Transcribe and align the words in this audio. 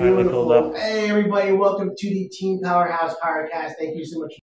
finally 0.00 0.24
pulled 0.24 0.48
Beautiful. 0.48 0.70
up. 0.70 0.76
Hey, 0.76 1.10
everybody, 1.10 1.52
welcome 1.52 1.92
to 1.96 2.08
the 2.08 2.28
Team 2.28 2.60
Powerhouse 2.62 3.14
Podcast. 3.22 3.74
Thank 3.78 3.96
you 3.96 4.04
so 4.06 4.20
much 4.20 4.32
for 4.32 4.40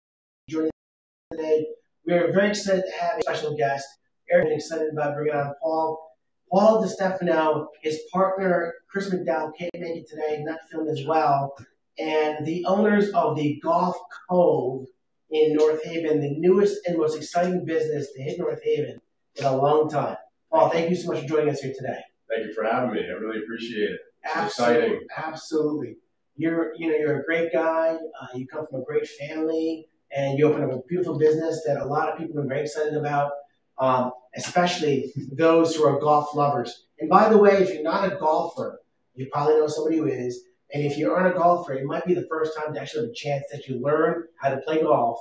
joining 0.49 0.69
us 0.69 1.37
today. 1.37 1.66
We 2.07 2.12
are 2.12 2.33
very 2.33 2.51
excited 2.51 2.84
to 2.84 3.01
have 3.01 3.19
a 3.19 3.23
special 3.23 3.57
guest. 3.57 3.87
Eric, 4.30 4.47
and 4.47 4.55
excited 4.55 4.93
about 4.93 5.16
bringing 5.16 5.34
on 5.34 5.52
Paul. 5.61 6.09
Paul 6.52 6.84
DeStefano, 6.84 7.66
his 7.83 7.98
partner, 8.12 8.75
Chris 8.89 9.11
McDowell, 9.11 9.51
can't 9.59 9.71
make 9.75 9.97
it 9.97 10.09
today, 10.09 10.41
not 10.45 10.61
film 10.71 10.89
as 10.89 11.05
well. 11.05 11.57
And 11.98 12.46
the 12.46 12.64
owners 12.67 13.11
of 13.11 13.37
the 13.37 13.61
Golf 13.61 13.96
Cove 14.29 14.87
in 15.30 15.55
North 15.55 15.85
Haven, 15.85 16.21
the 16.21 16.30
newest 16.39 16.87
and 16.87 16.96
most 16.96 17.16
exciting 17.16 17.65
business 17.65 18.12
to 18.12 18.23
hit 18.23 18.38
North 18.38 18.62
Haven 18.62 19.01
in 19.35 19.45
a 19.45 19.57
long 19.57 19.91
time. 19.91 20.16
Paul, 20.52 20.71
thank 20.71 20.91
you 20.91 20.96
so 20.96 21.12
much 21.12 21.23
for 21.23 21.29
joining 21.29 21.51
us 21.51 21.60
here 21.60 21.74
today. 21.77 21.98
Thank 22.29 22.46
you 22.46 22.55
for 22.55 22.65
having 22.65 22.93
me. 22.93 23.01
I 23.01 23.19
really 23.19 23.43
appreciate 23.43 23.91
it. 23.91 24.01
Absolutely, 24.24 24.83
exciting. 24.83 25.06
absolutely. 25.16 25.97
You're, 26.37 26.73
you 26.77 26.88
know, 26.88 26.97
you're 26.97 27.20
a 27.20 27.24
great 27.24 27.52
guy. 27.52 27.97
Uh, 28.20 28.27
you 28.34 28.46
come 28.46 28.66
from 28.66 28.80
a 28.80 28.84
great 28.84 29.06
family, 29.09 29.88
and 30.12 30.38
you 30.38 30.46
open 30.46 30.62
up 30.65 30.73
a 30.73 30.83
beautiful 30.88 31.19
business 31.19 31.62
that 31.66 31.79
a 31.79 31.84
lot 31.84 32.09
of 32.09 32.19
people 32.19 32.41
are 32.41 32.46
very 32.46 32.62
excited 32.62 32.95
about, 32.95 33.33
um, 33.79 34.12
especially 34.37 35.12
those 35.33 35.74
who 35.74 35.84
are 35.84 36.01
golf 36.01 36.34
lovers. 36.34 36.87
And 36.98 37.09
by 37.09 37.29
the 37.29 37.38
way, 37.38 37.62
if 37.62 37.73
you're 37.73 37.83
not 37.83 38.10
a 38.10 38.16
golfer, 38.16 38.80
you 39.15 39.27
probably 39.33 39.55
know 39.56 39.66
somebody 39.66 39.98
who 39.98 40.06
is. 40.06 40.45
And 40.73 40.84
if 40.84 40.96
you 40.96 41.12
aren't 41.12 41.34
a 41.34 41.38
golfer, 41.38 41.73
it 41.73 41.84
might 41.84 42.07
be 42.07 42.15
the 42.15 42.27
first 42.29 42.57
time 42.57 42.73
to 42.73 42.80
actually 42.80 43.02
have 43.02 43.10
a 43.10 43.15
chance 43.15 43.45
that 43.51 43.66
you 43.66 43.80
learn 43.80 44.24
how 44.37 44.51
to 44.51 44.59
play 44.59 44.80
golf 44.80 45.18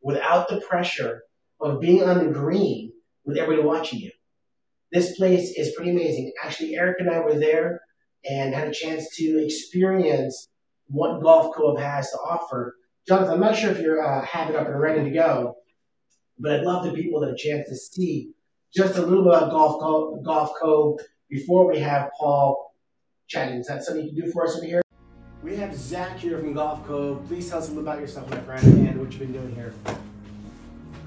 without 0.00 0.48
the 0.48 0.60
pressure 0.62 1.24
of 1.60 1.80
being 1.80 2.02
on 2.02 2.24
the 2.24 2.32
green 2.32 2.92
with 3.24 3.36
everybody 3.36 3.66
watching 3.66 3.98
you. 3.98 4.10
This 4.92 5.16
place 5.16 5.52
is 5.56 5.74
pretty 5.74 5.90
amazing. 5.90 6.32
Actually, 6.42 6.76
Eric 6.76 6.96
and 7.00 7.10
I 7.10 7.20
were 7.20 7.38
there 7.38 7.82
and 8.28 8.54
had 8.54 8.68
a 8.68 8.72
chance 8.72 9.14
to 9.16 9.44
experience 9.44 10.48
what 10.88 11.22
Golf 11.22 11.54
Cove 11.54 11.78
has 11.78 12.10
to 12.10 12.18
offer. 12.18 12.76
Jonathan, 13.06 13.34
I'm 13.34 13.40
not 13.40 13.56
sure 13.56 13.70
if 13.70 13.80
you're 13.80 14.04
uh, 14.04 14.24
have 14.24 14.50
it 14.50 14.56
up 14.56 14.66
and 14.66 14.80
ready 14.80 15.04
to 15.04 15.10
go, 15.10 15.56
but 16.38 16.52
I'd 16.52 16.64
love 16.64 16.84
the 16.84 16.92
people 16.92 17.20
that 17.20 17.30
a 17.30 17.36
chance 17.36 17.68
to 17.68 17.76
see 17.76 18.30
just 18.74 18.96
a 18.96 19.02
little 19.02 19.24
bit 19.24 19.34
about 19.34 19.50
Golf 19.50 19.80
Cove, 19.80 20.24
Golf 20.24 20.50
Cove 20.60 21.00
before 21.28 21.66
we 21.66 21.78
have 21.78 22.10
Paul 22.18 22.74
chatting. 23.28 23.58
Is 23.58 23.66
that 23.68 23.84
something 23.84 24.04
you 24.04 24.12
can 24.12 24.26
do 24.26 24.32
for 24.32 24.46
us 24.46 24.56
over 24.56 24.66
here? 24.66 24.82
We 25.42 25.56
have 25.56 25.74
Zach 25.76 26.18
here 26.18 26.38
from 26.38 26.54
Golf 26.54 26.84
Cove. 26.86 27.24
Please 27.28 27.48
tell 27.48 27.58
us 27.58 27.68
a 27.68 27.70
little 27.70 27.84
about 27.84 28.00
yourself, 28.00 28.28
my 28.30 28.40
friend, 28.40 28.88
and 28.88 29.00
what 29.00 29.10
you've 29.12 29.20
been 29.20 29.32
doing 29.32 29.54
here. 29.54 29.72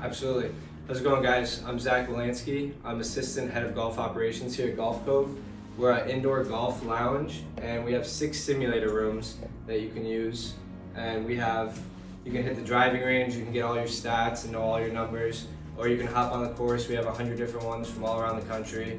Absolutely. 0.02 0.52
How's 0.88 1.02
it 1.02 1.04
going, 1.04 1.22
guys? 1.22 1.62
I'm 1.66 1.78
Zach 1.78 2.08
Wolanski. 2.08 2.74
I'm 2.84 3.02
assistant 3.02 3.52
head 3.52 3.64
of 3.64 3.76
golf 3.76 4.00
operations 4.00 4.56
here 4.56 4.70
at 4.70 4.78
Golf 4.78 5.06
Cove. 5.06 5.38
We're 5.80 5.92
an 5.92 6.10
indoor 6.10 6.44
golf 6.44 6.84
lounge, 6.84 7.44
and 7.62 7.86
we 7.86 7.94
have 7.94 8.06
six 8.06 8.38
simulator 8.38 8.94
rooms 8.94 9.38
that 9.66 9.80
you 9.80 9.88
can 9.88 10.06
use. 10.06 10.56
And 10.94 11.26
we 11.26 11.38
have, 11.38 11.80
you 12.26 12.34
can 12.34 12.44
hit 12.44 12.58
the 12.58 12.62
driving 12.62 13.02
range, 13.02 13.34
you 13.34 13.44
can 13.44 13.54
get 13.54 13.62
all 13.62 13.76
your 13.76 13.86
stats 13.86 14.44
and 14.44 14.52
know 14.52 14.62
all 14.62 14.78
your 14.78 14.92
numbers, 14.92 15.48
or 15.78 15.88
you 15.88 15.96
can 15.96 16.08
hop 16.08 16.34
on 16.34 16.44
the 16.44 16.50
course. 16.50 16.90
We 16.90 16.96
have 16.96 17.06
a 17.06 17.14
hundred 17.14 17.38
different 17.38 17.66
ones 17.66 17.90
from 17.90 18.04
all 18.04 18.20
around 18.20 18.42
the 18.42 18.46
country. 18.46 18.98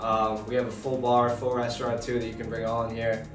Um, 0.00 0.46
we 0.46 0.54
have 0.54 0.66
a 0.66 0.72
full 0.72 0.96
bar, 0.96 1.28
full 1.28 1.54
restaurant 1.54 2.00
too 2.00 2.18
that 2.18 2.26
you 2.26 2.32
can 2.32 2.48
bring 2.48 2.64
all 2.64 2.84
in 2.84 2.96
here. 2.96 3.28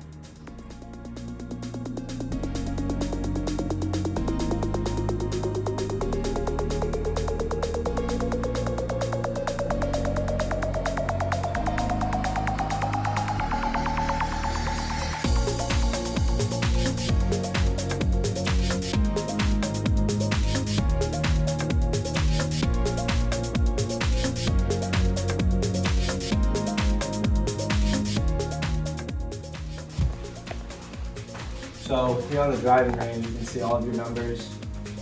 So 32.09 32.15
here 32.21 32.41
on 32.41 32.49
the 32.49 32.57
driving 32.57 32.97
range, 32.97 33.23
you 33.23 33.33
can 33.33 33.45
see 33.45 33.61
all 33.61 33.75
of 33.75 33.85
your 33.85 33.93
numbers. 33.93 34.49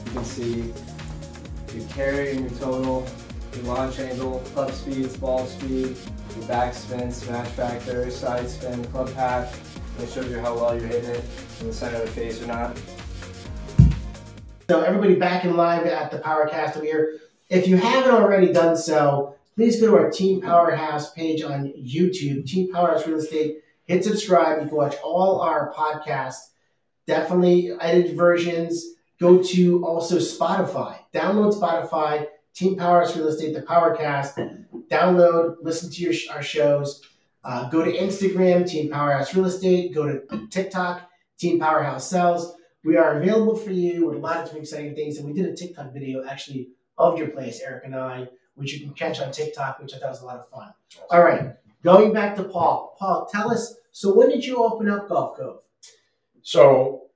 You 0.07 0.12
can 0.12 0.25
see 0.25 0.73
your 1.73 1.88
carry 1.88 2.31
and 2.31 2.41
your 2.41 2.59
total, 2.59 3.07
your 3.53 3.63
launch 3.63 4.00
angle, 4.00 4.40
club 4.53 4.72
speeds, 4.73 5.16
ball 5.16 5.46
speed, 5.46 5.96
your 6.35 6.46
backspin, 6.50 7.13
smash 7.13 7.47
factor, 7.51 8.12
side 8.12 8.50
spin, 8.50 8.84
club 8.88 9.13
path. 9.13 9.57
It 10.03 10.09
shows 10.09 10.29
you 10.29 10.40
how 10.40 10.56
well 10.56 10.78
you're 10.78 10.90
hitting 10.90 11.12
it 11.12 11.23
in 11.62 11.67
the 11.67 11.73
center 11.73 11.96
of 11.96 12.01
the 12.01 12.12
face 12.12 12.44
or 12.44 12.47
not. 12.47 12.78
So 14.67 14.81
everybody 14.81 15.16
back 15.16 15.46
in 15.46 15.56
live 15.56 15.85
at 15.85 16.12
the 16.12 16.17
Powercast 16.17 16.75
over 16.75 16.84
here. 16.85 17.19
If 17.50 17.69
you 17.69 17.78
haven't 17.78 18.16
already 18.16 18.51
done 18.51 18.75
so, 18.75 19.38
please 19.56 19.79
go 19.79 19.88
to 19.88 19.97
our 19.97 20.12
Team 20.12 20.41
Powerhouse 20.41 21.13
page 21.13 21.41
on 21.41 21.72
YouTube, 21.72 22.46
Team 22.46 22.69
Powerhouse 22.69 23.07
Real 23.07 23.19
Estate. 23.19 23.59
Hit 23.85 24.03
subscribe. 24.03 24.62
You 24.62 24.67
can 24.67 24.75
watch 24.75 24.97
all 25.01 25.40
our 25.40 25.72
podcasts, 25.73 26.50
definitely 27.07 27.72
edited 27.79 28.16
versions. 28.16 28.85
Go 29.19 29.41
to 29.41 29.84
also 29.84 30.18
Spotify. 30.18 31.00
Download 31.13 31.53
Spotify, 31.59 32.28
Team 32.53 32.75
Powerhouse 32.75 33.18
Real 33.18 33.29
Estate, 33.29 33.56
the 33.56 33.62
Powercast. 33.63 34.68
Download, 34.91 35.56
listen 35.62 35.90
to 35.90 36.01
your, 36.01 36.13
our 36.31 36.44
shows. 36.44 37.01
Uh, 37.44 37.69
go 37.69 37.84
to 37.84 37.91
Instagram, 37.91 38.69
Team 38.69 38.91
Powerhouse 38.91 39.34
Real 39.34 39.46
Estate. 39.46 39.96
Go 39.96 40.06
to 40.06 40.47
TikTok, 40.51 41.09
Team 41.40 41.59
Powerhouse 41.59 42.07
Sells. 42.07 42.53
We 42.84 42.96
are 42.96 43.19
available 43.19 43.56
for 43.56 43.72
you 43.72 44.06
with 44.06 44.17
a 44.17 44.19
lot 44.19 44.47
of 44.47 44.56
exciting 44.56 44.94
things. 44.94 45.17
And 45.17 45.28
we 45.28 45.34
did 45.34 45.46
a 45.46 45.56
TikTok 45.56 45.94
video 45.94 46.23
actually 46.25 46.69
of 46.97 47.17
your 47.17 47.29
place, 47.29 47.62
Eric 47.62 47.85
and 47.85 47.96
I, 47.96 48.28
which 48.56 48.73
you 48.73 48.79
can 48.79 48.94
catch 48.94 49.19
on 49.19 49.31
TikTok, 49.31 49.79
which 49.79 49.94
I 49.94 49.97
thought 49.97 50.09
was 50.09 50.22
a 50.22 50.25
lot 50.25 50.38
of 50.38 50.50
fun. 50.50 50.73
All 51.09 51.23
right, 51.23 51.53
going 51.84 52.13
back 52.13 52.35
to 52.35 52.44
Paul. 52.44 52.96
Paul, 53.00 53.28
tell 53.31 53.51
us. 53.51 53.75
So 53.91 54.13
when 54.13 54.29
did 54.29 54.46
you 54.46 54.63
open 54.63 54.90
up 54.90 55.09
Golf 55.09 55.38
Cove? 55.38 55.59
So, 56.47 57.08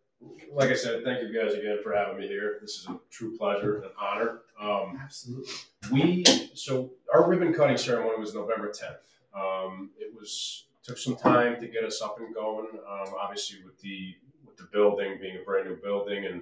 like 0.54 0.72
I 0.72 0.74
said, 0.74 1.06
thank 1.06 1.22
you 1.22 1.34
guys 1.34 1.54
again 1.54 1.78
for 1.82 1.96
having 1.96 2.20
me 2.20 2.28
here. 2.28 2.58
This 2.60 2.72
is 2.72 2.88
a 2.90 3.00
true 3.10 3.38
pleasure 3.38 3.78
and 3.78 3.92
honor. 3.98 4.42
Um, 4.60 5.00
Absolutely. 5.02 5.54
we 5.90 6.26
so 6.54 6.92
our 7.14 7.30
ribbon 7.30 7.54
cutting 7.54 7.78
ceremony 7.78 8.20
was 8.20 8.36
November 8.36 8.74
10th. 8.74 9.08
Um, 9.34 9.92
it 9.98 10.14
was 10.14 10.66
took 10.84 10.98
some 10.98 11.16
time 11.16 11.62
to 11.62 11.68
get 11.68 11.86
us 11.86 12.02
up 12.02 12.20
and 12.20 12.36
going. 12.36 12.68
Um, 12.74 13.14
obviously, 13.18 13.64
with 13.64 13.80
the 13.80 14.16
with 14.46 14.58
the 14.58 14.68
building 14.74 15.18
being 15.22 15.38
a 15.42 15.46
brand 15.46 15.70
new 15.70 15.78
building, 15.78 16.26
and 16.26 16.42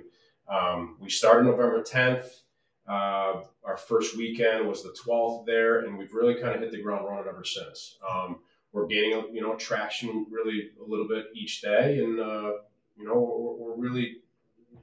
um, 0.52 0.98
we 1.00 1.12
started 1.12 1.44
November 1.44 1.84
10th. 1.84 2.42
Uh, 2.88 3.44
our 3.66 3.78
first 3.78 4.18
weekend 4.18 4.68
was 4.68 4.82
the 4.82 4.98
12th 5.06 5.46
there, 5.46 5.82
and 5.82 5.96
we've 5.96 6.16
really 6.16 6.42
kind 6.42 6.56
of 6.56 6.62
hit 6.62 6.72
the 6.72 6.82
ground 6.82 7.06
running 7.06 7.30
ever 7.30 7.44
since. 7.44 8.00
Um, 8.12 8.40
we're 8.72 8.88
gaining, 8.88 9.30
you 9.32 9.42
know, 9.42 9.54
traction 9.56 10.26
really 10.32 10.72
a 10.84 10.90
little 10.90 11.08
bit 11.08 11.26
each 11.36 11.62
day, 11.62 12.00
and 12.00 12.20
uh, 12.20 12.52
you 13.00 13.06
know, 13.06 13.16
we're, 13.16 13.54
we're 13.54 13.76
really 13.78 14.18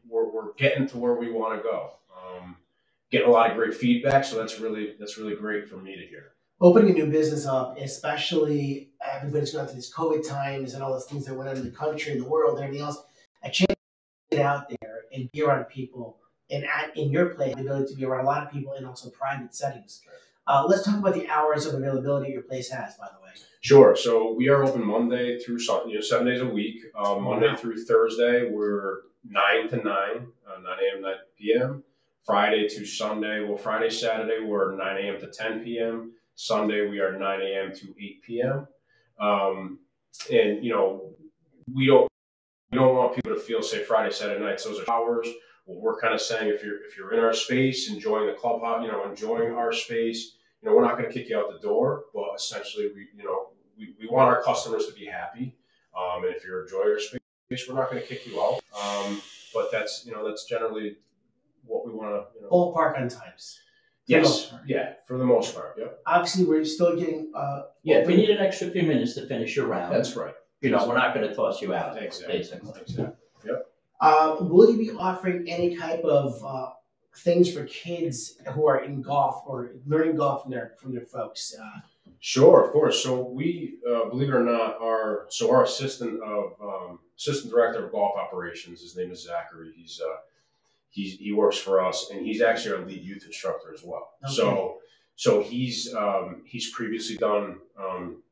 we're, 0.08 0.28
we're 0.30 0.52
getting 0.54 0.88
to 0.88 0.98
where 0.98 1.14
we 1.14 1.30
want 1.30 1.58
to 1.58 1.62
go. 1.62 1.90
Um, 2.16 2.56
getting 3.10 3.28
a 3.28 3.30
lot 3.30 3.50
of 3.50 3.56
great 3.56 3.74
feedback, 3.74 4.24
so 4.24 4.36
that's 4.36 4.58
really 4.58 4.94
that's 4.98 5.18
really 5.18 5.36
great 5.36 5.68
for 5.68 5.76
me 5.76 5.94
to 5.94 6.06
hear. 6.06 6.32
Opening 6.60 6.90
a 6.90 6.94
new 6.94 7.10
business 7.10 7.44
up, 7.44 7.76
especially 7.78 8.90
everybody's 9.14 9.52
going 9.52 9.66
through 9.66 9.74
these 9.74 9.92
COVID 9.92 10.26
times 10.26 10.72
and 10.72 10.82
all 10.82 10.92
those 10.92 11.04
things 11.04 11.26
that 11.26 11.34
went 11.34 11.50
on 11.50 11.56
in 11.56 11.64
the 11.64 11.70
country 11.70 12.12
and 12.12 12.22
the 12.22 12.28
world 12.28 12.56
and 12.56 12.64
everything 12.64 12.86
else, 12.86 12.96
a 13.42 13.50
chance 13.50 13.76
to 14.30 14.36
get 14.36 14.46
out 14.46 14.66
there 14.68 15.02
and 15.12 15.30
be 15.32 15.42
around 15.42 15.64
people 15.66 16.18
and 16.50 16.64
at, 16.64 16.96
in 16.96 17.10
your 17.10 17.26
place, 17.34 17.54
the 17.54 17.60
ability 17.60 17.92
to 17.92 17.98
be 17.98 18.04
around 18.04 18.24
a 18.24 18.28
lot 18.28 18.46
of 18.46 18.52
people 18.52 18.72
in 18.74 18.84
also 18.84 19.10
private 19.10 19.54
settings. 19.54 20.00
Uh, 20.46 20.64
let's 20.68 20.84
talk 20.84 20.98
about 20.98 21.14
the 21.14 21.28
hours 21.28 21.66
of 21.66 21.74
availability 21.74 22.32
your 22.32 22.42
place 22.42 22.70
has, 22.70 22.94
by 22.96 23.06
the 23.08 23.24
way. 23.24 23.30
Sure. 23.60 23.96
So 23.96 24.32
we 24.32 24.48
are 24.48 24.62
open 24.62 24.84
Monday 24.84 25.38
through 25.40 25.58
you 25.88 25.94
know 25.94 26.00
seven 26.00 26.26
days 26.26 26.40
a 26.40 26.46
week. 26.46 26.82
Um, 26.96 27.24
Monday 27.24 27.48
Wow. 27.48 27.56
through 27.56 27.84
Thursday 27.84 28.48
we're 28.50 29.00
nine 29.28 29.68
to 29.70 29.76
nine, 29.76 30.28
uh, 30.46 30.60
nine 30.60 30.78
a.m. 30.92 31.02
nine 31.02 31.14
p.m. 31.36 31.82
Friday 32.24 32.68
to 32.68 32.84
Sunday, 32.84 33.40
well 33.44 33.56
Friday 33.56 33.90
Saturday 33.90 34.38
we're 34.44 34.76
nine 34.76 34.98
a.m. 35.04 35.20
to 35.20 35.26
ten 35.28 35.64
p.m. 35.64 36.12
Sunday 36.36 36.88
we 36.88 37.00
are 37.00 37.18
nine 37.18 37.40
a.m. 37.40 37.72
to 37.74 37.94
eight 38.00 38.22
p.m. 38.22 38.68
Um, 39.18 39.80
and 40.30 40.64
you 40.64 40.72
know 40.72 41.10
we 41.74 41.86
don't 41.86 42.08
we 42.70 42.78
don't 42.78 42.94
want 42.94 43.16
people 43.16 43.34
to 43.34 43.40
feel 43.40 43.62
say 43.62 43.82
Friday 43.82 44.12
Saturday 44.12 44.44
nights 44.44 44.64
those 44.64 44.78
are 44.80 44.90
hours. 44.92 45.26
Well, 45.66 45.80
we're 45.80 46.00
kind 46.00 46.14
of 46.14 46.20
saying 46.20 46.48
if 46.48 46.62
you're 46.62 46.84
if 46.86 46.96
you're 46.96 47.12
in 47.12 47.20
our 47.20 47.32
space, 47.32 47.90
enjoying 47.90 48.26
the 48.26 48.34
clubhouse, 48.34 48.84
you 48.84 48.90
know, 48.90 49.08
enjoying 49.08 49.52
our 49.52 49.72
space, 49.72 50.36
you 50.62 50.68
know, 50.68 50.76
we're 50.76 50.84
not 50.84 50.96
going 50.96 51.08
to 51.10 51.12
kick 51.12 51.28
you 51.28 51.38
out 51.38 51.52
the 51.52 51.58
door, 51.58 52.04
but 52.14 52.26
essentially, 52.36 52.88
we, 52.94 53.08
you 53.16 53.24
know, 53.24 53.48
we, 53.78 53.94
we 54.00 54.06
want 54.08 54.28
our 54.28 54.42
customers 54.42 54.86
to 54.86 54.94
be 54.94 55.06
happy. 55.06 55.56
Um, 55.96 56.24
and 56.24 56.34
if 56.34 56.44
you're 56.44 56.62
enjoying 56.62 56.88
our 56.88 56.98
space, 57.00 57.68
we're 57.68 57.74
not 57.74 57.90
going 57.90 58.00
to 58.02 58.08
kick 58.08 58.26
you 58.26 58.40
out. 58.40 58.60
Um, 58.80 59.20
but 59.52 59.70
that's, 59.72 60.04
you 60.06 60.12
know, 60.12 60.26
that's 60.26 60.44
generally 60.44 60.96
what 61.64 61.84
we 61.86 61.92
want 61.92 62.14
to, 62.14 62.36
you 62.36 62.42
know. 62.42 62.48
Ballpark 62.50 62.96
on 63.00 63.08
times. 63.08 63.58
For 64.06 64.12
Yes. 64.12 64.52
Yeah. 64.66 64.92
For 65.06 65.18
the 65.18 65.24
most 65.24 65.54
part. 65.54 65.74
Yeah. 65.78 65.86
Obviously, 66.06 66.44
we're 66.44 66.64
still 66.64 66.96
getting. 66.96 67.32
Uh, 67.34 67.62
Yeah, 67.82 67.96
open- 67.96 68.08
we 68.08 68.16
need 68.16 68.30
an 68.30 68.38
extra 68.38 68.70
few 68.70 68.82
minutes 68.82 69.14
to 69.14 69.26
finish 69.26 69.56
your 69.56 69.66
round, 69.66 69.92
That's 69.92 70.14
right. 70.14 70.34
You 70.60 70.70
know, 70.70 70.86
we're 70.86 70.94
not 70.96 71.12
gonna 71.14 71.34
toss 71.34 71.60
you 71.60 71.74
out, 71.74 72.00
Exactly. 72.00 72.38
basically. 72.38 72.80
Exactly. 72.80 73.14
Um, 74.00 74.48
will 74.50 74.70
you 74.70 74.78
be 74.78 74.90
offering 74.92 75.48
any 75.48 75.76
type 75.76 76.04
of 76.04 76.42
uh, 76.44 76.70
things 77.18 77.52
for 77.52 77.64
kids 77.64 78.34
who 78.52 78.66
are 78.66 78.84
in 78.84 79.02
golf 79.02 79.42
or 79.46 79.72
learning 79.86 80.16
golf 80.16 80.42
from 80.42 80.50
their 80.52 80.72
from 80.80 80.92
their 80.94 81.04
folks? 81.06 81.54
Uh, 81.58 81.80
Sure, 82.20 82.64
of 82.64 82.72
course. 82.72 83.02
So 83.02 83.22
we, 83.28 83.78
uh, 83.88 84.08
believe 84.08 84.30
it 84.30 84.34
or 84.34 84.42
not, 84.42 84.80
our 84.80 85.26
so 85.28 85.50
our 85.50 85.64
assistant 85.64 86.20
of 86.22 86.52
um, 86.62 86.98
assistant 87.16 87.52
director 87.52 87.84
of 87.86 87.92
golf 87.92 88.16
operations, 88.16 88.80
his 88.80 88.96
name 88.96 89.10
is 89.10 89.24
Zachary. 89.24 89.72
He's 89.76 90.00
uh, 90.04 90.16
he's 90.90 91.18
he 91.18 91.32
works 91.32 91.58
for 91.58 91.84
us, 91.84 92.10
and 92.10 92.24
he's 92.26 92.40
actually 92.42 92.76
our 92.76 92.86
lead 92.86 93.02
youth 93.02 93.24
instructor 93.26 93.72
as 93.72 93.82
well. 93.84 94.12
So 94.28 94.78
so 95.16 95.42
he's 95.42 95.94
um, 95.94 96.42
he's 96.46 96.70
previously 96.70 97.16
done 97.16 97.58
um, 97.78 98.22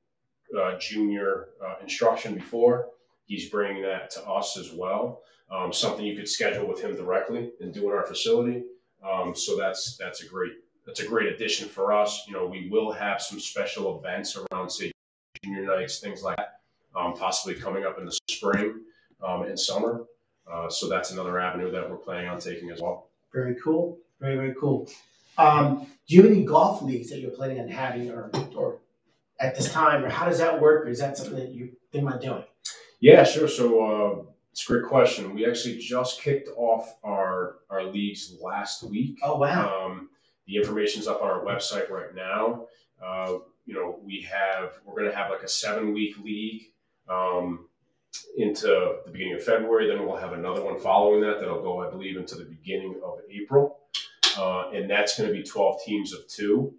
uh, 0.59 0.79
junior 0.79 1.49
uh, 1.65 1.75
instruction 1.83 2.35
before. 2.35 2.89
He's 3.27 3.49
bringing 3.49 3.83
that 3.83 4.11
to 4.13 4.25
us 4.27 4.57
as 4.59 4.73
well. 4.73 5.23
Um, 5.51 5.73
something 5.73 6.05
you 6.05 6.17
could 6.17 6.29
schedule 6.29 6.67
with 6.67 6.81
him 6.81 6.97
directly 6.97 7.53
and 7.61 7.73
do 7.73 7.85
in 7.85 7.97
our 7.97 8.07
facility. 8.07 8.65
Um, 9.09 9.35
so 9.35 9.57
that's 9.57 9.97
that's 9.97 10.23
a 10.23 10.27
great 10.27 10.53
that's 10.87 11.01
a 11.01 11.07
great 11.07 11.33
addition 11.33 11.69
for 11.69 11.93
us. 11.93 12.25
You 12.27 12.35
know, 12.35 12.47
we 12.47 12.69
will 12.71 12.93
have 12.93 13.21
some 13.21 13.39
special 13.41 13.99
events 13.99 14.37
around, 14.37 14.71
say, 14.71 14.93
junior 15.43 15.65
nights, 15.65 16.01
things 16.01 16.23
like 16.23 16.37
that, 16.37 16.61
um, 16.97 17.15
possibly 17.15 17.55
coming 17.55 17.85
up 17.85 17.99
in 17.99 18.05
the 18.05 18.19
spring 18.31 18.81
um, 19.23 19.43
and 19.43 19.59
summer. 19.59 20.05
Uh, 20.51 20.69
so 20.69 20.89
that's 20.89 21.11
another 21.11 21.39
avenue 21.39 21.71
that 21.71 21.89
we're 21.89 21.97
planning 21.97 22.29
on 22.29 22.39
taking 22.39 22.71
as 22.71 22.81
well. 22.81 23.09
very 23.33 23.55
cool, 23.63 23.99
very 24.21 24.37
very 24.37 24.55
cool. 24.61 24.89
Um, 25.37 25.87
do 26.07 26.15
you 26.15 26.23
have 26.23 26.31
any 26.31 26.45
golf 26.45 26.83
leagues 26.83 27.11
that 27.11 27.19
you're 27.21 27.31
planning 27.31 27.61
on 27.61 27.69
having, 27.69 28.11
or 28.11 28.31
or 28.55 28.79
at 29.41 29.55
this 29.57 29.73
time, 29.73 30.05
or 30.05 30.09
how 30.09 30.27
does 30.27 30.39
that 30.39 30.61
work, 30.61 30.87
or 30.87 30.89
is 30.89 31.01
that 31.01 31.17
something 31.17 31.37
that 31.37 31.51
you 31.51 31.73
think 31.93 32.07
about 32.07 32.21
doing? 32.21 32.45
Yeah, 33.01 33.25
sure. 33.25 33.49
So 33.49 33.67
uh, 33.85 34.23
it's 34.55 34.71
a 34.71 34.73
great 34.73 34.85
question. 34.85 35.35
We 35.35 35.45
actually 35.45 35.79
just 35.79 36.21
kicked 36.23 36.49
off 36.57 36.95
our 37.03 37.57
our 37.71 37.83
leagues 37.83 38.37
last 38.41 38.85
week. 38.85 39.19
Oh 39.25 39.37
wow, 39.37 39.87
Um, 39.87 40.11
the 40.47 40.55
information's 40.55 41.09
up 41.09 41.21
on 41.23 41.29
our 41.29 41.45
website 41.45 41.91
right 41.91 42.15
now. 42.15 42.69
Uh, 43.05 43.39
you 43.67 43.75
know, 43.75 43.99
we 44.05 44.25
have 44.31 44.75
we're 44.85 44.95
going 44.95 45.11
to 45.11 45.17
have 45.17 45.29
like 45.29 45.43
a 45.43 45.49
seven 45.49 45.93
week 45.93 46.17
league 46.23 46.71
um, 47.09 47.67
into 48.37 48.69
the 49.05 49.11
beginning 49.11 49.35
of 49.35 49.43
February. 49.43 49.89
Then 49.89 50.07
we'll 50.07 50.19
have 50.19 50.35
another 50.35 50.63
one 50.65 50.79
following 50.79 51.21
that 51.23 51.41
that'll 51.41 51.61
go, 51.61 51.85
I 51.85 51.91
believe, 51.91 52.17
into 52.17 52.37
the 52.37 52.45
beginning 52.45 53.01
of 53.05 53.19
April, 53.29 53.81
uh, 54.39 54.71
and 54.71 54.89
that's 54.89 55.19
going 55.19 55.29
to 55.29 55.35
be 55.35 55.43
twelve 55.43 55.81
teams 55.85 56.13
of 56.13 56.29
two. 56.29 56.73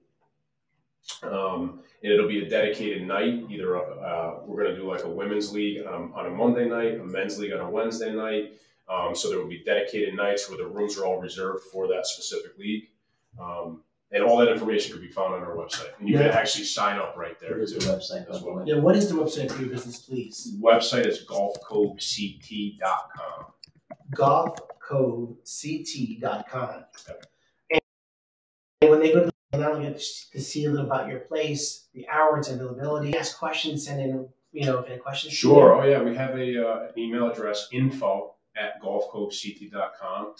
Um, 1.24 1.82
and 2.06 2.14
it'll 2.14 2.28
be 2.28 2.46
a 2.46 2.48
dedicated 2.48 3.02
night. 3.08 3.46
Either 3.50 3.78
uh, 3.78 4.36
we're 4.46 4.62
going 4.64 4.76
to 4.76 4.80
do 4.80 4.88
like 4.88 5.04
a 5.06 5.10
women's 5.10 5.52
league 5.52 5.84
um, 5.88 6.14
on 6.16 6.28
a 6.28 6.30
Monday 6.30 6.70
night, 6.70 7.00
a 7.00 7.04
men's 7.04 7.40
league 7.40 7.52
on 7.52 7.60
a 7.62 7.68
Wednesday 7.70 8.14
night. 8.14 8.54
Um, 8.88 9.16
so 9.16 9.28
there 9.30 9.40
will 9.40 9.48
be 9.50 9.64
dedicated 9.64 10.14
nights 10.14 10.48
where 10.48 10.60
the 10.60 10.68
rooms 10.68 11.00
are 11.00 11.06
all 11.06 11.20
reserved 11.20 11.64
for 11.72 11.88
that 11.88 12.06
specific 12.06 12.56
league. 12.60 12.90
Um, 13.42 13.82
and 14.12 14.24
all 14.24 14.38
that 14.38 14.50
information 14.50 14.92
can 14.94 15.02
be 15.02 15.10
found 15.12 15.34
on 15.34 15.42
our 15.42 15.56
website. 15.56 15.90
And 16.00 16.08
you 16.08 16.16
can 16.18 16.28
actually 16.28 16.66
sign 16.66 17.00
up 17.00 17.16
right 17.18 17.40
there 17.40 17.50
There 17.50 17.60
is 17.62 17.72
a 17.74 17.80
too. 17.80 17.88
website, 17.88 18.30
as 18.30 18.40
well. 18.44 18.64
yeah. 18.68 18.78
What 18.78 18.96
is 18.96 19.10
the 19.10 19.16
website 19.16 19.52
for 19.52 19.62
your 19.62 19.72
business, 19.72 20.00
please? 20.02 20.56
Website 20.62 21.08
is 21.08 21.26
golfcovect.com. 21.26 23.46
golfcovect.com. 24.14 26.84
And 27.72 27.82
and 28.82 28.92
when 28.92 29.00
they 29.00 29.12
go 29.12 29.22
to 29.22 29.26
the 29.26 29.32
not 29.60 29.74
only 29.74 29.90
get 29.90 30.02
to 30.34 30.42
see 30.42 30.66
a 30.66 30.70
little 30.70 30.86
about 30.86 31.08
your 31.10 31.20
place, 31.20 31.88
the 31.94 32.08
hours, 32.10 32.50
availability, 32.50 33.16
ask 33.18 33.38
questions, 33.38 33.86
send 33.86 34.02
in, 34.02 34.28
you 34.52 34.66
know, 34.66 34.82
any 34.84 34.98
questions. 34.98 35.34
Sure. 35.34 35.76
Oh, 35.76 35.84
yeah. 35.84 36.02
We 36.02 36.16
have 36.16 36.38
a 36.38 36.68
uh, 36.68 36.88
an 36.88 37.00
email 37.00 37.30
address 37.32 37.68
info 37.72 38.36
at 38.58 38.82
golfcovect.com. 38.82 40.36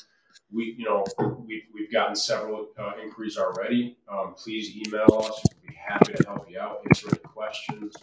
We, 0.52 0.76
you 0.78 0.86
know, 0.86 1.06
we've, 1.46 1.64
we've 1.74 1.92
gotten 1.92 2.16
several 2.16 2.70
uh, 2.78 2.94
inquiries 3.02 3.38
already. 3.38 3.98
Um, 4.12 4.36
please 4.38 4.76
email 4.76 5.24
us. 5.24 5.44
We'd 5.62 5.70
be 5.70 5.76
happy 5.76 6.14
to 6.14 6.24
help 6.28 6.50
you 6.50 6.60
out, 6.60 6.82
answer 6.86 7.08
any 7.10 7.20
questions. 7.20 7.96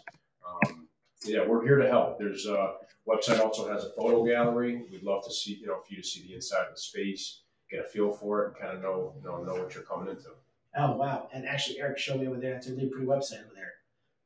Um, 0.46 0.88
yeah, 1.24 1.46
we're 1.46 1.64
here 1.64 1.76
to 1.76 1.88
help. 1.88 2.18
There's 2.18 2.46
a 2.46 2.74
website 3.08 3.40
also 3.40 3.72
has 3.72 3.84
a 3.84 3.90
photo 3.90 4.24
gallery. 4.24 4.82
We'd 4.90 5.02
love 5.02 5.24
to 5.24 5.32
see, 5.32 5.54
you 5.60 5.66
know, 5.66 5.80
for 5.86 5.94
you 5.94 6.02
to 6.02 6.06
see 6.06 6.26
the 6.26 6.34
inside 6.34 6.66
of 6.68 6.74
the 6.74 6.80
space, 6.80 7.42
get 7.70 7.80
a 7.80 7.88
feel 7.88 8.10
for 8.10 8.42
it, 8.42 8.46
and 8.48 8.56
kind 8.56 8.76
of 8.76 8.82
know, 8.82 9.14
you 9.16 9.24
know, 9.24 9.42
know 9.42 9.62
what 9.62 9.74
you're 9.74 9.84
coming 9.84 10.08
into. 10.08 10.30
Oh 10.76 10.96
wow! 10.96 11.28
And 11.32 11.46
actually, 11.46 11.80
Eric 11.80 11.98
showed 11.98 12.20
me 12.20 12.26
over 12.26 12.38
there. 12.38 12.54
It's 12.54 12.66
a 12.66 12.74
really 12.74 12.88
pretty 12.88 13.06
website 13.06 13.44
over 13.44 13.54
there. 13.54 13.72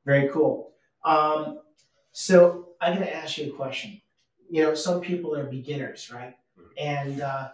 Very 0.04 0.28
cool. 0.28 0.72
Um, 1.04 1.60
so 2.12 2.68
I'm 2.80 2.94
gonna 2.94 3.06
ask 3.06 3.38
you 3.38 3.52
a 3.52 3.56
question. 3.56 4.00
You 4.48 4.62
know, 4.62 4.74
some 4.74 5.00
people 5.00 5.34
are 5.34 5.44
beginners, 5.44 6.10
right? 6.12 6.36
And 6.78 7.20
uh, 7.20 7.48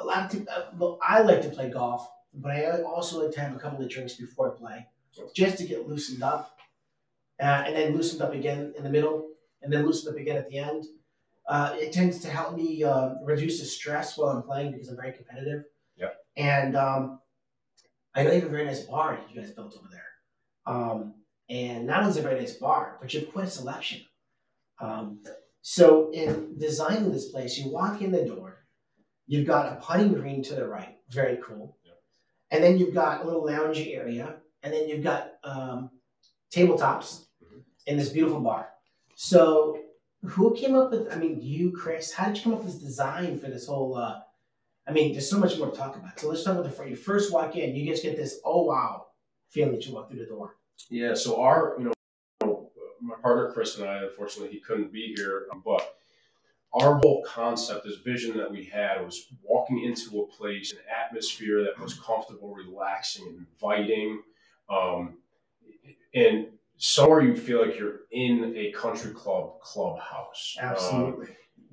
a 0.00 0.04
lot 0.04 0.24
of 0.24 0.30
people. 0.32 0.46
Uh, 0.54 0.66
well, 0.78 0.98
I 1.02 1.20
like 1.20 1.42
to 1.42 1.50
play 1.50 1.68
golf, 1.70 2.08
but 2.34 2.52
I 2.52 2.82
also 2.82 3.22
like 3.22 3.34
to 3.34 3.40
have 3.40 3.54
a 3.54 3.58
couple 3.58 3.84
of 3.84 3.90
drinks 3.90 4.14
before 4.14 4.54
I 4.54 4.58
play, 4.58 4.86
just 5.34 5.58
to 5.58 5.64
get 5.64 5.88
loosened 5.88 6.22
up, 6.22 6.58
uh, 7.40 7.64
and 7.66 7.76
then 7.76 7.94
loosened 7.94 8.22
up 8.22 8.32
again 8.32 8.72
in 8.76 8.84
the 8.84 8.90
middle, 8.90 9.28
and 9.62 9.72
then 9.72 9.84
loosened 9.84 10.14
up 10.14 10.20
again 10.20 10.36
at 10.36 10.48
the 10.48 10.58
end. 10.58 10.86
Uh, 11.46 11.74
it 11.76 11.92
tends 11.92 12.20
to 12.20 12.28
help 12.28 12.54
me 12.56 12.84
uh, 12.84 13.14
reduce 13.24 13.58
the 13.58 13.64
stress 13.64 14.18
while 14.18 14.28
I'm 14.28 14.42
playing 14.42 14.72
because 14.72 14.88
I'm 14.88 14.96
very 14.96 15.12
competitive. 15.12 15.64
Yeah. 15.96 16.10
And 16.36 16.76
um, 16.76 17.20
I 18.18 18.24
know 18.24 18.32
you 18.32 18.40
have 18.40 18.48
a 18.48 18.52
very 18.52 18.64
nice 18.64 18.80
bar 18.80 19.16
that 19.16 19.32
you 19.32 19.40
guys 19.40 19.52
built 19.52 19.76
over 19.78 19.86
there. 19.92 20.02
Um, 20.66 21.14
and 21.48 21.86
not 21.86 22.00
only 22.00 22.10
is 22.10 22.16
it 22.16 22.20
a 22.20 22.28
very 22.28 22.40
nice 22.40 22.54
bar, 22.54 22.98
but 23.00 23.14
you 23.14 23.20
have 23.20 23.32
quite 23.32 23.46
a 23.46 23.50
selection. 23.50 24.00
Um, 24.80 25.22
so 25.62 26.10
in 26.12 26.58
designing 26.58 27.12
this 27.12 27.28
place, 27.30 27.56
you 27.56 27.70
walk 27.70 28.02
in 28.02 28.10
the 28.10 28.24
door, 28.24 28.66
you've 29.28 29.46
got 29.46 29.72
a 29.72 29.76
putting 29.76 30.12
green 30.14 30.42
to 30.44 30.56
the 30.56 30.66
right, 30.66 30.96
very 31.10 31.38
cool. 31.44 31.78
Yeah. 31.84 31.92
And 32.50 32.64
then 32.64 32.76
you've 32.76 32.94
got 32.94 33.22
a 33.22 33.24
little 33.24 33.46
lounge 33.46 33.78
area, 33.78 34.36
and 34.64 34.72
then 34.74 34.88
you've 34.88 35.04
got 35.04 35.34
um, 35.44 35.90
tabletops 36.52 37.26
Mhm. 37.40 37.62
in 37.86 37.96
this 37.98 38.08
beautiful 38.08 38.40
bar. 38.40 38.70
So 39.14 39.80
who 40.22 40.56
came 40.56 40.74
up 40.74 40.90
with, 40.90 41.12
I 41.12 41.16
mean, 41.16 41.40
you, 41.40 41.70
Chris, 41.70 42.12
how 42.12 42.26
did 42.26 42.38
you 42.38 42.42
come 42.42 42.54
up 42.54 42.64
with 42.64 42.72
this 42.72 42.82
design 42.82 43.38
for 43.38 43.48
this 43.48 43.66
whole, 43.68 43.94
uh, 43.96 44.20
I 44.88 44.92
mean, 44.92 45.12
there's 45.12 45.28
so 45.28 45.38
much 45.38 45.58
more 45.58 45.70
to 45.70 45.76
talk 45.76 45.96
about. 45.96 46.18
So 46.18 46.28
let's 46.28 46.42
talk 46.42 46.54
about 46.54 46.64
the 46.64 46.70
first. 46.70 46.88
You 46.88 46.96
first 46.96 47.32
walk 47.32 47.56
in, 47.56 47.76
you 47.76 47.86
just 47.90 48.02
get 48.02 48.16
this, 48.16 48.40
oh 48.44 48.62
wow, 48.64 49.06
feeling 49.50 49.74
that 49.74 49.86
you 49.86 49.94
walk 49.94 50.10
through 50.10 50.20
the 50.20 50.26
door. 50.26 50.56
Yeah, 50.88 51.14
so 51.14 51.40
our, 51.40 51.76
you 51.78 51.84
know, 51.84 52.70
my 53.00 53.16
partner 53.22 53.52
Chris 53.52 53.76
and 53.78 53.88
I, 53.88 54.02
unfortunately, 54.04 54.52
he 54.52 54.60
couldn't 54.60 54.92
be 54.92 55.14
here, 55.16 55.46
but 55.64 55.94
our 56.72 56.98
whole 56.98 57.22
concept, 57.26 57.84
this 57.84 57.96
vision 57.96 58.36
that 58.36 58.50
we 58.50 58.64
had 58.64 59.04
was 59.04 59.26
walking 59.42 59.84
into 59.84 60.20
a 60.20 60.26
place, 60.26 60.72
an 60.72 60.78
atmosphere 61.04 61.64
that 61.64 61.78
was 61.82 61.94
comfortable, 61.94 62.54
relaxing, 62.54 63.46
inviting, 63.60 64.22
um, 64.68 65.18
and 66.14 66.46
somewhere 66.76 67.22
you 67.22 67.36
feel 67.36 67.66
like 67.66 67.78
you're 67.78 68.00
in 68.12 68.54
a 68.56 68.72
country 68.72 69.12
club 69.12 69.60
clubhouse. 69.60 70.56
Um, 70.60 70.68
Absolutely. 70.68 71.26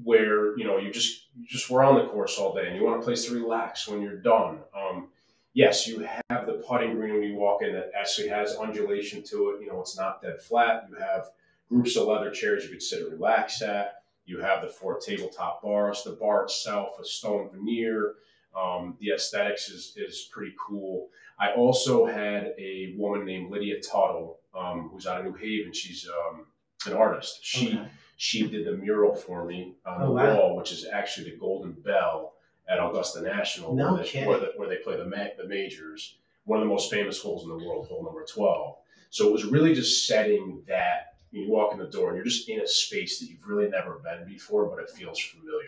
Where 0.03 0.57
you 0.57 0.65
know 0.65 0.77
you 0.77 0.91
just 0.91 1.27
you 1.37 1.45
just 1.47 1.69
were 1.69 1.83
on 1.83 1.95
the 1.95 2.07
course 2.09 2.37
all 2.37 2.53
day 2.53 2.67
and 2.67 2.75
you 2.75 2.83
want 2.83 3.01
a 3.01 3.03
place 3.03 3.25
to 3.25 3.33
relax 3.33 3.87
when 3.87 4.01
you're 4.01 4.17
done. 4.17 4.59
Um, 4.75 5.09
yes, 5.53 5.87
you 5.87 6.07
have 6.29 6.45
the 6.45 6.63
putting 6.67 6.95
green 6.95 7.13
when 7.13 7.23
you 7.23 7.35
walk 7.35 7.61
in 7.61 7.73
that 7.73 7.91
actually 7.99 8.29
has 8.29 8.55
undulation 8.55 9.23
to 9.23 9.51
it. 9.51 9.61
You 9.61 9.67
know, 9.67 9.81
it's 9.81 9.97
not 9.97 10.21
dead 10.21 10.41
flat. 10.41 10.87
You 10.89 10.95
have 10.95 11.29
groups 11.69 11.95
of 11.95 12.07
leather 12.07 12.31
chairs 12.31 12.63
you 12.63 12.69
could 12.69 12.83
sit 12.83 13.01
and 13.01 13.11
relax 13.11 13.61
at. 13.61 14.03
You 14.25 14.39
have 14.39 14.61
the 14.61 14.67
four 14.67 14.99
tabletop 14.99 15.61
bars. 15.61 16.03
The 16.03 16.11
bar 16.11 16.43
itself, 16.43 16.99
a 16.99 17.05
stone 17.05 17.49
veneer. 17.51 18.15
Um, 18.55 18.95
the 18.99 19.11
aesthetics 19.11 19.69
is 19.69 19.93
is 19.97 20.29
pretty 20.31 20.55
cool. 20.59 21.09
I 21.39 21.51
also 21.51 22.05
had 22.05 22.53
a 22.57 22.95
woman 22.97 23.25
named 23.25 23.51
Lydia 23.51 23.81
Tuttle, 23.81 24.39
um, 24.57 24.89
who's 24.91 25.05
out 25.05 25.19
of 25.19 25.25
New 25.25 25.33
Haven. 25.33 25.73
She's 25.73 26.07
um, 26.07 26.45
an 26.87 26.93
artist. 26.93 27.39
She 27.43 27.69
Okay. 27.77 27.87
she 28.17 28.47
did 28.47 28.65
the 28.65 28.71
mural 28.77 29.13
for 29.13 29.43
me 29.45 29.75
on 29.85 30.01
Oh, 30.01 30.05
the 30.07 30.11
wow. 30.13 30.35
wall, 30.37 30.55
which 30.55 30.71
is 30.71 30.85
actually 30.85 31.31
the 31.31 31.37
Golden 31.37 31.73
Bell 31.73 32.33
at 32.67 32.79
Augusta 32.79 33.21
National, 33.21 33.75
No 33.75 33.93
where, 33.95 34.03
they, 34.03 34.25
where, 34.25 34.39
the, 34.39 34.51
where 34.55 34.69
they 34.69 34.77
play 34.77 34.95
the, 34.97 35.05
ma- 35.05 35.33
the 35.37 35.45
majors. 35.47 36.15
One 36.45 36.59
of 36.59 36.65
the 36.65 36.69
most 36.73 36.89
famous 36.91 37.21
holes 37.21 37.43
in 37.43 37.49
the 37.49 37.55
world, 37.65 37.87
hole 37.87 38.03
number 38.03 38.23
12. 38.25 38.75
So 39.09 39.27
it 39.27 39.31
was 39.33 39.43
really 39.45 39.73
just 39.73 40.07
setting 40.07 40.63
that. 40.67 41.11
You 41.31 41.49
walk 41.49 41.73
in 41.73 41.79
the 41.79 41.87
door 41.87 42.07
and 42.09 42.15
you're 42.15 42.23
just 42.25 42.47
in 42.47 42.61
a 42.61 42.67
space 42.67 43.19
that 43.19 43.29
you've 43.29 43.45
really 43.45 43.67
never 43.69 43.99
been 44.03 44.25
before, 44.25 44.67
but 44.67 44.79
it 44.79 44.89
feels 44.89 45.19
familiar. 45.19 45.67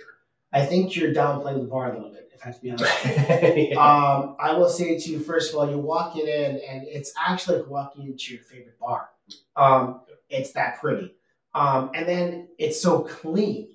I 0.53 0.65
think 0.65 0.95
you're 0.95 1.13
downplaying 1.13 1.59
the 1.59 1.67
bar 1.67 1.91
a 1.91 1.93
little 1.95 2.09
bit, 2.11 2.31
if 2.33 2.41
I 2.41 2.45
have 2.47 2.55
to 2.55 2.61
be 2.61 2.71
honest. 2.71 3.05
yeah. 3.05 3.75
um, 3.77 4.37
I 4.39 4.53
will 4.53 4.69
say 4.69 4.97
to 4.97 5.09
you, 5.11 5.19
first 5.19 5.51
of 5.51 5.59
all, 5.59 5.69
you're 5.69 5.77
walking 5.77 6.25
in, 6.25 6.61
and 6.69 6.87
it's 6.87 7.11
actually 7.21 7.57
like 7.57 7.67
walking 7.69 8.05
into 8.05 8.33
your 8.33 8.43
favorite 8.43 8.79
bar. 8.79 9.09
Um, 9.57 10.01
it's 10.29 10.51
that 10.51 10.79
pretty. 10.79 11.15
Um, 11.53 11.91
and 11.93 12.07
then 12.07 12.47
it's 12.57 12.79
so 12.81 13.01
clean. 13.01 13.69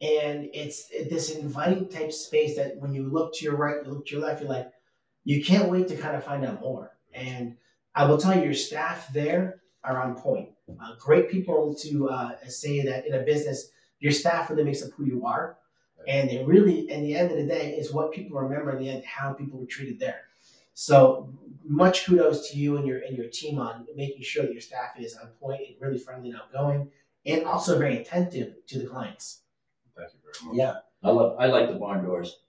And 0.00 0.48
it's 0.54 0.88
this 0.88 1.34
inviting 1.34 1.88
type 1.88 2.12
space 2.12 2.56
that 2.56 2.76
when 2.78 2.92
you 2.92 3.08
look 3.08 3.34
to 3.34 3.44
your 3.44 3.56
right, 3.56 3.84
you 3.84 3.90
look 3.90 4.06
to 4.06 4.16
your 4.16 4.24
left, 4.24 4.40
you're 4.40 4.50
like, 4.50 4.70
you 5.24 5.44
can't 5.44 5.70
wait 5.70 5.88
to 5.88 5.96
kind 5.96 6.16
of 6.16 6.24
find 6.24 6.44
out 6.44 6.60
more. 6.60 6.96
And 7.12 7.56
I 7.94 8.04
will 8.04 8.16
tell 8.16 8.36
you, 8.36 8.44
your 8.44 8.54
staff 8.54 9.12
there 9.12 9.60
are 9.82 10.00
on 10.00 10.14
point. 10.14 10.50
Uh, 10.68 10.94
great 11.00 11.30
people 11.30 11.74
to 11.82 12.08
uh, 12.10 12.36
say 12.46 12.82
that 12.82 13.06
in 13.06 13.14
a 13.14 13.22
business, 13.22 13.70
your 13.98 14.12
staff 14.12 14.50
really 14.50 14.64
makes 14.64 14.84
up 14.84 14.90
who 14.96 15.04
you 15.04 15.26
are. 15.26 15.56
And 16.06 16.30
it 16.30 16.46
really, 16.46 16.90
in 16.90 17.02
the 17.02 17.16
end 17.16 17.32
of 17.32 17.36
the 17.36 17.46
day, 17.46 17.72
is 17.72 17.92
what 17.92 18.12
people 18.12 18.38
remember 18.38 18.70
in 18.70 18.78
the 18.78 18.88
end, 18.88 19.04
how 19.04 19.32
people 19.32 19.58
were 19.58 19.66
treated 19.66 19.98
there. 19.98 20.20
So 20.74 21.34
much 21.68 22.06
kudos 22.06 22.50
to 22.50 22.58
you 22.58 22.76
and 22.76 22.86
your 22.86 23.00
and 23.00 23.16
your 23.16 23.28
team 23.28 23.58
on 23.58 23.86
making 23.94 24.22
sure 24.22 24.42
that 24.42 24.52
your 24.52 24.60
staff 24.60 24.98
is 24.98 25.16
on 25.16 25.28
point 25.40 25.60
and 25.68 25.76
really 25.80 25.98
friendly 25.98 26.30
and 26.30 26.40
outgoing, 26.40 26.90
and 27.26 27.44
also 27.44 27.78
very 27.78 27.98
attentive 27.98 28.54
to 28.66 28.78
the 28.78 28.86
clients. 28.86 29.42
Thank 29.96 30.12
you 30.14 30.20
very 30.22 30.48
much. 30.48 30.58
Yeah. 30.58 30.80
I 31.02 31.10
love 31.10 31.36
I 31.38 31.46
like 31.46 31.68
the 31.68 31.74
barn 31.74 32.04
doors. 32.04 32.40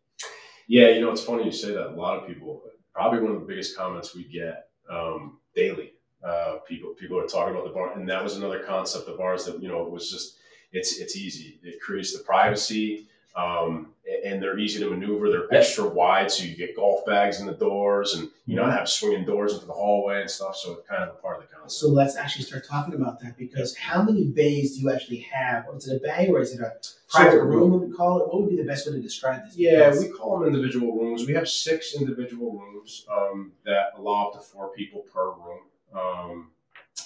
Yeah, 0.67 0.89
you 0.89 1.01
know, 1.01 1.11
it's 1.11 1.23
funny 1.23 1.45
you 1.45 1.51
say 1.51 1.73
that. 1.73 1.87
A 1.87 1.95
lot 1.95 2.19
of 2.19 2.27
people, 2.27 2.61
probably 2.93 3.21
one 3.21 3.33
of 3.33 3.41
the 3.41 3.45
biggest 3.47 3.75
comments 3.75 4.15
we 4.15 4.23
get 4.23 4.67
um, 4.89 5.39
daily. 5.55 5.93
Uh, 6.23 6.57
people 6.67 6.93
people 6.99 7.19
are 7.19 7.27
talking 7.27 7.53
about 7.53 7.65
the 7.65 7.73
barn, 7.73 7.99
and 7.99 8.09
that 8.09 8.23
was 8.23 8.37
another 8.37 8.59
concept 8.59 9.07
of 9.07 9.19
ours 9.19 9.45
that 9.45 9.61
you 9.61 9.67
know 9.67 9.83
was 9.83 10.11
just 10.11 10.37
it's 10.71 10.99
it's 10.99 11.15
easy. 11.15 11.59
It 11.63 11.81
creates 11.81 12.15
the 12.15 12.23
privacy. 12.23 13.07
Um, 13.35 13.93
and 14.25 14.41
they're 14.41 14.57
easy 14.57 14.79
to 14.79 14.89
maneuver. 14.89 15.29
They're 15.29 15.53
extra 15.53 15.85
wide, 15.85 16.31
so 16.31 16.43
you 16.43 16.55
get 16.55 16.75
golf 16.75 17.05
bags 17.05 17.39
in 17.39 17.45
the 17.45 17.53
doors, 17.53 18.15
and 18.15 18.29
you 18.45 18.55
know 18.55 18.63
I 18.63 18.71
have 18.71 18.89
swinging 18.89 19.25
doors 19.25 19.53
into 19.53 19.65
the 19.65 19.73
hallway 19.73 20.21
and 20.21 20.29
stuff. 20.29 20.55
So 20.55 20.73
it's 20.73 20.87
kind 20.87 21.03
of 21.03 21.09
a 21.09 21.13
part 21.13 21.37
of 21.37 21.43
the 21.43 21.55
concept. 21.55 21.71
So 21.73 21.89
let's 21.89 22.15
actually 22.15 22.45
start 22.45 22.65
talking 22.67 22.95
about 22.95 23.19
that 23.21 23.37
because 23.37 23.75
how 23.75 24.01
many 24.01 24.25
bays 24.25 24.75
do 24.75 24.81
you 24.81 24.91
actually 24.91 25.19
have? 25.31 25.65
Is 25.75 25.87
it 25.87 25.97
a 25.97 25.99
bay 25.99 26.27
or 26.27 26.41
is 26.41 26.53
it 26.53 26.59
a 26.59 26.73
private 27.09 27.31
so, 27.33 27.37
room? 27.39 27.71
Would 27.71 27.89
we 27.89 27.95
call 27.95 28.19
it? 28.19 28.27
What 28.27 28.41
would 28.41 28.49
be 28.49 28.57
the 28.57 28.67
best 28.67 28.87
way 28.87 28.93
to 28.93 29.01
describe 29.01 29.45
this? 29.45 29.55
Yeah, 29.55 29.89
because 29.89 30.03
we 30.03 30.09
call 30.09 30.39
them 30.39 30.47
individual 30.47 30.97
rooms. 30.97 31.27
We 31.27 31.33
have 31.33 31.47
six 31.47 31.95
individual 31.95 32.53
rooms 32.53 33.05
um, 33.11 33.51
that 33.65 33.91
allow 33.97 34.27
up 34.27 34.33
to 34.33 34.39
four 34.39 34.73
people 34.73 35.05
per 35.13 35.31
room, 35.31 35.61
um, 35.93 36.51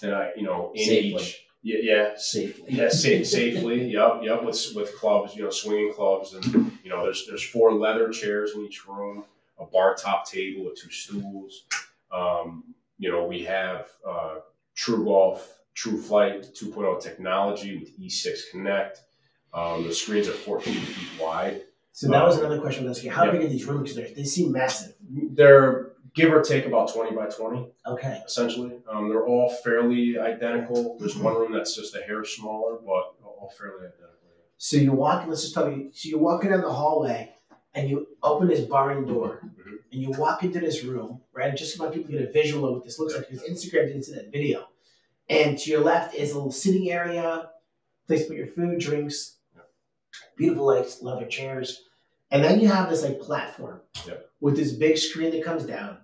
and 0.02 0.16
I, 0.16 0.32
you 0.38 0.44
know, 0.44 0.72
in 0.74 0.86
Safely. 0.86 1.22
each 1.22 1.46
yeah, 1.64 1.78
yeah, 1.82 2.10
safely. 2.18 2.66
Yeah, 2.68 2.90
safe, 2.90 3.26
safely. 3.26 3.90
Yep, 3.94 4.20
yep. 4.24 4.44
With 4.44 4.74
with 4.76 4.96
clubs, 4.98 5.36
you 5.36 5.44
know, 5.44 5.50
swinging 5.50 5.94
clubs, 5.94 6.34
and 6.34 6.46
you 6.84 6.90
know, 6.90 7.04
there's 7.04 7.26
there's 7.28 7.44
four 7.44 7.74
leather 7.74 8.10
chairs 8.10 8.52
in 8.54 8.62
each 8.62 8.86
room, 8.88 9.24
a 9.60 9.66
bar 9.66 9.96
top 9.96 10.30
table 10.30 10.66
with 10.66 10.76
two 10.76 10.92
stools. 10.92 11.66
Um, 12.12 12.76
you 13.00 13.12
know, 13.12 13.26
we 13.26 13.44
have 13.44 13.88
uh, 14.08 14.40
TruGolf, 14.76 15.40
True 15.74 16.00
Flight 16.02 16.44
2.0 16.54 17.02
technology 17.02 17.78
with 17.78 18.00
E6 18.00 18.52
Connect. 18.52 19.02
Um, 19.54 19.84
the 19.88 19.94
screens 19.94 20.28
are 20.28 20.32
14 20.34 20.74
feet 20.74 21.22
wide. 21.22 21.62
So 21.92 22.10
that 22.10 22.26
was 22.26 22.38
um, 22.38 22.46
another 22.46 22.60
question 22.60 22.86
I 22.86 22.90
was 22.90 22.98
asking. 22.98 23.12
How 23.12 23.32
big 23.32 23.42
are 23.42 23.48
these 23.48 23.66
rooms? 23.66 23.96
They 23.96 24.24
seem 24.24 24.52
massive. 24.52 24.96
They're 25.10 25.93
give 26.14 26.32
or 26.32 26.42
take 26.42 26.66
about 26.66 26.94
20 26.94 27.16
by 27.16 27.26
20. 27.26 27.68
Okay. 27.88 28.22
Essentially. 28.26 28.74
Um, 28.90 29.10
they're 29.10 29.26
all 29.26 29.50
fairly 29.50 30.18
identical. 30.20 30.98
There's 31.00 31.16
one 31.16 31.34
room 31.36 31.52
that's 31.52 31.76
just 31.76 31.96
a 31.96 32.02
hair 32.02 32.24
smaller, 32.24 32.78
but 32.86 33.16
all 33.24 33.52
fairly 33.58 33.88
identical. 33.88 34.10
So 34.58 34.78
you 34.78 34.94
walk, 34.94 35.26
let's 35.28 35.42
just 35.42 35.54
tell 35.54 35.70
you, 35.70 35.90
so 35.94 36.08
you 36.08 36.18
walk 36.18 36.44
down 36.44 36.62
the 36.62 36.72
hallway 36.72 37.34
and 37.74 37.90
you 37.90 38.08
open 38.22 38.48
this 38.48 38.62
barn 38.62 39.06
door 39.06 39.42
mm-hmm. 39.44 39.76
and 39.92 40.02
you 40.02 40.12
walk 40.12 40.44
into 40.44 40.60
this 40.60 40.84
room, 40.84 41.20
right? 41.34 41.56
Just 41.56 41.76
so 41.76 41.84
my 41.84 41.94
people 41.94 42.12
get 42.12 42.22
a 42.22 42.32
visual 42.32 42.66
of 42.68 42.76
what 42.76 42.84
this 42.84 43.00
looks 43.00 43.16
like 43.16 43.30
because 43.30 43.44
Instagram 43.48 43.88
didn't 43.88 44.04
see 44.04 44.14
that 44.14 44.32
video. 44.32 44.68
And 45.30 45.58
to 45.58 45.70
your 45.70 45.82
left 45.82 46.16
is 46.16 46.32
a 46.32 46.36
little 46.36 46.52
sitting 46.52 46.92
area, 46.92 47.50
place 48.08 48.22
to 48.22 48.28
put 48.28 48.38
your 48.38 48.48
food, 48.48 48.80
drinks, 48.80 49.38
beautiful 50.38 50.68
lights, 50.68 51.02
leather 51.02 51.26
chairs. 51.26 51.84
And 52.32 52.44
then 52.44 52.60
you 52.60 52.68
have 52.68 52.90
this 52.90 53.04
like 53.04 53.20
platform 53.20 53.82
yep. 54.08 54.30
with 54.42 54.56
this 54.56 54.74
big 54.74 54.98
screen 54.98 55.32
that 55.32 55.44
comes 55.44 55.66
down 55.66 55.98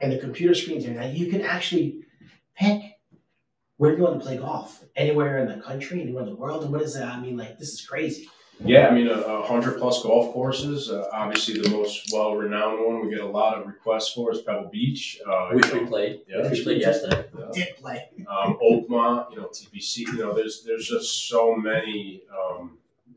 and 0.00 0.12
the 0.12 0.18
computer 0.18 0.54
screens 0.54 0.84
are 0.86 0.90
now 0.90 1.06
you 1.06 1.26
can 1.30 1.42
actually 1.42 2.00
pick 2.54 2.82
where 3.76 3.96
you 3.96 4.02
want 4.02 4.18
to 4.18 4.24
play 4.24 4.36
golf 4.36 4.84
anywhere 4.94 5.38
in 5.38 5.48
the 5.48 5.62
country 5.62 6.02
anywhere 6.02 6.22
in 6.24 6.28
the 6.28 6.36
world. 6.36 6.62
And 6.62 6.72
what 6.72 6.82
is 6.82 6.94
that? 6.94 7.06
I 7.08 7.20
mean 7.20 7.36
like 7.36 7.58
this 7.58 7.72
is 7.72 7.80
crazy. 7.80 8.28
Yeah 8.62 8.88
i 8.88 8.94
mean 8.94 9.08
a, 9.08 9.12
a 9.12 9.46
hundred 9.46 9.78
plus 9.78 10.02
golf 10.02 10.34
courses 10.34 10.90
uh, 10.90 11.08
obviously 11.12 11.60
the 11.60 11.70
most 11.70 12.12
well-renowned 12.12 12.84
one 12.84 13.02
we 13.02 13.10
get 13.10 13.24
a 13.24 13.26
lot 13.26 13.56
of 13.56 13.66
requests 13.66 14.12
for 14.12 14.32
is 14.32 14.42
pebble 14.42 14.68
beach 14.70 15.18
uh, 15.26 15.48
which 15.52 15.72
we 15.72 15.86
played. 15.86 16.20
yeah. 16.28 16.42
Which 16.42 16.58
we 16.58 16.64
played 16.64 16.80
yesterday. 16.82 17.24
Yeah. 17.38 17.46
did 17.54 17.76
play. 17.76 18.10
Um, 18.28 18.58
oakmont 18.62 19.30
you 19.30 19.38
know 19.38 19.46
tpc 19.46 19.98
you 19.98 20.18
know 20.18 20.34
there's 20.34 20.62
there's 20.64 20.86
just 20.86 21.28
so 21.28 21.54
many 21.56 22.22
um, 22.38 22.76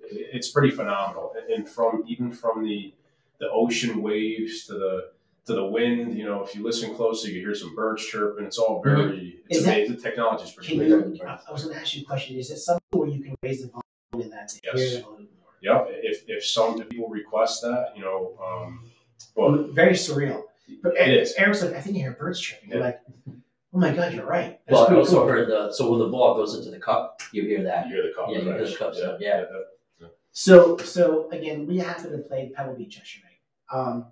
it's 0.09 0.49
pretty 0.49 0.71
phenomenal 0.71 1.33
and 1.53 1.67
from 1.67 2.03
even 2.07 2.31
from 2.31 2.63
the 2.63 2.93
the 3.39 3.49
ocean 3.49 4.01
waves 4.01 4.65
to 4.65 4.73
the 4.73 5.11
to 5.45 5.53
the 5.53 5.65
wind. 5.65 6.17
You 6.17 6.25
know, 6.25 6.43
if 6.43 6.55
you 6.55 6.63
listen 6.63 6.95
closely, 6.95 7.31
you 7.31 7.35
can 7.37 7.49
hear 7.49 7.55
some 7.55 7.75
birds 7.75 8.05
chirping. 8.05 8.45
It's 8.45 8.57
all 8.57 8.81
very. 8.81 9.03
Mm-hmm. 9.03 9.37
It's 9.49 9.59
is 9.59 9.65
amazing. 9.65 9.95
That, 9.95 10.03
the 10.03 10.09
technology 10.09 10.43
is 10.45 10.51
pretty. 10.51 10.77
Can 10.77 11.15
you, 11.15 11.21
I 11.25 11.51
was 11.51 11.63
going 11.63 11.75
to 11.75 11.81
ask 11.81 11.95
you 11.95 12.03
a 12.03 12.05
question. 12.05 12.37
Is 12.37 12.49
it 12.49 12.57
something 12.57 12.81
where 12.91 13.09
you 13.09 13.21
can 13.23 13.35
raise 13.43 13.61
the 13.61 13.67
volume 13.67 14.25
in 14.25 14.29
that 14.29 14.49
to 14.49 14.59
yes. 14.63 14.75
hear 14.75 14.99
it 14.99 15.05
a 15.05 15.09
little 15.09 15.17
more? 15.17 15.27
Yeah. 15.61 15.83
If 15.87 16.23
if 16.27 16.45
some 16.45 16.81
people 16.83 17.09
request 17.09 17.61
that, 17.61 17.93
you 17.95 18.01
know, 18.01 18.37
um, 18.43 18.89
well, 19.35 19.67
very 19.71 19.93
surreal. 19.93 20.43
But 20.81 20.95
it 20.97 21.09
is. 21.09 21.33
Eric's 21.37 21.61
like, 21.61 21.73
I 21.73 21.81
think 21.81 21.97
you 21.97 22.03
hear 22.03 22.13
birds 22.13 22.39
chirping. 22.39 22.69
You're 22.69 22.79
like. 22.79 23.01
Oh 23.75 23.79
my 23.79 23.91
God, 23.91 24.13
you're 24.13 24.27
right. 24.27 24.59
That's 24.67 24.81
well, 24.81 24.87
I 24.87 24.93
also 24.93 25.21
cool. 25.21 25.27
heard 25.27 25.49
the 25.49 25.73
so 25.73 25.89
when 25.89 25.97
the 25.97 26.07
ball 26.07 26.35
goes 26.35 26.53
into 26.53 26.69
the 26.69 26.77
cup, 26.77 27.23
you 27.31 27.41
hear 27.41 27.63
that. 27.63 27.87
You 27.87 27.95
hear 27.95 28.03
the 28.03 28.13
cup. 28.13 28.27
Yeah, 28.29 28.37
you 28.37 28.43
hear 28.43 28.67
the 28.67 28.75
cup. 28.75 28.93
Yeah. 28.95 29.17
yeah. 29.19 29.37
yeah. 29.39 29.45
So, 30.33 30.77
so 30.77 31.29
again, 31.29 31.67
we 31.67 31.77
happened 31.77 32.11
to 32.11 32.27
play 32.27 32.51
Pebble 32.55 32.75
Beach 32.75 32.97
yesterday. 32.97 33.39
Um, 33.71 34.07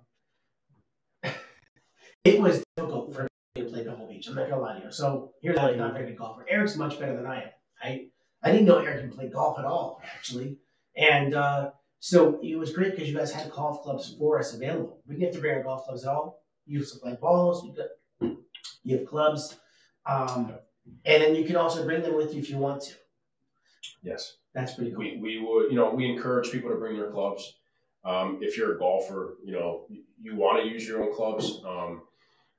it 2.24 2.40
was 2.40 2.62
difficult 2.76 3.12
for 3.12 3.24
me 3.24 3.28
to 3.56 3.64
play 3.64 3.84
Pebble 3.84 4.06
Beach. 4.06 4.28
I'm 4.28 4.36
not 4.36 4.48
gonna 4.48 4.62
lie 4.62 4.78
to 4.78 4.84
you. 4.84 4.92
So 4.92 5.32
here's 5.42 5.58
how 5.58 5.66
I'm 5.66 5.78
not 5.78 5.94
very 5.94 6.06
good 6.06 6.16
golfer. 6.16 6.46
Eric's 6.48 6.76
much 6.76 6.98
better 7.00 7.16
than 7.16 7.26
I 7.26 7.42
am. 7.42 7.48
I 7.82 8.06
I 8.44 8.52
didn't 8.52 8.66
know 8.66 8.78
Eric 8.78 9.00
can 9.00 9.10
play 9.10 9.28
golf 9.28 9.58
at 9.58 9.64
all, 9.64 10.00
actually. 10.14 10.58
And 10.96 11.34
uh, 11.34 11.70
so 11.98 12.38
it 12.40 12.56
was 12.56 12.72
great 12.72 12.92
because 12.92 13.08
you 13.08 13.16
guys 13.16 13.32
had 13.32 13.50
golf 13.50 13.82
clubs 13.82 14.14
for 14.16 14.38
us 14.38 14.54
available. 14.54 15.02
We 15.08 15.16
didn't 15.16 15.26
have 15.26 15.34
to 15.34 15.40
bring 15.40 15.56
our 15.56 15.62
golf 15.64 15.86
clubs 15.86 16.04
at 16.04 16.10
all. 16.10 16.44
You 16.66 16.84
supply 16.84 17.14
balls. 17.14 17.64
You 17.64 17.74
got 17.74 18.36
you 18.84 18.98
have 18.98 19.06
clubs, 19.06 19.56
um, 20.06 20.52
and 21.04 21.22
then 21.22 21.34
you 21.34 21.44
can 21.44 21.56
also 21.56 21.84
bring 21.84 22.02
them 22.02 22.16
with 22.16 22.32
you 22.32 22.40
if 22.40 22.48
you 22.48 22.58
want 22.58 22.82
to. 22.82 22.94
Yes, 24.02 24.36
that's 24.54 24.74
pretty 24.74 24.90
cool. 24.90 25.00
We, 25.00 25.18
we 25.18 25.38
would 25.38 25.70
you 25.70 25.76
know 25.76 25.90
we 25.90 26.10
encourage 26.10 26.50
people 26.50 26.70
to 26.70 26.76
bring 26.76 26.96
their 26.96 27.10
clubs. 27.10 27.56
Um, 28.04 28.38
if 28.40 28.56
you're 28.56 28.76
a 28.76 28.78
golfer, 28.78 29.36
you 29.44 29.52
know 29.52 29.86
you 30.20 30.36
want 30.36 30.62
to 30.62 30.68
use 30.68 30.86
your 30.86 31.02
own 31.02 31.14
clubs. 31.14 31.60
Um, 31.66 32.02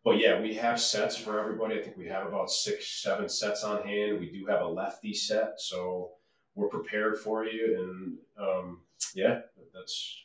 but 0.04 0.20
yeah, 0.20 0.42
we 0.42 0.54
have 0.56 0.82
sets 0.82 1.16
for 1.16 1.40
everybody. 1.40 1.80
I 1.80 1.82
think 1.82 1.96
we 1.96 2.08
have 2.10 2.28
about 2.28 2.52
six, 2.52 3.02
seven 3.02 3.30
sets 3.30 3.64
on 3.64 3.88
hand. 3.88 4.20
We 4.20 4.30
do 4.30 4.46
have 4.48 4.62
a 4.62 4.68
lefty 4.68 5.14
set, 5.14 5.54
so 5.58 6.12
we're 6.56 6.68
prepared 6.68 7.18
for 7.18 7.46
you. 7.46 7.78
And 7.80 8.18
um, 8.38 8.82
yeah, 9.16 9.40
that's. 9.74 10.20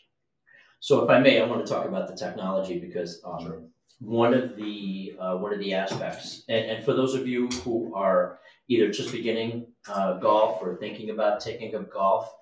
So, 0.80 1.02
if 1.02 1.10
I 1.10 1.18
may, 1.20 1.40
I 1.40 1.46
want 1.46 1.64
to 1.64 1.72
talk 1.72 1.86
about 1.86 2.08
the 2.08 2.16
technology 2.16 2.78
because 2.78 3.20
um, 3.24 3.40
sure. 3.40 3.62
one 4.00 4.34
of 4.34 4.56
the 4.56 5.16
uh, 5.20 5.36
one 5.36 5.52
of 5.52 5.60
the 5.60 5.74
aspects, 5.74 6.42
and, 6.48 6.70
and 6.70 6.84
for 6.84 6.92
those 6.92 7.14
of 7.14 7.26
you 7.28 7.48
who 7.64 7.92
are 7.94 8.40
either 8.68 8.90
just 8.90 9.12
beginning 9.12 9.66
uh, 9.88 10.14
golf 10.18 10.62
or 10.62 10.76
thinking 10.76 11.10
about 11.10 11.40
taking 11.40 11.74
up 11.74 11.90
golf, 11.90 12.32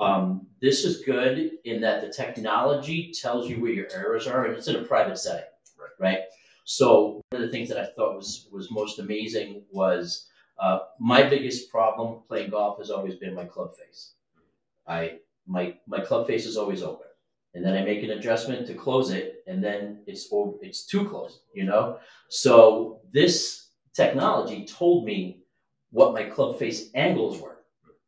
um, 0.00 0.46
this 0.60 0.84
is 0.84 1.02
good 1.04 1.52
in 1.64 1.80
that 1.82 2.00
the 2.00 2.08
technology 2.08 3.12
tells 3.12 3.48
you 3.48 3.60
where 3.60 3.72
your 3.72 3.88
errors 3.92 4.26
are, 4.26 4.46
and 4.46 4.56
it's 4.56 4.68
in 4.68 4.76
a 4.76 4.82
private 4.82 5.18
setting, 5.18 5.44
right? 5.78 5.90
right? 5.98 6.18
So 6.64 7.20
one 7.30 7.42
of 7.42 7.46
the 7.46 7.52
things 7.52 7.68
that 7.68 7.78
I 7.78 7.86
thought 7.86 8.16
was 8.16 8.48
was 8.50 8.70
most 8.70 8.98
amazing 8.98 9.62
was 9.70 10.28
uh, 10.58 10.78
my 10.98 11.22
biggest 11.22 11.70
problem 11.70 12.22
playing 12.26 12.50
golf 12.50 12.78
has 12.78 12.90
always 12.90 13.16
been 13.16 13.34
my 13.34 13.44
club 13.44 13.74
face. 13.76 14.14
I 14.86 15.18
my 15.46 15.76
my 15.86 16.00
club 16.00 16.26
face 16.26 16.46
is 16.46 16.56
always 16.56 16.82
open, 16.82 17.06
and 17.54 17.64
then 17.64 17.76
I 17.76 17.82
make 17.82 18.02
an 18.02 18.10
adjustment 18.10 18.66
to 18.66 18.74
close 18.74 19.10
it, 19.10 19.44
and 19.46 19.62
then 19.62 20.02
it's 20.06 20.28
over, 20.32 20.56
it's 20.62 20.86
too 20.86 21.08
close, 21.08 21.40
you 21.54 21.64
know. 21.64 21.98
So 22.28 23.00
this 23.12 23.68
technology 23.94 24.64
told 24.64 25.04
me 25.04 25.43
what 25.94 26.12
my 26.12 26.24
club 26.24 26.58
face 26.58 26.90
angles 26.94 27.40
were, 27.40 27.58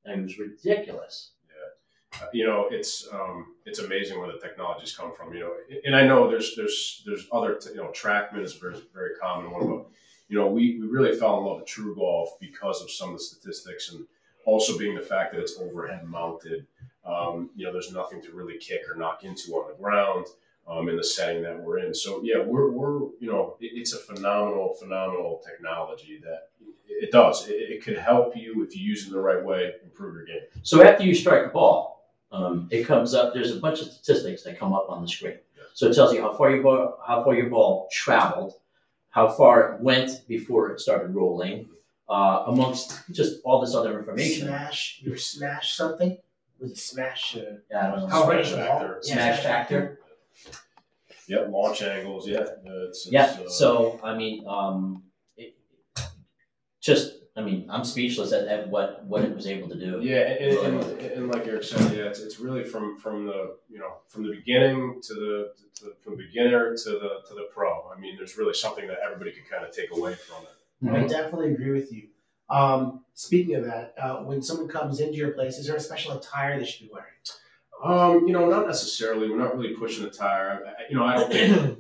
and 0.05 0.21
it 0.21 0.23
was 0.25 0.39
ridiculous. 0.39 1.31
Yeah, 1.49 2.27
you 2.33 2.45
know, 2.45 2.67
it's 2.71 3.09
um, 3.13 3.55
it's 3.65 3.79
amazing 3.79 4.19
where 4.19 4.31
the 4.31 4.39
technologies 4.39 4.95
come 4.95 5.15
from. 5.15 5.33
You 5.33 5.41
know, 5.41 5.53
and 5.85 5.95
I 5.95 6.05
know 6.05 6.29
there's 6.29 6.55
there's 6.57 7.03
there's 7.07 7.27
other 7.33 7.59
you 7.71 7.77
know 7.77 7.93
TrackMan 7.93 8.43
is 8.43 8.55
very 8.55 8.75
very 8.93 9.15
common. 9.23 9.53
One, 9.53 9.67
but 9.69 9.87
you 10.29 10.37
know 10.37 10.49
we 10.49 10.79
we 10.81 10.89
really 10.89 11.17
fell 11.17 11.39
in 11.39 11.45
love 11.45 11.61
with 11.61 11.69
TruGolf 11.69 12.27
because 12.41 12.83
of 12.83 12.91
some 12.91 13.11
of 13.11 13.19
the 13.19 13.25
statistics 13.25 13.93
and 13.93 14.05
also 14.45 14.77
being 14.77 14.97
the 14.97 15.03
fact 15.03 15.33
that 15.33 15.41
it's 15.41 15.59
overhead 15.59 16.05
mounted. 16.05 16.67
Um, 17.05 17.51
you 17.55 17.65
know, 17.65 17.73
there's 17.73 17.93
nothing 17.93 18.21
to 18.23 18.33
really 18.33 18.59
kick 18.59 18.81
or 18.91 18.97
knock 18.97 19.23
into 19.23 19.53
on 19.53 19.71
the 19.71 19.81
ground 19.81 20.27
um, 20.69 20.89
in 20.89 20.97
the 20.97 21.05
setting 21.05 21.43
that 21.43 21.59
we're 21.61 21.79
in. 21.79 21.95
So 21.95 22.21
yeah, 22.23 22.43
we're 22.45 22.71
we're 22.71 22.99
you 23.21 23.29
know 23.31 23.57
it, 23.61 23.73
it's 23.75 23.93
a 23.93 23.99
phenomenal 23.99 24.75
phenomenal 24.75 25.43
technology 25.47 26.21
that 26.25 26.49
it 26.89 27.11
does. 27.11 27.49
It, 27.49 27.53
it 27.55 27.85
could 27.85 27.99
help 27.99 28.37
you 28.37 28.63
if 28.65 28.77
you 28.77 28.83
use 28.85 29.07
it 29.07 29.11
the 29.13 29.21
right 29.21 29.43
way, 29.45 29.73
improve 29.85 30.15
your 30.15 30.25
game. 30.25 30.41
So 30.63 30.83
after 30.83 31.05
you 31.05 31.15
strike 31.15 31.45
the 31.45 31.51
ball, 31.51 32.11
um, 32.33 32.69
it 32.71 32.85
comes 32.85 33.15
up. 33.15 33.35
There's 33.35 33.53
a 33.55 33.61
bunch 33.61 33.81
of 33.81 33.89
statistics 33.89 34.43
that 34.45 34.59
come 34.59 34.73
up 34.73 34.87
on 34.89 35.03
the 35.03 35.09
screen. 35.09 35.39
So 35.75 35.89
it 35.89 35.95
tells 35.95 36.15
you 36.15 36.23
how 36.23 36.33
far 36.33 36.51
your 36.51 36.63
ball, 36.63 36.99
how 37.07 37.23
far 37.23 37.35
your 37.35 37.51
ball 37.51 37.87
traveled, 37.93 38.55
how 39.11 39.29
far 39.29 39.75
it 39.75 39.81
went 39.83 40.27
before 40.27 40.71
it 40.71 40.81
started 40.81 41.15
rolling, 41.15 41.69
uh, 42.09 42.45
amongst 42.47 43.03
just 43.13 43.41
all 43.45 43.61
this 43.61 43.75
other 43.75 43.99
information. 43.99 44.47
Smash, 44.49 45.01
you 45.03 45.19
smash 45.19 45.75
something? 45.75 46.17
Was 46.59 46.71
it 46.71 46.79
smash? 46.79 47.37
Uh, 47.37 47.57
Yeah, 47.71 47.89
I 47.89 47.91
don't 47.91 48.01
know. 48.01 48.07
how 48.07 48.25
Smash 48.25 48.29
ready 48.37 48.51
the 48.51 48.57
factor. 48.57 49.01
Yeah, 49.05 49.15
Smash 49.15 49.43
factor. 49.43 49.99
Yeah, 51.29 51.41
launch 51.49 51.83
angles. 51.83 52.29
Yeah, 52.29 52.41
it's, 52.65 53.07
it's, 53.07 53.13
Yeah. 53.13 53.25
uh, 53.45 53.49
So 53.49 54.01
I 54.03 54.17
mean, 54.17 54.47
um, 54.47 55.03
it, 55.37 55.57
just 56.81 57.15
I 57.37 57.43
mean, 57.43 57.67
I'm 57.69 57.85
speechless 57.85 58.33
at, 58.33 58.47
at 58.49 58.69
what 58.69 59.05
what 59.05 59.23
it 59.25 59.35
was 59.35 59.47
able 59.47 59.69
to 59.69 59.79
do. 59.79 60.01
Yeah, 60.01 60.21
and, 60.21 60.59
and, 60.59 60.85
and, 60.85 61.01
and 61.01 61.29
like 61.29 61.47
Eric 61.47 61.65
said, 61.65 61.81
yeah, 61.95 62.05
it's, 62.05 62.21
it's 62.21 62.39
really 62.41 62.65
from 62.65 62.97
from 62.99 63.27
the 63.27 63.57
you 63.69 63.79
know 63.79 63.97
from 64.09 64.23
the 64.23 64.31
beginning 64.33 65.01
to 65.03 65.15
the 65.15 65.53
to, 65.81 65.93
from 66.03 66.17
the 66.17 66.25
beginner 66.25 66.75
to 66.77 66.91
the 66.91 67.11
to 67.29 67.35
the 67.35 67.49
pro. 67.53 67.91
I 67.95 67.99
mean, 68.01 68.17
there's 68.17 68.39
really 68.39 68.55
something 68.55 68.87
that 68.87 68.99
everybody 69.05 69.33
can 69.33 69.43
kind 69.51 69.65
of 69.65 69.75
take 69.75 69.91
away 69.95 70.15
from 70.15 70.45
it. 70.45 70.95
I 70.97 71.07
definitely 71.07 71.53
agree 71.53 71.73
with 71.73 71.93
you. 71.93 72.09
Um, 72.49 73.05
speaking 73.15 73.57
of 73.57 73.65
that, 73.65 73.95
uh, 74.01 74.17
when 74.19 74.41
someone 74.41 74.69
comes 74.69 75.01
into 75.01 75.17
your 75.17 75.33
place, 75.33 75.59
is 75.59 75.67
there 75.67 75.77
a 75.77 75.81
special 75.81 76.13
attire 76.13 76.59
they 76.59 76.65
should 76.65 76.87
be 76.87 76.93
wearing? 76.93 77.09
Um, 77.83 78.27
you 78.27 78.33
know, 78.33 78.49
not 78.49 78.67
necessarily. 78.67 79.29
We're 79.31 79.37
not 79.39 79.57
really 79.57 79.75
pushing 79.75 80.05
the 80.05 80.11
tire. 80.11 80.65
I, 80.67 80.71
I- 80.71 80.87
you 80.89 80.97
know, 80.97 81.05
I 81.05 81.17
don't 81.17 81.31
think 81.33 81.79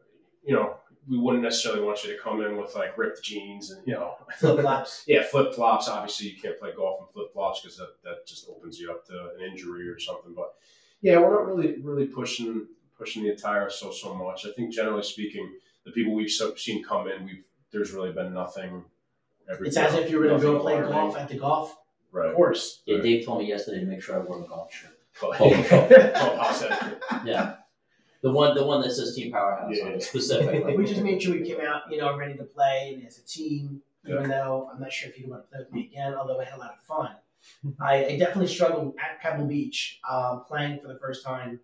you 0.44 0.54
know 0.54 0.76
we 1.08 1.16
wouldn't 1.18 1.42
necessarily 1.42 1.80
want 1.82 2.04
you 2.04 2.14
to 2.14 2.22
come 2.22 2.42
in 2.42 2.56
with 2.58 2.74
like 2.74 2.96
ripped 2.98 3.22
jeans 3.22 3.70
and 3.70 3.80
you 3.86 3.94
know 3.94 4.14
Flip 4.38 4.60
flops. 4.60 5.04
Yeah, 5.06 5.22
flip 5.22 5.54
flops. 5.54 5.88
Obviously, 5.88 6.28
you 6.28 6.36
can't 6.40 6.58
play 6.58 6.70
golf 6.76 7.00
in 7.00 7.06
flip 7.12 7.32
flops 7.32 7.60
because 7.62 7.78
that, 7.78 7.94
that 8.04 8.26
just 8.26 8.48
opens 8.48 8.78
you 8.78 8.90
up 8.90 9.06
to 9.06 9.30
an 9.38 9.44
injury 9.50 9.88
or 9.88 9.98
something. 9.98 10.34
But 10.34 10.54
yeah, 11.00 11.18
we're 11.18 11.32
not 11.32 11.46
really 11.46 11.80
really 11.80 12.06
pushing 12.06 12.66
pushing 12.96 13.22
the 13.22 13.30
attire 13.30 13.70
so 13.70 13.90
so 13.90 14.14
much. 14.14 14.44
I 14.46 14.50
think 14.52 14.72
generally 14.72 15.02
speaking, 15.02 15.50
the 15.84 15.92
people 15.92 16.12
we've 16.14 16.30
so, 16.30 16.54
seen 16.56 16.84
come 16.84 17.08
in, 17.08 17.24
we've 17.24 17.44
there's 17.72 17.92
really 17.92 18.12
been 18.12 18.34
nothing. 18.34 18.84
Every, 19.50 19.68
It's 19.68 19.76
as 19.78 19.94
if 19.94 20.10
you 20.10 20.18
were 20.18 20.26
going 20.28 20.40
to 20.40 20.46
go 20.46 20.52
nothing 20.58 20.62
play 20.82 20.92
golf 20.92 21.16
at 21.16 21.28
the 21.28 21.36
golf 21.38 21.74
Right. 22.12 22.34
course. 22.34 22.82
Yeah, 22.86 22.98
Dave 22.98 23.24
told 23.24 23.38
me 23.40 23.48
yesterday 23.48 23.80
to 23.80 23.86
make 23.86 24.02
sure 24.02 24.16
I 24.16 24.18
wore 24.18 24.42
a 24.42 24.46
golf 24.46 24.72
shirt. 24.72 24.97
But- 25.20 25.40
Oh, 25.40 25.50
Clubhouse 25.50 26.62
etiquette. 26.62 27.02
Yeah, 27.24 27.56
the 28.22 28.30
one 28.30 28.54
the 28.54 28.64
one 28.64 28.80
that 28.82 28.92
says 28.92 29.14
Team 29.16 29.32
Powerhouse 29.32 29.78
on 29.80 29.88
Yeah. 29.88 29.92
it 29.94 30.02
specifically. 30.02 30.76
we 30.76 30.84
just 30.84 31.02
made 31.02 31.22
sure 31.22 31.32
we 31.34 31.42
came 31.46 31.60
out, 31.60 31.82
you 31.90 31.98
know, 31.98 32.16
ready 32.16 32.36
to 32.36 32.44
play 32.44 32.92
and 32.94 33.06
as 33.06 33.18
a 33.18 33.24
team. 33.24 33.82
Even 34.06 34.28
though 34.30 34.70
I'm 34.72 34.80
not 34.80 34.90
sure 34.92 35.10
if 35.10 35.18
you 35.18 35.28
want 35.28 35.42
to 35.42 35.48
play 35.48 35.58
with 35.58 35.72
me 35.72 35.86
again, 35.86 36.14
although 36.14 36.40
I 36.40 36.44
had 36.44 36.54
a 36.54 36.58
lot 36.58 36.70
of 36.70 36.84
fun. 36.86 37.10
I, 37.78 38.06
I 38.06 38.18
definitely 38.18 38.46
struggled 38.46 38.94
at 38.98 39.20
Pebble 39.20 39.46
Beach 39.46 40.00
um, 40.08 40.44
playing 40.48 40.80
for 40.80 40.88
the 40.88 40.98
first 40.98 41.24
time, 41.24 41.60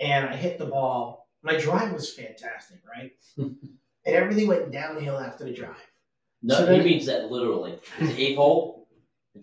and 0.00 0.24
I 0.28 0.34
hit 0.34 0.58
the 0.58 0.64
ball. 0.66 1.28
My 1.42 1.56
drive 1.56 1.92
was 1.92 2.12
fantastic, 2.12 2.80
right? 2.92 3.12
and 3.36 3.56
everything 4.06 4.48
went 4.48 4.72
downhill 4.72 5.18
after 5.18 5.44
the 5.44 5.52
drive. 5.52 5.76
No, 6.42 6.56
So 6.56 6.66
he 6.66 6.78
then- 6.78 6.84
means 6.84 7.06
that 7.06 7.30
literally. 7.30 7.78
The 8.00 8.20
eighth 8.20 8.36
hole. 8.36 8.88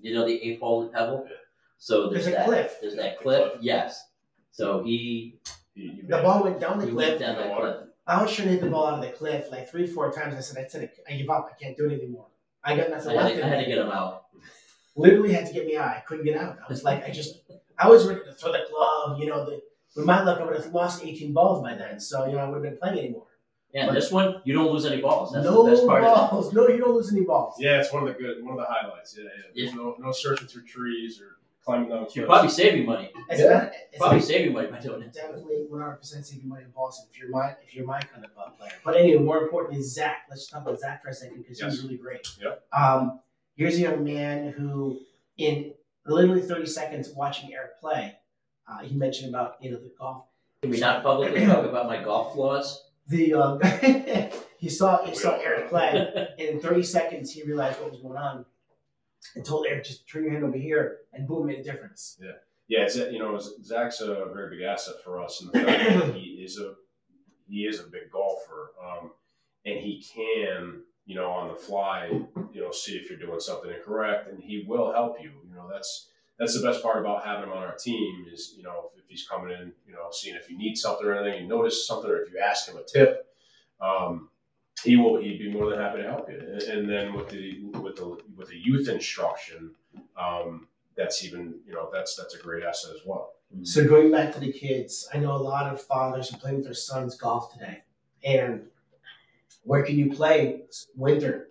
You 0.01 0.13
know 0.13 0.25
the 0.25 0.41
eighth 0.41 0.59
hole 0.59 0.83
at 0.85 0.91
Pebble. 0.93 1.25
Yeah. 1.29 1.35
So 1.83 2.09
there's, 2.11 2.25
There's 2.25 2.35
a 2.35 2.37
that. 2.37 2.45
cliff. 2.45 2.77
There's 2.79 2.95
that 2.97 3.19
cliff. 3.19 3.53
Yes. 3.59 4.03
So 4.51 4.83
he 4.83 5.39
You, 5.73 5.91
you 5.93 6.03
The 6.07 6.21
ball 6.21 6.43
went 6.43 6.59
down 6.59 6.77
the 6.77 6.85
we 6.85 6.91
cliff. 6.91 7.07
went 7.09 7.19
down 7.21 7.35
that 7.37 7.57
cliff. 7.57 7.75
I 8.05 8.21
was 8.21 8.31
trying 8.35 8.49
to 8.49 8.51
hit 8.53 8.61
the 8.61 8.69
ball 8.69 8.85
out 8.85 8.99
of 8.99 9.01
the 9.01 9.09
cliff 9.09 9.47
like 9.51 9.67
three, 9.67 9.87
four 9.87 10.11
times. 10.11 10.35
I 10.35 10.41
said, 10.41 10.63
I 10.63 10.67
said, 10.67 10.91
I 11.09 11.13
give 11.15 11.27
up. 11.31 11.49
I 11.51 11.59
can't 11.63 11.75
do 11.75 11.89
it 11.89 11.93
anymore. 11.99 12.27
I 12.63 12.77
got 12.77 12.91
nothing 12.91 13.11
I 13.17 13.23
left 13.23 13.33
had, 13.35 13.39
to, 13.41 13.45
I 13.45 13.49
had 13.49 13.59
to 13.63 13.65
get 13.65 13.79
him 13.79 13.89
out. 13.89 14.25
literally 14.95 15.33
had 15.33 15.47
to 15.47 15.53
get 15.53 15.65
me 15.65 15.75
out. 15.75 15.87
I 15.87 16.01
couldn't 16.01 16.23
get 16.25 16.37
out. 16.37 16.59
I 16.63 16.69
was 16.69 16.83
like, 16.83 17.03
I 17.03 17.09
just, 17.09 17.39
I 17.79 17.89
was 17.89 18.05
ready 18.07 18.21
to 18.25 18.33
throw 18.33 18.51
the 18.51 18.59
glove. 18.69 19.19
You 19.19 19.25
know, 19.25 19.43
the, 19.45 19.59
with 19.95 20.05
my 20.05 20.21
luck, 20.21 20.39
I 20.39 20.43
would 20.45 20.55
have 20.55 20.71
lost 20.71 21.03
18 21.03 21.33
balls 21.33 21.63
by 21.63 21.73
then. 21.73 21.99
So, 21.99 22.27
you 22.27 22.33
know, 22.33 22.39
I 22.39 22.45
would 22.47 22.53
have 22.55 22.63
been 22.63 22.77
playing 22.77 22.99
anymore. 22.99 23.25
Yeah, 23.73 23.87
and 23.87 23.97
this 23.97 24.11
one 24.11 24.41
you 24.43 24.53
don't 24.53 24.71
lose 24.71 24.85
any 24.85 25.01
balls. 25.01 25.31
That's 25.33 25.45
no 25.45 25.63
the 25.63 25.71
best 25.71 25.87
part 25.87 26.03
balls. 26.03 26.53
No, 26.53 26.67
you 26.67 26.77
don't 26.77 26.93
lose 26.93 27.11
any 27.11 27.21
balls. 27.23 27.55
yeah, 27.57 27.79
it's 27.79 27.91
one 27.91 28.05
of 28.05 28.13
the 28.13 28.21
good 28.21 28.43
one 28.43 28.51
of 28.53 28.59
the 28.59 28.65
highlights. 28.71 29.17
Yeah, 29.17 29.23
yeah. 29.55 29.63
There's 29.63 29.73
no 29.73 29.95
no 29.97 30.11
searching 30.11 30.47
through 30.47 30.65
trees 30.65 31.19
or 31.21 31.37
climbing 31.63 31.89
down 31.89 31.99
cliffs. 31.99 32.15
You're 32.15 32.25
probably 32.25 32.49
saving 32.49 32.85
money. 32.85 33.11
It's 33.29 33.39
Yeah. 33.41 33.49
not, 33.53 33.63
it's 33.91 33.97
Probably 33.97 34.17
not 34.19 34.27
saving 34.27 34.53
money 34.53 34.67
by 34.67 34.79
doing 34.79 35.01
it. 35.03 35.13
definitely 35.13 35.65
100% 35.69 36.25
saving 36.25 36.47
money 36.49 36.63
in 36.63 36.71
Boston 36.71 37.07
if 37.11 37.19
you're 37.19 37.29
my 37.29 37.55
if 37.65 37.75
you're 37.75 37.85
my 37.85 37.99
kind 38.01 38.25
of 38.25 38.31
uh, 38.37 38.49
player. 38.51 38.71
But 38.83 38.97
anyway, 38.97 39.21
more 39.23 39.41
importantly, 39.43 39.81
Zach. 39.81 40.23
Let's 40.29 40.47
talk 40.47 40.61
about 40.63 40.79
Zach 40.79 41.03
for 41.03 41.09
a 41.09 41.13
second 41.13 41.37
because 41.43 41.59
Yes. 41.61 41.73
he's 41.73 41.83
really 41.83 41.97
great. 41.97 42.27
Yep. 42.41 42.63
Um, 42.73 43.19
here's 43.55 43.75
a 43.77 43.81
young 43.81 44.03
man 44.03 44.49
who, 44.57 44.99
in 45.37 45.73
literally 46.05 46.41
30 46.41 46.65
seconds 46.65 47.09
watching 47.15 47.53
Eric 47.53 47.79
play, 47.79 48.15
uh, 48.67 48.79
he 48.79 48.95
mentioned 48.95 49.29
about 49.29 49.55
you 49.61 49.71
know 49.71 49.77
the 49.77 49.91
golf 49.99 50.25
Can 50.61 50.71
we 50.71 50.79
not 50.79 51.03
publicly 51.03 51.45
talk 51.45 51.65
about 51.65 51.87
my 51.87 52.01
golf 52.03 52.33
flaws? 52.33 52.85
the 53.07 53.33
um, 53.33 53.59
he 54.57 54.69
saw 54.69 55.03
he 55.05 55.13
saw 55.15 55.35
Eric 55.37 55.69
play, 55.69 55.89
and 56.15 56.27
in 56.49 56.59
30 56.59 56.83
seconds 56.83 57.31
he 57.31 57.43
realized 57.43 57.79
what 57.81 57.91
was 57.91 57.99
going 57.99 58.15
on, 58.17 58.45
and 59.35 59.45
told 59.45 59.65
Eric 59.67 59.85
just 59.85 60.07
turn 60.07 60.23
your 60.23 60.33
hand 60.33 60.43
over 60.43 60.57
here, 60.57 60.99
and 61.13 61.27
boom, 61.27 61.47
made 61.47 61.59
a 61.59 61.63
difference. 61.63 62.17
Yeah, 62.21 62.31
yeah, 62.67 62.83
it's, 62.83 62.95
you 62.95 63.19
know, 63.19 63.39
Zach's 63.63 64.01
a 64.01 64.25
very 64.33 64.57
big 64.57 64.65
asset 64.65 64.95
for 65.03 65.21
us, 65.21 65.41
and 65.41 65.51
the 65.51 65.59
fact 65.59 65.89
that 65.89 66.15
he 66.15 66.41
is 66.43 66.59
a 66.59 66.75
he 67.47 67.65
is 67.65 67.79
a 67.79 67.83
big 67.83 68.09
golfer, 68.11 68.71
um, 68.81 69.11
and 69.65 69.77
he 69.77 70.01
can, 70.15 70.81
you 71.05 71.15
know, 71.15 71.29
on 71.29 71.49
the 71.49 71.55
fly, 71.55 72.07
you 72.53 72.61
know, 72.61 72.71
see 72.71 72.93
if 72.93 73.09
you're 73.09 73.19
doing 73.19 73.39
something 73.39 73.69
incorrect, 73.69 74.29
and 74.29 74.41
he 74.41 74.63
will 74.65 74.91
help 74.91 75.17
you. 75.21 75.31
You 75.49 75.55
know, 75.55 75.69
that's 75.71 76.07
that's 76.39 76.59
the 76.59 76.65
best 76.65 76.81
part 76.81 76.99
about 76.99 77.23
having 77.23 77.43
him 77.43 77.51
on 77.51 77.63
our 77.63 77.75
team 77.75 78.25
is, 78.31 78.55
you 78.57 78.63
know, 78.63 78.89
if 78.97 79.03
he's 79.07 79.27
coming 79.27 79.51
in, 79.51 79.73
you 79.85 79.93
know, 79.93 80.07
seeing 80.11 80.35
if 80.35 80.49
you 80.49 80.57
need 80.57 80.75
something 80.75 81.05
or 81.05 81.13
anything, 81.13 81.43
you 81.43 81.47
notice 81.47 81.85
something, 81.85 82.09
or 82.09 82.23
if 82.23 82.31
you 82.31 82.39
ask 82.39 82.67
him 82.67 82.77
a 82.77 82.83
tip, 82.83 83.27
um, 83.79 84.29
he 84.83 84.97
will 84.97 85.21
he'd 85.21 85.39
be 85.39 85.51
more 85.51 85.69
than 85.69 85.79
happy 85.79 86.01
to 86.01 86.07
help 86.09 86.29
you. 86.29 86.39
And, 86.39 86.61
and 86.63 86.89
then 86.89 87.13
with 87.13 87.29
the 87.29 87.63
with 87.79 87.95
the 87.95 88.17
with 88.35 88.49
the 88.49 88.57
youth 88.57 88.87
instruction. 88.89 89.71
Um, 90.17 90.67
that's 90.97 91.23
even 91.23 91.55
you 91.65 91.73
know 91.73 91.89
that's 91.93 92.15
that's 92.15 92.35
a 92.35 92.39
great 92.39 92.63
asset 92.63 92.91
as 92.95 93.01
well. 93.05 93.33
So 93.63 93.85
going 93.87 94.11
back 94.11 94.33
to 94.33 94.39
the 94.39 94.51
kids, 94.51 95.07
I 95.13 95.17
know 95.17 95.35
a 95.35 95.37
lot 95.37 95.71
of 95.73 95.81
fathers 95.81 96.33
are 96.33 96.37
playing 96.37 96.57
with 96.57 96.65
their 96.65 96.73
sons 96.73 97.15
golf 97.17 97.53
today, 97.53 97.83
and 98.23 98.67
where 99.63 99.83
can 99.83 99.97
you 99.97 100.11
play? 100.13 100.63
Winter, 100.95 101.49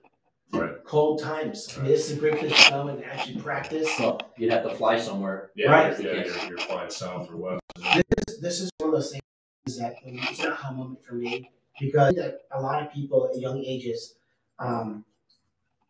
Right. 0.53 0.83
cold 0.85 1.21
times. 1.23 1.69
I 1.77 1.83
mean, 1.83 1.91
this 1.91 2.11
is 2.11 2.17
a 2.17 2.21
great 2.21 2.39
place 2.39 2.65
to 2.65 2.71
go 2.71 2.89
and 2.89 3.05
actually 3.05 3.41
practice. 3.41 3.89
Well, 3.99 4.21
you'd 4.37 4.51
have 4.51 4.65
to 4.65 4.75
fly 4.75 4.99
somewhere. 4.99 5.51
Yeah, 5.55 5.71
Right. 5.71 6.01
you're, 6.01 6.15
yeah, 6.17 6.25
you're, 6.25 6.49
you're 6.49 6.59
flying 6.59 6.91
south 6.91 7.31
or 7.31 7.37
west. 7.37 7.61
this, 7.95 8.41
this 8.41 8.61
is 8.61 8.71
one 8.79 8.89
of 8.91 8.95
those 8.95 9.13
things 9.13 9.79
that 9.79 9.97
it's 10.03 10.43
not 10.43 10.59
a 10.71 10.73
moment 10.73 11.05
for 11.05 11.15
me 11.15 11.51
because 11.81 12.17
a 12.19 12.61
lot 12.61 12.83
of 12.83 12.93
people 12.93 13.29
at 13.33 13.41
young 13.41 13.65
ages, 13.65 14.15
um, 14.59 15.05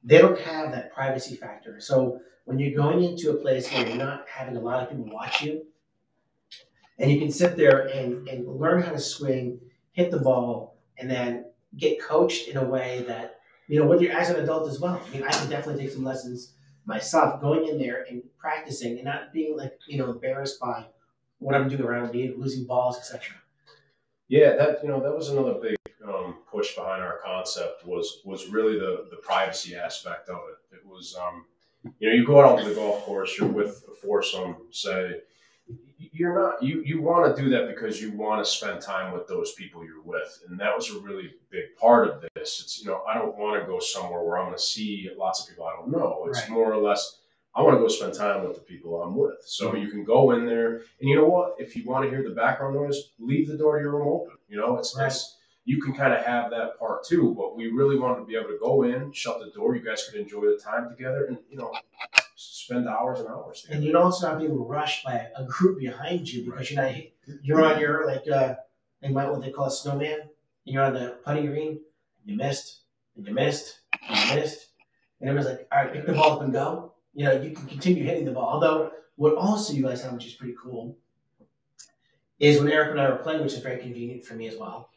they 0.03 0.19
don't 0.19 0.39
have 0.41 0.73
that 0.73 0.95
privacy 0.95 1.37
factor. 1.37 1.81
So 1.81 2.21
when 2.45 2.59
you're 2.59 2.81
going 2.81 3.05
into 3.05 3.31
a 3.31 3.35
place 3.35 3.71
where 3.73 3.87
you're 3.87 3.97
not 3.97 4.25
having 4.33 4.57
a 4.57 4.61
lot 4.61 4.83
of 4.83 4.89
people 4.89 5.13
watch 5.13 5.43
you, 5.43 5.67
and 6.99 7.11
you 7.11 7.19
can 7.19 7.31
sit 7.31 7.57
there 7.57 7.89
and, 7.89 8.29
and 8.29 8.47
learn 8.47 8.83
how 8.83 8.93
to 8.93 8.99
swing, 8.99 9.59
hit 9.93 10.11
the 10.11 10.21
ball, 10.21 10.79
and 10.99 11.11
then 11.11 11.47
get 11.77 12.01
coached 12.01 12.49
in 12.49 12.57
a 12.57 12.65
way 12.65 13.05
that, 13.09 13.41
you 13.69 13.79
know, 13.79 13.87
when 13.87 14.01
you're 14.01 14.13
as 14.13 14.31
an 14.31 14.37
adult 14.37 14.69
as 14.69 14.81
well. 14.81 15.01
I 15.05 15.11
mean, 15.11 15.23
I 15.23 15.31
can 15.31 15.49
definitely 15.49 15.83
take 15.83 15.93
some 15.93 16.05
lessons 16.05 16.55
myself 16.85 17.41
going 17.41 17.69
in 17.69 17.79
there 17.79 18.05
and 18.09 18.23
practicing 18.39 18.97
and 18.97 19.05
not 19.05 19.33
being 19.33 19.57
like, 19.57 19.79
you 19.87 19.99
know, 19.99 20.11
embarrassed 20.11 20.61
by 20.61 20.87
what 21.39 21.55
I'm 21.55 21.69
doing 21.69 21.83
around 21.83 22.13
me, 22.13 22.33
losing 22.37 22.67
balls, 22.67 22.99
etc. 22.99 23.37
Yeah, 24.29 24.57
that 24.57 24.79
you 24.83 24.89
know 24.89 25.03
that 25.03 25.15
was 25.15 25.29
another 25.29 25.55
big 25.55 25.80
push 26.51 26.75
behind 26.75 27.03
our 27.03 27.19
concept 27.25 27.87
was 27.87 28.21
was 28.25 28.49
really 28.49 28.79
the 28.79 29.07
the 29.11 29.17
privacy 29.17 29.77
aspect 29.77 30.29
of 30.29 30.41
it. 30.51 30.77
It 30.77 30.87
was 30.87 31.17
um, 31.21 31.45
you 31.99 32.09
know 32.09 32.15
you 32.15 32.27
go 32.27 32.41
out 32.41 32.59
to 32.59 32.69
the 32.69 32.75
golf 32.75 33.03
course, 33.05 33.37
you're 33.39 33.49
with 33.49 33.85
a 33.91 33.95
foursome, 33.95 34.57
say 34.71 35.21
you're 36.13 36.35
not 36.35 36.63
you 36.63 36.83
you 36.85 37.01
want 37.01 37.35
to 37.37 37.43
do 37.43 37.49
that 37.51 37.69
because 37.69 38.01
you 38.01 38.11
want 38.13 38.45
to 38.45 38.51
spend 38.51 38.81
time 38.81 39.13
with 39.13 39.27
those 39.29 39.53
people 39.53 39.85
you're 39.85 40.03
with, 40.03 40.43
and 40.49 40.59
that 40.59 40.75
was 40.75 40.91
a 40.91 40.99
really 41.01 41.35
big 41.51 41.77
part 41.81 42.09
of 42.09 42.25
this. 42.35 42.61
It's 42.63 42.81
you 42.81 42.87
know 42.91 43.03
I 43.09 43.15
don't 43.15 43.37
want 43.37 43.61
to 43.61 43.67
go 43.67 43.79
somewhere 43.79 44.23
where 44.23 44.39
I'm 44.39 44.47
going 44.47 44.57
to 44.57 44.63
see 44.63 45.11
lots 45.17 45.43
of 45.43 45.49
people 45.49 45.67
I 45.67 45.77
don't 45.77 45.91
know. 45.91 46.25
It's 46.29 46.41
Right. 46.41 46.51
more 46.51 46.73
or 46.73 46.79
less. 46.83 47.19
I 47.55 47.63
want 47.63 47.75
to 47.77 47.81
go 47.81 47.89
spend 47.89 48.15
time 48.15 48.45
with 48.47 48.55
the 48.55 48.63
people 48.63 49.03
I'm 49.03 49.17
with. 49.17 49.43
So 49.45 49.75
you 49.75 49.89
can 49.91 50.05
go 50.05 50.31
in 50.31 50.47
there, 50.47 50.77
and 51.01 51.09
you 51.09 51.17
know 51.17 51.27
what? 51.27 51.57
If 51.59 51.75
you 51.77 51.85
want 51.85 52.05
to 52.05 52.11
hear 52.11 52.23
the 52.23 52.35
background 52.35 52.77
noise, 52.77 53.11
leave 53.19 53.49
the 53.49 53.59
door 53.59 53.77
to 53.77 53.83
your 53.83 53.93
room 53.97 54.07
open. 54.07 54.37
You 54.49 54.57
know, 54.57 54.79
it's, 54.79 54.97
Right. 54.97 55.07
it's 55.07 55.37
you 55.65 55.81
can 55.81 55.95
kind 55.95 56.13
of 56.13 56.25
have 56.25 56.51
that 56.51 56.79
part 56.79 57.05
too. 57.05 57.35
But 57.37 57.57
we 57.57 57.69
really 57.69 57.99
wanted 57.99 58.21
to 58.21 58.27
be 58.27 58.37
able 58.37 58.49
to 58.49 58.59
go 58.59 58.83
in, 58.83 59.13
shut 59.13 59.41
the 59.41 59.51
door. 59.51 59.77
You 59.77 59.85
guys 59.85 60.09
could 60.09 60.21
enjoy 60.21 60.43
the 60.43 60.61
time 60.63 60.89
together, 60.89 61.27
and 61.27 61.39
you 61.51 61.57
know, 61.57 61.73
spend 62.37 62.89
hours 62.89 63.21
and 63.21 63.29
hours 63.29 63.67
And 63.71 63.85
you'd 63.85 63.95
also 63.95 64.29
not 64.29 64.41
be 64.41 64.47
rushed 64.49 65.05
by 65.05 65.29
a 65.37 65.45
group 65.45 65.79
behind 65.79 66.29
you 66.29 66.45
because 66.45 66.71
you're 66.71 66.83
not 66.83 66.95
you're 67.43 67.65
on 67.65 67.81
your 67.81 68.07
like 68.07 68.27
uh 68.29 68.55
they 69.03 69.09
might 69.09 69.31
what 69.31 69.43
they 69.43 69.51
call 69.51 69.67
a 69.67 69.71
snowman 69.71 70.21
and 70.21 70.29
you're 70.65 70.83
on 70.83 70.95
the 70.95 71.19
putting 71.25 71.47
green 71.47 71.69
and 71.69 71.81
you 72.25 72.37
missed 72.37 72.81
and 73.17 73.27
you 73.27 73.35
missed 73.35 73.81
and 74.09 74.31
you 74.31 74.37
missed 74.37 74.71
and 75.21 75.29
everyone's 75.29 75.51
like, 75.51 75.69
all 75.71 75.85
right, 75.85 75.93
pick 75.93 76.07
the 76.07 76.13
ball 76.13 76.33
up 76.33 76.43
and 76.43 76.53
go. 76.53 76.93
You 77.15 77.27
know, 77.27 77.33
you 77.41 77.51
can 77.51 77.67
continue 77.67 78.05
hitting 78.05 78.25
the 78.25 78.33
ball. 78.33 78.49
Although 78.55 78.93
what 79.17 79.35
also 79.37 79.73
you 79.73 79.83
guys 79.83 80.03
have, 80.03 80.13
which 80.15 80.27
is 80.27 80.35
pretty 80.35 80.55
cool, 80.61 80.97
is 82.39 82.59
when 82.59 82.71
Eric 82.71 82.93
and 82.93 83.01
I 83.01 83.11
were 83.11 83.17
playing, 83.17 83.43
which 83.43 83.53
is 83.53 83.59
very 83.59 83.79
convenient 83.79 84.25
for 84.25 84.35
me 84.35 84.49
as 84.49 84.57
well, 84.57 84.90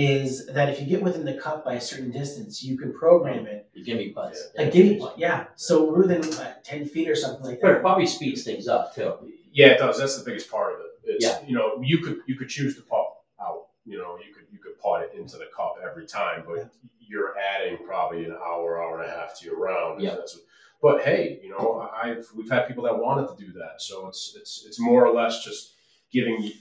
is 0.00 0.46
that 0.46 0.68
if 0.68 0.78
you 0.80 0.86
get 0.86 1.02
within 1.02 1.24
the 1.24 1.34
cup 1.34 1.64
by 1.64 1.74
a 1.74 1.80
certain 1.80 2.12
distance, 2.12 2.62
you 2.62 2.78
can 2.78 2.92
program 2.92 3.46
it. 3.48 3.68
You 3.74 3.84
give 3.84 3.98
me 3.98 4.10
putts. 4.10 4.40
A 4.56 4.70
gimme 4.70 4.96
putt, 4.96 5.18
yeah. 5.18 5.46
So 5.56 5.92
within 5.92 6.22
like, 6.36 6.62
ten 6.62 6.86
feet 6.86 7.08
or 7.08 7.16
something 7.16 7.44
like 7.44 7.60
But 7.60 7.70
it 7.70 7.74
that. 7.74 7.80
probably 7.82 8.06
speeds 8.06 8.44
things 8.44 8.68
up 8.68 8.94
too. 8.94 9.14
Yeah, 9.52 9.70
it 9.70 9.78
does. 9.78 9.98
That's 9.98 10.16
the 10.16 10.24
biggest 10.24 10.48
part 10.52 10.74
of 10.74 10.80
it. 10.82 10.86
It's 11.02 11.24
Yeah. 11.24 11.40
you 11.44 11.56
know 11.56 11.82
you 11.82 11.98
could 11.98 12.18
you 12.28 12.36
could 12.36 12.48
choose 12.48 12.76
to 12.76 12.82
putt 12.82 13.06
out. 13.40 13.66
You 13.84 13.98
know 13.98 14.16
you 14.24 14.32
could 14.32 14.44
you 14.52 14.60
could 14.60 14.78
putt 14.78 15.02
it 15.02 15.18
into 15.18 15.36
the 15.36 15.46
cup 15.56 15.74
every 15.84 16.06
time, 16.06 16.44
but 16.46 16.70
you're 17.00 17.34
adding 17.36 17.78
probably 17.84 18.24
an 18.24 18.36
hour 18.46 18.80
hour 18.80 19.00
and 19.02 19.10
a 19.10 19.12
half 19.12 19.36
to 19.40 19.46
your 19.46 19.58
round. 19.58 20.00
Yeah. 20.00 20.14
That's, 20.14 20.38
but 20.80 21.02
hey, 21.02 21.40
you 21.42 21.50
know 21.50 21.88
I've 21.92 22.24
we've 22.36 22.48
had 22.48 22.68
people 22.68 22.84
that 22.84 22.96
wanted 22.96 23.36
to 23.36 23.44
do 23.44 23.50
that, 23.54 23.82
so 23.82 24.06
it's 24.06 24.36
it's 24.40 24.64
it's 24.64 24.78
more 24.78 25.04
or 25.04 25.12
less 25.12 25.44
just 25.44 25.72
giving 26.12 26.52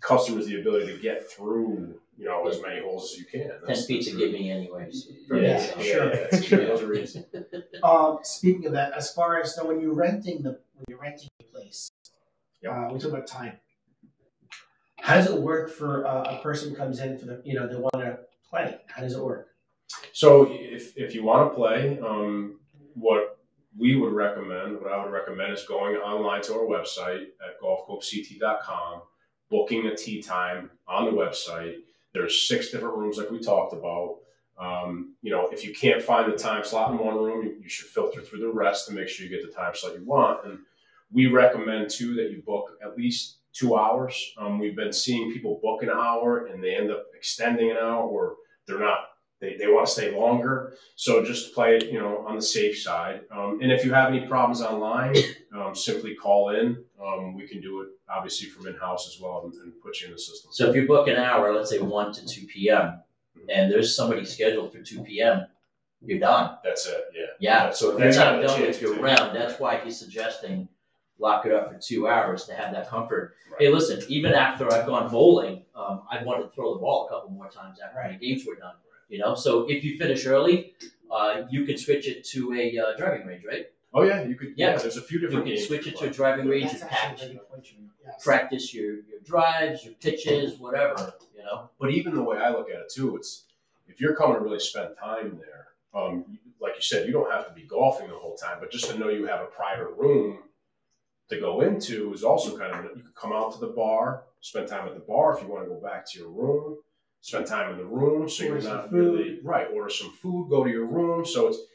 customers 0.00 0.46
the 0.46 0.58
ability 0.60 0.92
to 0.92 0.98
get 1.00 1.30
through 1.30 2.00
you 2.16 2.24
know 2.26 2.46
as 2.46 2.60
many 2.62 2.80
holes 2.80 3.12
as 3.12 3.18
you 3.18 3.24
can. 3.26 3.40
Ten 3.48 3.60
That's- 3.60 3.86
feet's 3.86 4.08
a 4.08 4.10
that's 4.12 4.22
gimme 4.24 4.50
anyways. 4.50 5.08
for 5.28 5.36
Yeah, 5.36 5.42
me, 5.42 5.48
Yeah, 5.48 5.58
so. 5.58 5.80
sure. 5.82 6.04
yeah, 6.14 6.26
that's 6.30 6.44
true. 6.46 6.58
Those 6.66 6.82
are 6.82 6.94
easy. 6.94 7.24
Um, 7.82 8.18
speaking 8.22 8.66
of 8.66 8.72
that, 8.72 8.92
as 8.92 9.12
far 9.12 9.40
as 9.40 9.54
so 9.54 9.66
when 9.66 9.80
you're 9.80 9.94
renting 9.94 10.42
the 10.42 10.50
when 10.74 10.84
you're 10.88 10.98
renting 11.00 11.28
a 11.40 11.44
place, 11.44 11.90
Yep. 12.62 12.72
uh, 12.72 12.88
we 12.92 12.98
talk 12.98 13.10
about 13.10 13.26
time. 13.26 13.58
How 15.00 15.16
does 15.16 15.26
it 15.30 15.40
work 15.40 15.70
for 15.70 16.06
uh, 16.06 16.36
a 16.38 16.42
person 16.42 16.70
who 16.70 16.76
comes 16.76 17.00
in 17.00 17.18
for 17.18 17.26
the 17.26 17.42
you 17.44 17.54
know 17.54 17.66
they 17.66 17.76
want 17.76 17.94
to 17.94 18.20
play? 18.48 18.80
How 18.86 19.02
does 19.02 19.14
it 19.14 19.22
work? 19.22 19.48
So 20.12 20.48
if, 20.50 20.96
if 20.96 21.14
you 21.14 21.22
want 21.24 21.50
to 21.50 21.54
play, 21.54 21.98
um, 22.00 22.58
what 22.94 23.38
we 23.76 23.96
would 23.96 24.12
recommend, 24.12 24.80
what 24.80 24.92
I 24.92 25.04
would 25.04 25.12
recommend 25.12 25.52
is 25.52 25.64
going 25.66 25.96
online 25.96 26.40
to 26.42 26.54
our 26.54 26.64
website 26.64 27.22
at 27.44 27.60
golfcovect.com, 27.62 29.02
booking 29.50 29.86
a 29.86 29.96
tee 29.96 30.22
time 30.22 30.70
on 30.88 31.04
the 31.06 31.10
website. 31.10 31.76
There's 32.14 32.46
six 32.46 32.70
different 32.70 32.96
rooms 32.96 33.18
like 33.18 33.30
we 33.30 33.40
talked 33.40 33.72
about. 33.72 34.18
Um, 34.58 35.16
you 35.20 35.32
know, 35.32 35.48
if 35.50 35.64
you 35.64 35.74
can't 35.74 36.00
find 36.00 36.32
the 36.32 36.36
time 36.36 36.64
slot 36.64 36.92
in 36.92 36.98
one 36.98 37.16
room, 37.16 37.44
you, 37.60 37.68
should 37.68 37.88
filter 37.88 38.20
through 38.20 38.38
the 38.38 38.48
rest 38.48 38.86
to 38.86 38.94
make 38.94 39.08
sure 39.08 39.26
you 39.26 39.36
get 39.36 39.44
the 39.44 39.52
time 39.52 39.72
slot 39.74 39.98
you 39.98 40.04
want. 40.04 40.46
And 40.46 40.60
we 41.12 41.26
recommend 41.26 41.90
too 41.90 42.14
that 42.14 42.30
you 42.30 42.40
book 42.46 42.78
at 42.82 42.96
least 42.96 43.38
two 43.52 43.76
hours. 43.76 44.32
Um, 44.38 44.60
we've 44.60 44.76
been 44.76 44.92
seeing 44.92 45.32
people 45.32 45.58
book 45.60 45.82
an 45.82 45.90
hour 45.90 46.46
and 46.46 46.62
they 46.62 46.76
end 46.76 46.92
up 46.92 47.06
extending 47.16 47.72
an 47.72 47.78
hour 47.78 48.02
or 48.02 48.36
they're 48.66 48.78
not 48.78 49.08
they, 49.44 49.56
they 49.56 49.66
want 49.66 49.86
to 49.86 49.92
stay 49.92 50.16
longer. 50.16 50.74
So 50.96 51.24
just 51.24 51.54
play 51.54 51.76
it, 51.76 51.92
you 51.92 51.98
know, 51.98 52.24
on 52.26 52.36
the 52.36 52.42
safe 52.42 52.78
side. 52.78 53.22
Um, 53.30 53.58
and 53.62 53.70
if 53.70 53.84
you 53.84 53.92
have 53.92 54.08
any 54.08 54.26
problems 54.26 54.62
online, 54.62 55.14
um, 55.54 55.74
simply 55.74 56.14
call 56.14 56.50
in. 56.50 56.82
Um, 57.04 57.34
we 57.34 57.46
can 57.46 57.60
do 57.60 57.82
it 57.82 57.88
obviously 58.08 58.48
from 58.48 58.66
in 58.66 58.74
house 58.74 59.06
as 59.06 59.20
well 59.20 59.42
and, 59.44 59.54
and 59.62 59.72
put 59.82 60.00
you 60.00 60.06
in 60.06 60.12
the 60.12 60.18
system. 60.18 60.50
So 60.52 60.70
if 60.70 60.76
you 60.76 60.86
book 60.86 61.06
an 61.08 61.16
hour, 61.16 61.54
let's 61.54 61.70
say 61.70 61.80
one 61.80 62.12
to 62.14 62.26
two 62.26 62.46
p.m., 62.46 63.00
and 63.52 63.70
there's 63.70 63.94
somebody 63.94 64.24
scheduled 64.24 64.72
for 64.72 64.80
two 64.80 65.02
p.m., 65.02 65.46
you're 66.06 66.18
done. 66.18 66.56
That's 66.64 66.86
it. 66.86 67.04
Yeah. 67.14 67.22
Yeah. 67.40 67.70
So 67.70 67.90
if 67.90 67.98
you're 67.98 68.06
That's 68.06 68.16
not 68.16 68.40
done 68.40 68.60
with 68.62 68.80
your 68.80 68.94
round, 69.00 69.36
that's 69.36 69.58
why 69.60 69.80
he's 69.82 69.98
suggesting 69.98 70.68
lock 71.18 71.46
it 71.46 71.52
up 71.52 71.72
for 71.72 71.78
two 71.78 72.08
hours 72.08 72.44
to 72.46 72.54
have 72.54 72.72
that 72.72 72.88
comfort. 72.88 73.34
Right. 73.50 73.62
Hey, 73.62 73.72
listen, 73.72 74.02
even 74.08 74.32
after 74.32 74.72
I've 74.72 74.86
gone 74.86 75.10
bowling, 75.10 75.62
um, 75.74 76.02
I 76.10 76.22
wanted 76.24 76.44
to 76.44 76.48
throw 76.50 76.74
the 76.74 76.80
ball 76.80 77.06
a 77.06 77.08
couple 77.08 77.30
more 77.30 77.48
times 77.48 77.78
after 77.84 78.02
my 78.02 78.16
games 78.16 78.44
were 78.46 78.56
done. 78.56 78.74
You 79.08 79.18
know, 79.18 79.34
so 79.34 79.66
if 79.68 79.84
you 79.84 79.96
finish 79.96 80.26
early, 80.26 80.74
uh, 81.10 81.42
you 81.50 81.64
can 81.64 81.78
switch 81.78 82.08
it 82.08 82.24
to 82.28 82.52
a 82.54 82.78
uh, 82.78 82.96
driving 82.96 83.26
range, 83.26 83.44
right? 83.46 83.66
Oh 83.96 84.02
yeah, 84.02 84.24
you 84.24 84.34
could. 84.34 84.54
Yeah, 84.56 84.72
Yeah. 84.72 84.76
there's 84.78 84.96
a 84.96 85.02
few 85.02 85.18
different. 85.20 85.46
You 85.46 85.54
different 85.56 85.56
can 85.56 85.56
games. 85.56 85.66
switch 85.68 85.86
you 85.86 85.92
it 85.92 85.98
to 85.98 86.04
a 86.04 86.08
play. 86.08 86.16
driving 86.16 86.48
range 86.48 86.70
That's 86.72 86.82
and 86.82 86.90
actually 86.92 87.04
a 87.04 87.08
package. 87.28 87.38
good 87.38 87.48
point, 87.48 87.64
Jimmy. 87.64 87.88
Yes. 88.04 88.24
Practice 88.24 88.74
your, 88.74 88.92
your 88.94 89.20
drives, 89.24 89.84
your 89.84 89.94
pitches, 89.94 90.58
whatever. 90.58 91.14
You 91.36 91.44
know. 91.44 91.70
But 91.78 91.90
even 91.92 92.14
the 92.14 92.22
way 92.22 92.38
I 92.38 92.50
look 92.50 92.68
at 92.70 92.76
it 92.80 92.90
too, 92.92 93.16
it's 93.16 93.44
if 93.88 94.00
you're 94.00 94.14
coming 94.16 94.34
to 94.36 94.40
really 94.42 94.58
spend 94.60 94.96
time 95.02 95.38
there, 95.40 95.68
um, 95.94 96.24
you- 96.28 96.38
like 96.60 96.76
you 96.76 96.82
said, 96.82 97.06
you 97.06 97.12
don't 97.12 97.30
have 97.30 97.46
to 97.46 97.52
be 97.52 97.62
golfing 97.66 98.08
the 98.08 98.14
whole 98.16 98.36
time, 98.36 98.56
but 98.58 98.70
just 98.70 98.88
to 98.90 98.98
know 98.98 99.10
you 99.10 99.26
have 99.26 99.40
a 99.42 99.46
private 99.46 99.90
room 99.98 100.38
to 101.28 101.38
go 101.38 101.60
into 101.60 102.12
is 102.14 102.24
also 102.24 102.56
kind 102.56 102.72
of 102.74 102.96
you 102.96 103.02
could 103.02 103.14
come 103.14 103.32
out 103.32 103.52
to 103.52 103.58
the 103.60 103.66
bar, 103.66 104.24
spend 104.40 104.66
time 104.68 104.86
at 104.88 104.94
the 104.94 105.00
bar 105.00 105.36
if 105.36 105.42
you 105.42 105.48
want 105.48 105.62
to 105.64 105.68
go 105.68 105.78
back 105.80 106.06
to 106.10 106.18
your 106.18 106.28
room, 106.30 106.78
spend 107.20 107.46
time 107.46 107.72
in 107.72 107.76
the 107.78 107.84
room, 107.84 108.28
so 108.30 108.44
Order 108.44 108.54
you're 108.54 108.62
some 108.62 108.76
not 108.76 108.90
food. 108.90 108.94
really 109.14 109.40
right. 109.42 109.68
Order 109.74 109.90
some 109.90 110.10
food, 110.12 110.48
go 110.48 110.64
to 110.64 110.70
your 110.70 110.86
room. 110.86 111.26
So 111.26 111.48
it's 111.48 111.58
it 111.58 111.66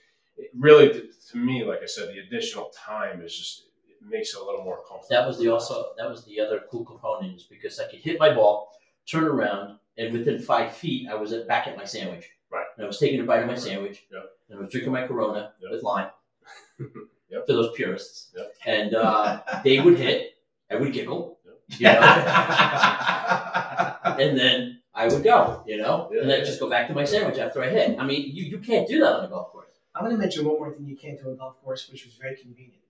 really 0.58 0.90
to, 0.90 1.08
to 1.32 1.38
me, 1.38 1.64
like 1.64 1.82
I 1.84 1.86
said, 1.86 2.10
the 2.10 2.20
additional 2.20 2.72
time 2.76 3.22
is 3.22 3.36
just 3.36 3.64
it 3.88 3.98
makes 4.08 4.34
it 4.34 4.40
a 4.42 4.46
little 4.46 4.64
more 4.64 4.78
comfortable. 4.88 5.08
That 5.10 5.28
was 5.28 5.38
the 5.40 5.50
also 5.50 5.88
that 5.98 6.10
was 6.10 6.24
the 6.26 6.40
other 6.40 6.62
cool 6.72 6.86
component 6.86 7.36
is 7.38 7.44
because 7.44 7.80
I 7.80 7.86
could 7.90 8.00
hit 8.00 8.20
my 8.20 8.34
ball, 8.34 8.72
turn 9.10 9.26
around, 9.26 9.78
and 9.98 10.14
within 10.14 10.40
five 10.40 10.74
feet 10.74 11.08
I 11.10 11.16
was 11.16 11.34
at, 11.34 11.48
back 11.48 11.68
at 11.68 11.78
my 11.78 11.86
sandwich. 11.86 12.26
Right. 12.52 12.66
And 12.78 12.84
I 12.86 12.88
was 12.88 12.98
taking 13.00 13.20
a 13.20 13.24
bite 13.24 13.42
of 13.42 13.48
my 13.48 13.56
sandwich. 13.56 14.06
Yep. 14.12 14.24
And 14.50 14.58
I 14.58 14.62
was 14.62 14.72
drinking 14.72 14.92
my 14.94 15.06
Corona 15.06 15.54
Yep. 15.62 15.72
with 15.72 15.84
lime. 15.84 16.10
Yep. 17.32 17.46
For 17.46 17.54
those 17.54 17.72
purists. 17.76 18.32
Yep. 18.36 18.54
And 18.66 18.96
uh, 18.96 19.42
they 19.64 19.80
would 19.80 20.00
hit, 20.00 20.32
I 20.72 20.78
would 20.78 20.92
giggle, 20.92 21.38
Yep. 21.46 21.80
you 21.80 21.86
know, 22.00 22.02
and 24.18 24.36
then 24.36 24.82
I 24.96 25.08
would 25.08 25.24
go, 25.24 25.64
you 25.68 25.78
know, 25.78 26.10
Yeah, 26.12 26.22
and 26.22 26.30
then 26.30 26.40
yeah. 26.40 26.46
just 26.46 26.60
go 26.60 26.68
back 26.68 26.88
to 26.88 26.96
my 26.96 27.04
sandwich 27.06 27.38
after 27.38 27.62
I 27.64 27.70
hit. 27.70 28.00
I 28.00 28.04
mean, 28.04 28.36
you, 28.36 28.46
you 28.46 28.58
can't 28.58 28.88
do 28.88 29.00
that 29.02 29.14
on 29.14 29.26
a 29.26 29.28
golf 29.28 29.52
course. 29.52 29.69
I'm 30.00 30.06
going 30.06 30.16
to 30.16 30.22
mention 30.22 30.46
one 30.46 30.58
more 30.58 30.72
thing 30.72 30.86
you 30.88 30.96
can't 30.96 31.20
do 31.20 31.28
on 31.28 31.34
a 31.34 31.36
golf 31.36 31.62
course, 31.62 31.90
which 31.92 32.06
was 32.06 32.16
very 32.16 32.36
convenient. 32.38 32.82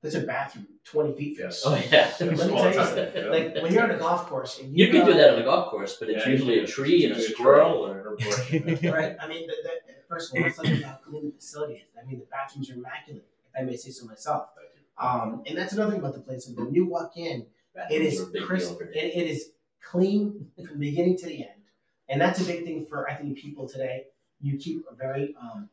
There's 0.00 0.14
a 0.14 0.20
bathroom 0.20 0.66
20 0.84 1.12
feet 1.14 1.36
from 1.36 1.44
Yes. 1.46 1.62
Oh 1.66 1.74
yeah. 1.74 2.10
Let 2.20 2.30
me 2.30 2.36
tell 2.36 2.66
you 2.68 2.72
something. 2.72 3.08
yeah. 3.14 3.28
Like 3.28 3.54
when 3.62 3.72
you're 3.72 3.82
on 3.82 3.90
a 3.90 3.98
golf 3.98 4.26
course 4.26 4.60
and 4.60 4.72
you, 4.74 4.86
You 4.86 4.92
can 4.92 5.04
do 5.04 5.12
that 5.12 5.34
on 5.34 5.40
a 5.40 5.44
golf 5.44 5.70
course, 5.70 5.96
but 5.98 6.08
it's 6.08 6.24
Yeah, 6.24 6.32
usually 6.32 6.60
a 6.60 6.66
tree 6.66 7.04
and 7.04 7.16
a 7.16 7.20
squirrel 7.20 8.16
tree. 8.16 8.60
or 8.88 8.92
right? 8.92 9.16
I 9.20 9.26
mean, 9.26 9.48
the, 9.48 9.56
the, 9.64 9.70
first 10.08 10.32
of 10.32 10.38
all, 10.38 10.42
let's 10.44 10.56
talk 10.56 10.66
about 10.66 11.04
clean 11.04 11.26
the 11.26 11.32
facility. 11.32 11.84
I 12.00 12.06
mean, 12.06 12.20
the 12.20 12.26
bathrooms 12.26 12.70
are 12.70 12.74
immaculate, 12.74 13.26
if 13.52 13.60
I 13.60 13.64
may 13.64 13.76
say 13.76 13.90
so 13.90 14.06
myself. 14.06 14.50
Um, 14.98 15.42
and 15.46 15.58
that's 15.58 15.72
another 15.72 15.90
thing 15.90 16.00
about 16.00 16.14
the 16.14 16.20
place. 16.20 16.48
When 16.54 16.72
you 16.72 16.86
walk 16.86 17.16
in, 17.16 17.46
it 17.90 18.00
is 18.02 18.20
Bathrooms 18.20 18.20
are 18.20 18.30
a 18.30 18.32
big 18.32 18.42
crisp. 18.44 18.80
It, 18.80 18.96
it 18.96 19.26
is 19.28 19.50
clean 19.82 20.46
from 20.64 20.78
beginning 20.78 21.16
to 21.18 21.26
the 21.26 21.42
end, 21.42 21.62
and 22.08 22.20
that's 22.20 22.40
a 22.40 22.44
big 22.44 22.64
thing 22.64 22.86
for 22.88 23.08
I 23.10 23.14
think 23.14 23.36
people 23.36 23.68
today. 23.68 24.04
You 24.40 24.56
keep 24.58 24.84
a 24.90 24.94
very 24.94 25.34
um, 25.40 25.68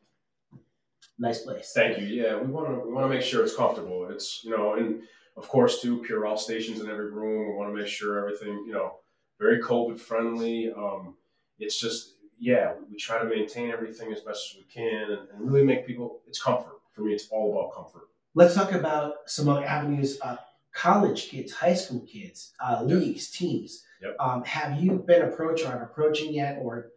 nice 1.18 1.40
place. 1.40 1.72
Thank 1.74 1.98
you. 1.98 2.06
Yeah, 2.06 2.36
we 2.36 2.46
want 2.46 2.68
to 2.68 2.86
we 2.86 2.92
want 2.92 3.10
to 3.10 3.14
make 3.14 3.22
sure 3.22 3.42
it's 3.42 3.56
comfortable. 3.56 4.08
It's 4.10 4.44
you 4.44 4.50
know, 4.50 4.74
and 4.74 5.02
of 5.36 5.48
course 5.48 5.80
too, 5.80 6.04
Purell 6.08 6.38
stations 6.38 6.80
in 6.80 6.90
every 6.90 7.10
room. 7.10 7.48
We 7.48 7.54
want 7.54 7.74
to 7.74 7.80
make 7.80 7.88
sure 7.88 8.18
everything 8.18 8.64
you 8.66 8.72
know, 8.72 8.96
very 9.38 9.60
COVID 9.60 9.98
friendly. 9.98 10.72
Um, 10.72 11.16
it's 11.58 11.80
just 11.80 12.14
yeah, 12.38 12.74
we, 12.90 12.96
try 12.98 13.18
to 13.18 13.24
maintain 13.24 13.70
everything 13.70 14.12
as 14.12 14.20
best 14.20 14.50
as 14.50 14.56
we 14.58 14.64
can, 14.64 15.10
and, 15.10 15.28
and 15.32 15.50
really 15.50 15.64
make 15.64 15.86
people. 15.86 16.20
It's 16.26 16.42
comfort 16.42 16.80
for 16.92 17.02
me. 17.02 17.12
It's 17.12 17.28
all 17.30 17.52
about 17.52 17.74
comfort. 17.74 18.08
Let's 18.34 18.54
talk 18.54 18.72
about 18.72 19.14
some 19.26 19.48
other 19.48 19.64
avenues. 19.64 20.18
Uh, 20.20 20.36
college 20.74 21.30
kids, 21.30 21.52
high 21.52 21.72
school 21.72 22.00
kids, 22.00 22.52
uh, 22.62 22.82
leagues, 22.82 23.30
teams. 23.30 23.82
Yep. 24.02 24.16
Um, 24.20 24.44
have 24.44 24.78
you 24.78 25.02
been 25.06 25.22
approached 25.22 25.64
or 25.64 25.68
are 25.68 25.84
approaching 25.84 26.34
yet, 26.34 26.58
or 26.60 26.90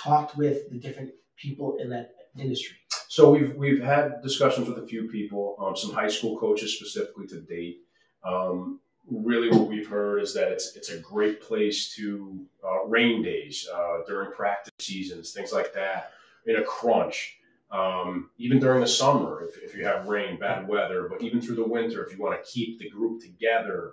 talked 0.00 0.36
with 0.36 0.70
the 0.70 0.78
different 0.78 1.10
people 1.36 1.76
in 1.78 1.90
that 1.90 2.10
industry? 2.38 2.76
So 3.14 3.30
we've 3.30 3.54
we've 3.54 3.80
had 3.80 4.22
discussions 4.22 4.68
with 4.68 4.76
a 4.78 4.86
few 4.88 5.06
people, 5.06 5.54
um, 5.60 5.76
some 5.76 5.92
high 5.92 6.08
school 6.08 6.36
coaches 6.36 6.74
specifically 6.74 7.28
to 7.28 7.42
date. 7.42 7.82
Um, 8.24 8.80
really, 9.08 9.50
what 9.56 9.68
we've 9.68 9.86
heard 9.86 10.20
is 10.20 10.34
that 10.34 10.50
it's 10.50 10.74
it's 10.74 10.90
a 10.90 10.98
great 10.98 11.40
place 11.40 11.94
to 11.94 12.44
uh, 12.66 12.86
rain 12.86 13.22
days 13.22 13.68
uh, 13.72 13.98
during 14.08 14.32
practice 14.32 14.72
seasons, 14.80 15.32
things 15.32 15.52
like 15.52 15.72
that, 15.74 16.10
in 16.46 16.56
a 16.56 16.64
crunch. 16.64 17.38
Um, 17.70 18.30
even 18.38 18.58
during 18.58 18.80
the 18.80 18.88
summer, 18.88 19.44
if, 19.44 19.62
if 19.62 19.76
you 19.76 19.84
have 19.84 20.08
rain, 20.08 20.36
bad 20.36 20.66
weather, 20.66 21.06
but 21.08 21.22
even 21.22 21.40
through 21.40 21.56
the 21.62 21.68
winter, 21.68 22.04
if 22.04 22.12
you 22.12 22.20
want 22.20 22.44
to 22.44 22.50
keep 22.50 22.80
the 22.80 22.90
group 22.90 23.22
together, 23.22 23.92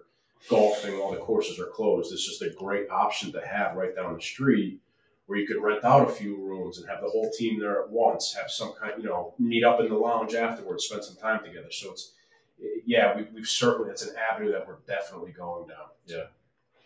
golfing 0.50 0.98
while 0.98 1.12
the 1.12 1.18
courses 1.18 1.60
are 1.60 1.68
closed, 1.68 2.12
it's 2.12 2.26
just 2.26 2.42
a 2.42 2.50
great 2.58 2.90
option 2.90 3.32
to 3.34 3.46
have 3.46 3.76
right 3.76 3.96
down 3.96 4.16
the 4.16 4.22
street 4.22 4.82
where 5.26 5.40
you 5.40 5.48
could 5.48 5.62
rent 5.62 5.84
out 5.84 6.10
a 6.10 6.12
few 6.12 6.36
rooms 6.38 6.78
and 6.78 6.90
have 6.90 7.02
the 7.02 7.10
whole 7.10 7.32
team 7.38 7.60
there 7.60 7.82
at 7.82 7.90
once, 7.90 8.34
have 8.34 8.52
some 8.52 8.74
kind, 8.74 8.94
you 8.98 9.08
know, 9.08 9.34
meet 9.40 9.64
up 9.64 9.80
in 9.80 9.88
the 9.88 9.96
lounge 9.96 10.34
afterwards, 10.34 10.86
spend 10.86 11.04
some 11.04 11.16
time 11.16 11.44
together. 11.44 11.72
So 11.72 11.92
it's, 11.92 12.14
yeah, 12.86 13.16
we, 13.16 13.28
we've 13.34 13.48
certainly, 13.48 13.92
it's 13.92 14.06
an 14.06 14.16
avenue 14.32 14.52
that 14.52 14.68
we're 14.68 14.80
definitely 14.88 15.32
going 15.32 15.68
down. 15.68 15.88
Yeah. 16.06 16.26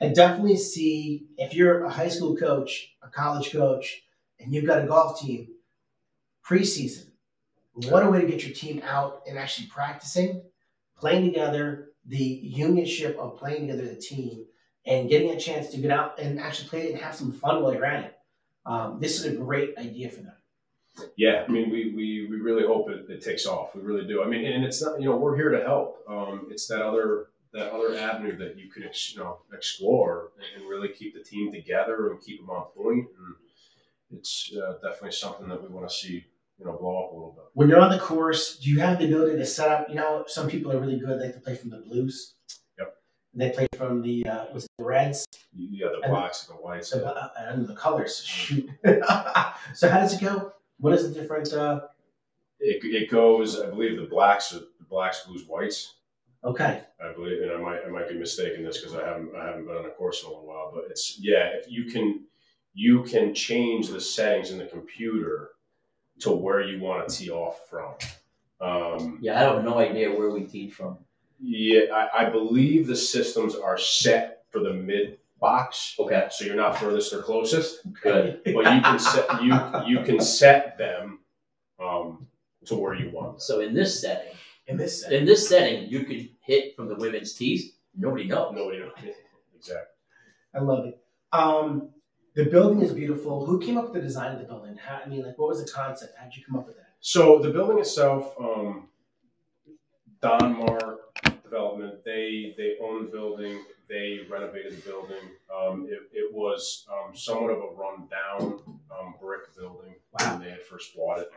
I 0.01 0.09
definitely 0.13 0.57
see 0.57 1.27
if 1.37 1.53
you're 1.53 1.85
a 1.85 1.89
high 1.89 2.09
school 2.09 2.35
coach, 2.35 2.95
a 3.01 3.07
college 3.07 3.51
coach, 3.51 4.03
and 4.39 4.53
you've 4.53 4.65
got 4.65 4.83
a 4.83 4.87
golf 4.87 5.19
team 5.21 5.47
preseason. 6.45 7.07
What 7.73 8.05
a 8.05 8.09
way 8.09 8.21
to 8.21 8.27
get 8.27 8.45
your 8.45 8.53
team 8.53 8.81
out 8.85 9.23
and 9.27 9.37
actually 9.37 9.67
practicing, 9.67 10.43
playing 10.97 11.25
together, 11.25 11.89
the 12.05 12.53
unionship 12.57 13.17
of 13.17 13.37
playing 13.37 13.67
together 13.67 13.83
as 13.83 13.97
a 13.97 13.99
team, 13.99 14.45
and 14.85 15.09
getting 15.09 15.31
a 15.31 15.39
chance 15.39 15.69
to 15.69 15.77
get 15.77 15.91
out 15.91 16.19
and 16.19 16.39
actually 16.39 16.69
play 16.69 16.81
it 16.83 16.91
and 16.91 17.01
have 17.01 17.15
some 17.15 17.31
fun 17.31 17.63
while 17.63 17.73
you're 17.73 17.85
at 17.85 18.03
it. 18.03 18.14
Um, 18.65 18.99
this 18.99 19.19
is 19.19 19.25
a 19.25 19.35
great 19.35 19.77
idea 19.77 20.09
for 20.09 20.21
them. 20.21 20.33
Yeah, 21.17 21.43
I 21.47 21.51
mean, 21.51 21.69
we, 21.69 21.93
we, 21.93 22.27
we 22.29 22.37
really 22.37 22.65
hope 22.65 22.89
it, 22.89 23.09
it 23.09 23.21
takes 23.21 23.45
off. 23.45 23.75
We 23.75 23.81
really 23.81 24.07
do. 24.07 24.23
I 24.23 24.27
mean, 24.27 24.45
and 24.45 24.63
it's 24.63 24.81
not, 24.81 24.99
you 24.99 25.09
know, 25.09 25.17
we're 25.17 25.35
here 25.35 25.49
to 25.49 25.61
help. 25.61 26.03
Um, 26.07 26.47
it's 26.49 26.67
that 26.67 26.81
other 26.81 27.27
that 27.55 27.71
other 27.71 27.95
avenue 27.95 28.37
that 28.37 28.57
you 28.57 28.69
can 28.69 28.83
ex, 28.83 29.13
you 29.13 29.19
know 29.19 29.39
explore 29.53 30.31
and 30.55 30.65
really 30.69 30.89
keep 30.89 31.13
the 31.13 31.23
team 31.23 31.53
together 31.53 32.11
and 32.11 32.21
keep 32.21 32.39
them 32.41 32.49
on 32.49 32.65
point. 32.75 33.07
And 33.17 34.19
it's 34.19 34.51
uh, 34.55 34.73
definitely 34.83 35.11
something 35.11 35.47
that 35.47 35.61
we 35.61 35.69
want 35.69 35.87
to 35.89 35.95
see 35.95 36.25
you 36.59 36.65
know 36.65 36.73
blow 36.73 37.05
up 37.05 37.11
a 37.11 37.15
little 37.15 37.31
bit. 37.31 37.45
When 37.53 37.69
you're 37.69 37.79
on 37.79 37.91
the 37.91 37.99
course, 37.99 38.57
do 38.57 38.69
you 38.69 38.79
have 38.81 38.99
the 38.99 39.05
ability 39.05 39.37
to 39.37 39.45
set 39.45 39.69
up? 39.69 39.89
You 39.89 39.95
know, 39.95 40.25
some 40.27 40.49
people 40.49 40.71
are 40.71 40.79
really 40.79 40.99
good. 40.99 41.19
They 41.19 41.31
can 41.31 41.41
play 41.41 41.55
from 41.55 41.69
the 41.69 41.77
blues. 41.77 42.35
Yep. 43.35 43.51
They 43.53 43.55
play 43.55 43.67
from 43.77 44.01
the 44.01 44.25
uh, 44.25 44.45
was 44.53 44.65
it 44.65 44.71
the 44.77 44.85
reds? 44.85 45.25
You 45.55 45.83
got 45.85 45.91
the 45.93 46.01
And- 46.07 46.11
blacks 46.13 46.47
and 46.47 46.57
the 46.57 46.61
whites. 46.61 46.89
So 46.89 47.03
uh, 47.05 47.29
and 47.37 47.67
the 47.67 47.75
colors. 47.75 48.23
Shoot. 48.23 48.69
so 49.73 49.89
how 49.89 49.99
does 49.99 50.13
it 50.13 50.21
go? 50.21 50.53
What 50.79 50.93
is 50.93 51.03
the 51.11 51.19
different? 51.19 51.51
Uh, 51.53 51.81
It, 52.59 52.83
it 52.83 53.09
goes. 53.09 53.59
I 53.59 53.67
believe 53.69 53.97
the 53.99 54.07
blacks 54.07 54.53
are 54.53 54.59
the 54.59 54.85
blacks, 54.89 55.25
blues, 55.25 55.43
whites. 55.47 55.95
okay. 56.43 56.83
I 57.03 57.13
believe, 57.13 57.41
and 57.41 57.51
I 57.51 57.57
might 57.57 57.81
I 57.85 57.89
might 57.89 58.07
be 58.09 58.15
mistaken 58.15 58.63
this 58.63 58.77
because 58.79 58.95
I 58.95 59.05
haven't 59.05 59.35
I 59.35 59.45
haven't 59.47 59.65
been 59.67 59.75
on 59.75 59.85
a 59.85 59.89
course 59.89 60.21
in 60.23 60.27
a 60.27 60.29
little 60.31 60.47
while, 60.47 60.71
but 60.73 60.85
it's 60.89 61.17
yeah. 61.19 61.49
If 61.59 61.69
you 61.69 61.85
can 61.85 62.25
you 62.73 63.03
can 63.03 63.33
change 63.33 63.89
the 63.89 64.01
settings 64.01 64.51
in 64.51 64.57
the 64.57 64.65
computer 64.65 65.51
to 66.19 66.31
where 66.31 66.61
you 66.61 66.79
want 66.81 67.07
to 67.07 67.15
tee 67.15 67.29
off 67.29 67.67
from. 67.69 67.93
Um, 68.61 69.17
Yeah, 69.21 69.35
I 69.39 69.43
have 69.53 69.63
no 69.65 69.77
idea 69.79 70.09
where 70.11 70.29
we 70.29 70.43
tee 70.45 70.69
from. 70.69 70.97
Yeah, 71.39 71.81
I, 71.93 72.25
I 72.25 72.29
believe 72.29 72.87
the 72.87 72.95
systems 72.95 73.55
are 73.55 73.77
set 73.77 74.43
for 74.49 74.59
the 74.59 74.73
mid 74.73 75.17
box, 75.39 75.95
Okay, 75.99 76.27
so 76.31 76.45
you're 76.45 76.55
not 76.55 76.77
furthest 76.77 77.13
or 77.13 77.21
closest. 77.21 77.81
good. 78.01 78.41
But 78.45 78.73
you 78.73 78.81
can 78.81 78.99
set 78.99 79.43
you 79.43 79.53
you 79.87 80.03
can 80.03 80.19
set 80.19 80.77
them 80.77 81.19
um, 81.79 82.27
to 82.65 82.75
where 82.75 82.95
you 82.95 83.09
want. 83.11 83.33
them. 83.33 83.39
So 83.39 83.59
in 83.59 83.73
this 83.73 83.99
setting, 84.01 84.33
In 84.67 84.77
this 84.77 85.01
set. 85.01 85.11
in 85.13 85.25
this 85.25 85.47
setting, 85.47 85.89
you 85.89 86.03
could 86.05 86.29
hit 86.41 86.75
from 86.75 86.87
the 86.87 86.95
women's 86.95 87.33
tees. 87.33 87.73
Nobody 87.97 88.25
knows. 88.25 88.53
Nobody 88.55 88.79
knows 88.79 88.91
exactly. 89.55 89.85
I 90.53 90.59
love 90.59 90.85
it. 90.85 90.97
Um, 91.33 91.89
the 92.33 92.45
building 92.45 92.81
is 92.81 92.91
beautiful. 92.93 93.45
Who 93.45 93.59
came 93.59 93.77
up 93.77 93.85
with 93.85 93.93
the 93.93 94.01
design 94.01 94.33
of 94.33 94.39
the 94.39 94.45
building? 94.45 94.77
How, 94.77 95.01
I 95.05 95.07
mean, 95.07 95.23
like, 95.25 95.37
what 95.37 95.49
was 95.49 95.63
the 95.63 95.71
concept? 95.71 96.15
How 96.17 96.25
did 96.25 96.37
you 96.37 96.43
come 96.45 96.55
up 96.57 96.65
with 96.67 96.75
that? 96.77 96.89
So 97.01 97.39
the 97.39 97.49
building 97.51 97.79
itself, 97.79 98.33
um, 98.39 98.87
Don 100.21 100.57
Mar 100.57 100.97
Development, 101.45 102.03
they 102.03 102.53
they 102.57 102.75
own 102.81 103.05
the 103.05 103.11
building. 103.11 103.61
They 103.87 104.21
renovated 104.29 104.77
the 104.77 104.81
building. 104.81 105.23
Um, 105.55 105.87
it, 105.89 105.99
it 106.11 106.33
was 106.33 106.87
um, 106.91 107.15
somewhat 107.15 107.51
of 107.51 107.59
a 107.59 107.75
rundown 107.75 108.59
um, 108.91 109.15
brick 109.21 109.55
building 109.55 109.95
when 110.11 110.39
they 110.39 110.49
had 110.49 110.63
first 110.63 110.95
bought 110.95 111.19
it. 111.19 111.31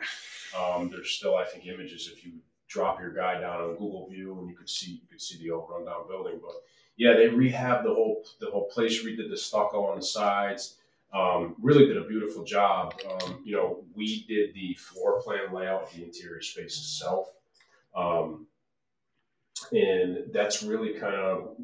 Um, 0.59 0.89
there's 0.91 1.11
still, 1.11 1.37
I 1.37 1.45
think, 1.45 1.67
images 1.67 2.11
if 2.11 2.25
you 2.25 2.33
drop 2.69 3.01
your 3.01 3.13
guy 3.13 3.41
down 3.41 3.61
on 3.61 3.71
Google 3.73 4.09
View 4.11 4.39
and 4.39 4.49
you 4.49 4.57
could 4.57 4.69
see 4.69 4.93
you 4.93 5.09
could 5.11 5.21
see 5.21 5.39
the 5.39 5.51
old 5.51 5.69
rundown 5.71 6.09
building. 6.09 6.39
But 6.41 6.55
yeah, 6.97 7.15
they 7.15 7.29
rehabbed 7.29 7.85
the 7.85 7.95
whole 7.95 8.25
the 8.41 8.51
whole 8.51 8.69
place, 8.69 9.05
redid 9.05 9.31
the 9.31 9.37
stucco 9.37 9.87
on 9.87 9.99
the 9.99 10.05
sides. 10.05 10.77
Um, 11.13 11.57
really 11.61 11.87
did 11.87 11.97
a 11.97 12.05
beautiful 12.05 12.45
job. 12.45 12.95
Um, 13.11 13.41
you 13.45 13.57
know, 13.57 13.85
we 13.95 14.25
did 14.25 14.53
the 14.55 14.75
floor 14.75 15.23
plan 15.23 15.53
layout 15.53 15.85
of 15.85 15.93
the 15.95 16.05
interior 16.05 16.43
space 16.43 16.77
itself. 16.77 17.29
Um, 17.97 18.47
and 19.73 20.33
that's 20.33 20.63
really 20.63 20.95
kind 20.99 21.15
of, 21.15 21.57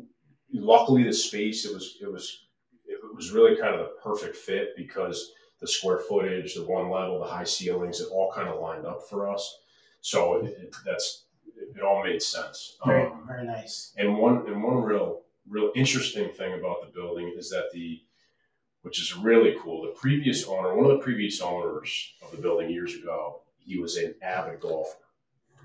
luckily 0.52 1.02
the 1.04 1.12
space, 1.12 1.64
it 1.64 1.74
was, 1.74 1.96
it 2.00 2.10
was, 2.10 2.46
it 2.86 2.98
was 3.14 3.32
really 3.32 3.56
kind 3.56 3.74
of 3.74 3.80
the 3.80 3.92
perfect 4.02 4.36
fit 4.36 4.70
because 4.76 5.32
the 5.60 5.66
square 5.66 5.98
footage, 5.98 6.54
the 6.54 6.64
one 6.64 6.90
level, 6.90 7.18
the 7.20 7.26
high 7.26 7.44
ceilings, 7.44 8.00
it 8.00 8.08
all 8.12 8.32
kind 8.32 8.48
of 8.48 8.60
lined 8.60 8.86
up 8.86 9.00
for 9.08 9.28
us. 9.30 9.58
So 10.00 10.36
it, 10.44 10.56
it, 10.60 10.76
that's, 10.84 11.24
it, 11.56 11.76
it 11.76 11.82
all 11.82 12.04
made 12.04 12.22
sense. 12.22 12.76
Very, 12.84 13.06
Um, 13.06 13.24
very 13.26 13.46
nice. 13.46 13.92
and 13.96 14.18
one 14.18 14.46
and 14.46 14.62
one 14.62 14.82
real 14.82 15.22
real 15.48 15.70
interesting 15.74 16.30
thing 16.30 16.54
about 16.58 16.80
the 16.82 16.90
building 16.92 17.34
is 17.36 17.50
that 17.50 17.70
the 17.72 18.00
which 18.82 19.00
is 19.00 19.16
really 19.16 19.56
cool, 19.62 19.82
the 19.82 19.98
previous 19.98 20.46
owner, 20.46 20.74
one 20.74 20.84
of 20.90 20.98
the 20.98 21.02
previous 21.02 21.40
owners 21.40 22.12
of 22.22 22.30
the 22.32 22.36
building 22.36 22.68
years 22.68 22.94
ago, 22.94 23.40
he 23.58 23.78
was 23.78 23.96
an 23.96 24.14
avid 24.22 24.60
golfer. 24.60 24.98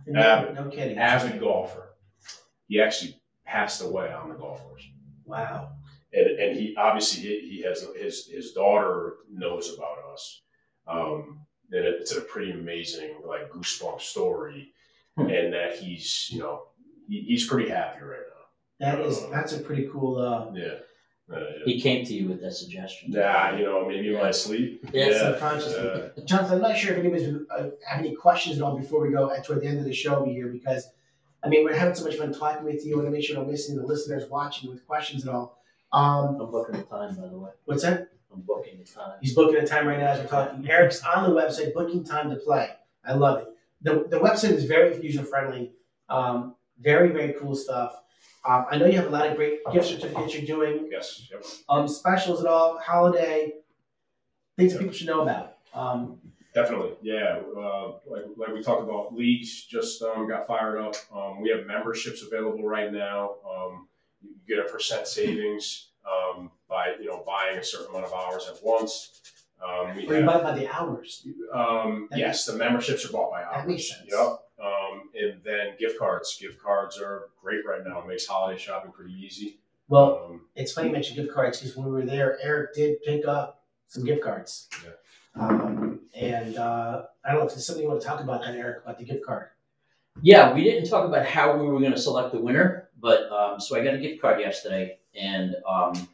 No, 0.08 0.22
Avid. 0.22 0.56
no 0.56 0.70
kidding. 0.70 0.98
Avid 0.98 1.39
golfer. 1.42 1.89
He 2.70 2.80
actually 2.82 3.20
passed 3.46 3.82
away 3.82 4.14
on 4.14 4.30
the 4.30 4.36
golf 4.36 4.64
course. 4.64 4.88
Wow. 5.26 5.72
And, 6.14 6.40
and 6.40 6.58
he 6.58 6.76
obviously 6.78 7.24
he, 7.24 7.50
he 7.58 7.62
has 7.64 7.86
his 8.00 8.28
his 8.28 8.54
daughter 8.54 9.16
knows 9.32 9.76
about 9.76 9.98
us. 10.14 10.42
Um, 10.88 11.42
and 11.72 11.86
it, 11.86 11.98
it's 12.00 12.16
a 12.16 12.22
pretty 12.22 12.52
amazing 12.52 13.16
like 13.28 13.52
goosebump 13.52 14.00
story. 14.02 14.72
Hmm. 15.18 15.30
And 15.30 15.54
that 15.54 15.76
he's 15.80 16.30
you 16.32 16.40
know 16.40 16.64
he, 17.08 17.22
he's 17.28 17.46
pretty 17.48 17.70
happy 17.70 18.02
right 18.04 18.20
now. 18.20 18.96
That 18.98 19.02
is 19.02 19.28
that's 19.30 19.54
a 19.54 19.60
pretty 19.60 19.90
cool. 19.92 20.18
Uh, 20.18 20.52
Yeah. 20.54 20.76
Uh, 21.32 21.40
yeah. 21.42 21.46
He 21.66 21.80
came 21.80 22.04
to 22.04 22.14
you 22.14 22.28
with 22.28 22.42
that 22.42 22.54
suggestion. 22.54 23.12
Nah, 23.12 23.56
you 23.56 23.64
know, 23.64 23.88
maybe 23.88 24.08
in 24.08 24.20
my 24.20 24.32
sleep. 24.32 24.84
Yeah, 24.92 25.16
subconsciously. 25.16 25.78
uh, 25.78 26.10
Jonathan, 26.26 26.56
I'm 26.56 26.62
not 26.62 26.76
sure 26.76 26.94
if 26.94 26.98
anybody's 26.98 27.36
uh, 27.56 27.70
have 27.88 28.00
any 28.00 28.16
questions 28.16 28.58
at 28.58 28.64
all 28.64 28.76
before 28.76 29.02
we 29.06 29.12
go 29.12 29.30
at, 29.30 29.46
toward 29.46 29.62
the 29.62 29.68
end 29.68 29.78
of 29.78 29.86
the 29.86 29.94
show 29.94 30.26
here 30.26 30.48
because, 30.48 30.90
I 31.43 31.47
mean, 31.47 31.63
we're 31.63 31.75
having 31.75 31.95
so 31.95 32.04
much 32.06 32.15
fun 32.15 32.34
talking 32.34 32.65
with 32.65 32.86
you. 32.86 32.93
I 32.93 32.95
want 32.97 33.08
to 33.08 33.12
make 33.12 33.23
sure 33.25 33.39
I'm 33.39 33.49
missing 33.49 33.75
the 33.78 33.86
listeners 33.86 34.30
watching 34.30 34.69
with 34.69 34.86
questions 34.86 35.23
and 35.23 35.32
all. 35.32 35.62
Um, 35.91 36.38
I'm 36.39 36.52
booking 36.52 36.78
the 36.78 36.84
time, 36.84 37.15
by 37.15 37.28
the 37.28 37.38
way. 37.38 37.52
what's 37.65 37.84
that? 37.84 38.10
I'm 38.32 38.41
booking 38.41 38.78
the 38.78 38.86
time. 38.86 39.13
He's 39.21 39.34
booking 39.34 39.58
a 39.58 39.65
time 39.65 39.88
right 39.88 39.99
now 39.99 40.12
as 40.12 40.19
we're 40.19 40.28
talking. 40.28 40.69
Eric's 40.69 41.04
on 41.04 41.30
the 41.30 41.36
website, 41.36 41.73
booking 41.73 42.04
time 42.04 42.30
to 42.30 42.36
play. 42.36 42.69
I 43.06 43.13
love 43.13 43.39
it. 43.39 43.47
The, 43.82 44.06
the 44.10 44.19
website 44.19 44.52
is 44.52 44.65
very 44.65 45.02
user 45.02 45.23
friendly. 45.23 45.71
Um, 46.10 46.56
very, 46.80 47.10
very 47.10 47.34
cool 47.34 47.56
stuff. 47.56 47.95
Um, 48.47 48.65
I 48.69 48.78
know 48.78 48.86
you 48.86 48.97
have 48.97 49.08
a 49.08 49.10
lot 49.10 49.28
of 49.28 49.36
great 49.36 49.60
gift 49.71 49.88
certificates 49.88 50.34
you're 50.34 50.45
doing, 50.45 50.89
yes. 50.91 51.28
Yep. 51.32 51.43
um, 51.67 51.88
specials 51.88 52.39
at 52.39 52.47
all, 52.47 52.80
holiday, 52.80 53.54
things 54.58 54.73
that 54.73 54.80
people 54.80 54.93
should 54.93 55.08
know 55.08 55.21
about. 55.21 55.58
Um, 55.73 56.19
Definitely. 56.54 56.94
Yeah. 57.02 57.42
Uh, 57.56 57.94
like, 58.08 58.24
like 58.38 58.54
we 58.54 58.64
talked 58.64 58.84
about, 58.84 59.14
leagues 59.14 59.66
just 59.66 60.02
um, 60.02 60.28
got 60.28 60.48
fired 60.48 60.80
up. 60.80 60.96
Um, 61.14 61.42
we 61.42 61.50
have 61.50 61.66
memberships 61.66 62.24
available 62.24 62.68
right 62.68 62.92
now. 62.92 63.36
Um, 63.50 63.88
you 64.22 64.32
get 64.48 64.66
a 64.66 64.70
percent 64.70 65.08
savings 65.08 65.90
um, 66.06 66.52
by 66.68 66.96
you 67.00 67.08
know 67.08 67.24
buying 67.26 67.58
a 67.58 67.64
certain 67.64 67.90
amount 67.90 68.06
of 68.06 68.14
hours 68.14 68.50
at 68.50 68.64
once. 68.64 69.22
Um, 69.64 69.96
we 69.96 70.08
or 70.08 70.20
you 70.20 70.26
buy 70.26 70.42
by 70.42 70.58
the 70.58 70.74
hours. 70.74 71.28
um, 71.54 72.08
yes, 72.16 72.46
the 72.46 72.54
memberships 72.54 73.06
are 73.06 73.12
bought 73.12 73.32
by 73.32 73.44
hours. 73.44 73.56
That 73.58 73.68
makes 73.68 73.90
sense. 73.90 74.10
Yep. 74.10 74.40
Um, 74.62 75.10
and 75.14 75.42
then 75.44 75.76
gift 75.80 76.00
cards. 76.00 76.38
Gift 76.40 76.62
cards 76.62 76.98
are 76.98 77.30
great 77.42 77.66
right 77.66 77.82
now. 77.86 78.02
It 78.02 78.08
makes 78.08 78.26
holiday 78.26 78.60
shopping 78.60 78.92
pretty 78.92 79.14
easy. 79.14 79.60
Well, 79.88 80.40
it's 80.56 80.72
funny 80.72 80.88
you 80.88 80.94
mentioned 80.94 81.18
gift 81.18 81.34
cards 81.34 81.60
because 81.60 81.76
when 81.76 81.88
we 81.88 81.92
were 81.92 82.06
there, 82.06 82.38
Eric 82.42 82.76
did 82.76 83.02
pick 83.04 83.28
up 83.28 83.64
some 83.88 84.06
gift 84.06 84.24
cards. 84.24 84.70
Yeah. 84.84 84.92
Um, 85.42 85.99
and 86.20 86.58
uh, 86.58 87.04
I 87.24 87.30
don't 87.32 87.40
know 87.40 87.46
if 87.48 87.54
there's 87.54 87.66
something 87.66 87.84
you 87.84 87.90
want 87.90 88.02
to 88.02 88.08
talk 88.08 88.20
about, 88.20 88.42
then 88.42 88.56
Eric, 88.56 88.84
about 88.84 88.98
the 89.00 89.06
gift 89.06 89.26
card. 89.26 89.48
Yeah, 90.22 90.54
we 90.54 90.64
didn't 90.64 90.90
talk 90.90 91.06
about 91.08 91.26
how 91.26 91.56
we 91.58 91.66
were 91.66 91.80
going 91.80 91.94
to 91.94 91.98
select 92.00 92.34
the 92.34 92.40
winner, 92.42 92.90
but 93.00 93.32
um, 93.32 93.60
so 93.60 93.78
I 93.80 93.84
got 93.84 93.94
a 93.94 93.98
gift 94.00 94.22
card 94.22 94.40
yesterday, 94.42 94.98
and 95.20 95.56
um, 95.68 96.10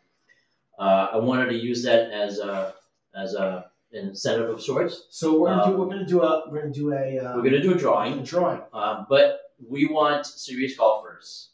uh, 0.78 1.08
I 1.14 1.18
wanted 1.18 1.48
to 1.50 1.56
use 1.56 1.84
that 1.84 2.12
as 2.12 2.40
a 2.40 2.74
as 3.16 3.34
a 3.34 3.66
an 3.94 4.10
incentive 4.10 4.50
of 4.50 4.62
sorts. 4.62 5.08
So 5.10 5.40
we're 5.40 5.50
gonna 5.50 5.66
do 5.66 5.74
Um, 5.74 5.80
we're 5.80 5.90
gonna 5.90 6.06
do 6.06 6.22
a 6.22 6.44
we're 6.50 6.62
gonna 6.62 6.74
do 6.74 6.94
a 6.94 7.18
uh, 7.20 7.36
We're 7.36 7.42
going 7.42 7.54
to 7.54 7.62
do 7.62 7.72
a 7.72 7.76
a 7.76 7.78
drawing, 7.80 8.24
drawing. 8.24 8.62
um, 8.74 9.08
but 9.10 9.54
we 9.68 9.88
want 9.88 10.26
serious 10.26 10.76
golfers 10.78 11.50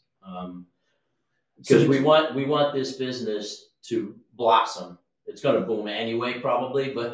because 1.56 1.82
So- 1.84 1.88
we 1.88 2.00
want 2.00 2.34
we 2.34 2.44
want 2.44 2.74
this 2.74 2.96
business 2.96 3.70
to 3.84 4.14
blossom. 4.34 4.98
It's 5.26 5.40
going 5.40 5.58
to 5.60 5.66
boom 5.66 5.86
anyway, 5.88 6.40
probably, 6.40 6.90
but 6.94 7.12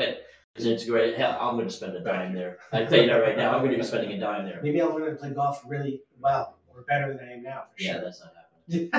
it's 0.56 0.84
great. 0.84 1.16
Hell, 1.16 1.38
I'm 1.40 1.54
going 1.56 1.68
to 1.68 1.72
spend 1.72 1.94
a 1.96 2.00
dime 2.02 2.34
there. 2.34 2.58
I 2.72 2.84
tell 2.84 3.00
you 3.00 3.06
that 3.06 3.14
right 3.16 3.36
now. 3.36 3.52
I'm 3.54 3.60
going 3.60 3.72
to 3.72 3.78
be 3.78 3.84
spending 3.84 4.12
a 4.12 4.20
dime 4.20 4.44
there. 4.44 4.60
Maybe 4.62 4.80
I'll 4.80 4.94
learn 4.94 5.10
to 5.10 5.16
play 5.16 5.30
golf 5.30 5.62
really 5.66 6.02
well 6.20 6.58
or 6.74 6.82
better 6.82 7.16
than 7.16 7.28
I 7.28 7.32
am 7.34 7.42
now. 7.42 7.64
For 7.76 7.82
Yeah, 7.82 7.92
sure. 7.94 8.02
that's 8.02 8.20
not 8.20 8.32
happening. 8.34 8.90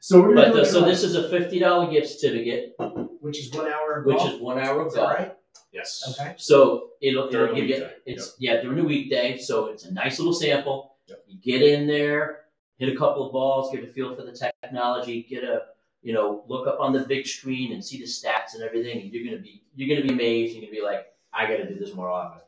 so 0.00 0.20
we're 0.20 0.34
gonna 0.34 0.48
But 0.48 0.54
do 0.54 0.60
uh, 0.60 0.64
so 0.64 0.78
drawing, 0.80 0.92
this 0.92 1.02
is 1.02 1.14
a 1.16 1.28
fifty 1.28 1.58
dollar 1.58 1.90
gift 1.90 2.08
certificate, 2.20 2.74
which 3.20 3.38
is 3.38 3.52
one 3.52 3.66
hour 3.66 3.98
of 4.00 4.06
which 4.06 4.16
golf. 4.18 4.32
is 4.34 4.40
one 4.40 4.58
hour 4.58 4.80
of 4.82 4.88
Is 4.88 4.94
golf. 4.94 5.12
right? 5.12 5.34
yes. 5.72 6.14
Okay. 6.20 6.34
So 6.38 6.90
it'll, 7.00 7.28
it'll 7.28 7.30
During 7.30 7.54
give 7.56 7.68
you 7.68 7.74
weekday, 7.76 7.92
it's 8.06 8.36
yeah 8.38 8.60
during 8.60 8.76
the 8.78 8.84
weekday. 8.84 9.38
So 9.38 9.66
it's 9.66 9.84
a 9.84 9.92
nice 9.92 10.18
little 10.18 10.34
sample. 10.34 10.94
Yep. 11.08 11.24
You 11.26 11.38
get 11.40 11.62
in 11.62 11.86
there, 11.86 12.40
hit 12.78 12.94
a 12.94 12.96
couple 12.96 13.26
of 13.26 13.32
balls, 13.32 13.74
get 13.74 13.84
a 13.84 13.88
feel 13.88 14.14
for 14.14 14.22
the 14.22 14.32
technology, 14.62 15.26
get 15.28 15.44
a 15.44 15.62
you 16.02 16.12
know 16.12 16.44
look 16.48 16.66
up 16.66 16.78
on 16.80 16.92
the 16.92 17.00
big 17.00 17.26
screen 17.26 17.72
and 17.72 17.84
see 17.84 17.98
the 17.98 18.04
stats 18.04 18.54
and 18.54 18.62
everything. 18.62 19.00
And 19.02 19.12
you're 19.12 19.24
gonna 19.24 19.42
be 19.42 19.62
you're 19.74 19.94
gonna 19.94 20.06
be 20.06 20.14
amazed. 20.14 20.54
You're 20.54 20.62
gonna 20.62 20.72
be 20.72 20.82
like, 20.82 21.06
I 21.32 21.46
got 21.46 21.56
to 21.56 21.68
do 21.68 21.78
this 21.78 21.94
more 21.94 22.10
often. 22.10 22.40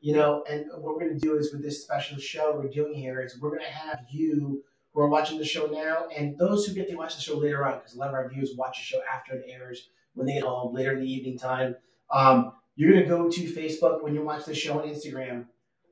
You 0.00 0.14
know, 0.14 0.44
and 0.48 0.66
what 0.70 0.94
we're 0.94 1.00
going 1.00 1.18
to 1.18 1.18
do 1.18 1.36
is 1.36 1.52
with 1.52 1.62
this 1.62 1.82
special 1.82 2.18
show 2.18 2.56
we're 2.56 2.70
doing 2.70 2.94
here 2.94 3.20
is 3.20 3.38
we're 3.40 3.50
going 3.50 3.64
to 3.64 3.70
have 3.70 3.98
you 4.08 4.62
who 4.92 5.00
are 5.00 5.08
watching 5.08 5.38
the 5.38 5.44
show 5.44 5.66
now 5.66 6.06
and 6.16 6.38
those 6.38 6.64
who 6.64 6.72
get 6.72 6.88
to 6.88 6.94
watch 6.94 7.16
the 7.16 7.20
show 7.20 7.36
later 7.36 7.66
on 7.66 7.78
because 7.78 7.94
a 7.94 7.98
lot 7.98 8.08
of 8.08 8.14
our 8.14 8.28
viewers 8.28 8.52
watch 8.56 8.78
the 8.78 8.84
show 8.84 9.00
after 9.12 9.34
it 9.34 9.44
airs 9.48 9.88
when 10.14 10.26
they 10.26 10.34
get 10.34 10.44
home 10.44 10.72
later 10.72 10.92
in 10.92 11.00
the 11.00 11.12
evening 11.12 11.36
time. 11.36 11.74
Um, 12.10 12.52
you're 12.76 12.92
going 12.92 13.02
to 13.02 13.08
go 13.08 13.28
to 13.28 13.40
Facebook 13.52 14.02
when 14.04 14.14
you 14.14 14.22
watch 14.22 14.44
the 14.44 14.54
show 14.54 14.80
on 14.80 14.88
Instagram 14.88 15.46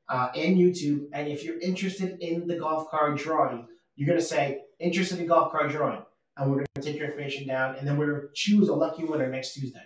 uh, 0.08 0.28
and 0.34 0.56
YouTube. 0.56 1.06
And 1.12 1.28
if 1.28 1.44
you're 1.44 1.58
interested 1.58 2.18
in 2.20 2.46
the 2.46 2.56
golf 2.56 2.90
card 2.90 3.18
drawing, 3.18 3.66
you're 3.96 4.08
gonna 4.08 4.20
say 4.20 4.62
interested 4.80 5.20
in 5.20 5.26
golf 5.26 5.52
cart 5.52 5.70
drawing, 5.70 6.02
and 6.36 6.50
we're 6.50 6.56
gonna 6.58 6.84
take 6.84 6.96
your 6.96 7.06
information 7.06 7.46
down, 7.46 7.76
and 7.76 7.86
then 7.86 7.96
we're 7.96 8.06
gonna 8.12 8.32
choose 8.34 8.68
a 8.68 8.74
lucky 8.74 9.04
winner 9.04 9.28
next 9.28 9.54
Tuesday. 9.54 9.82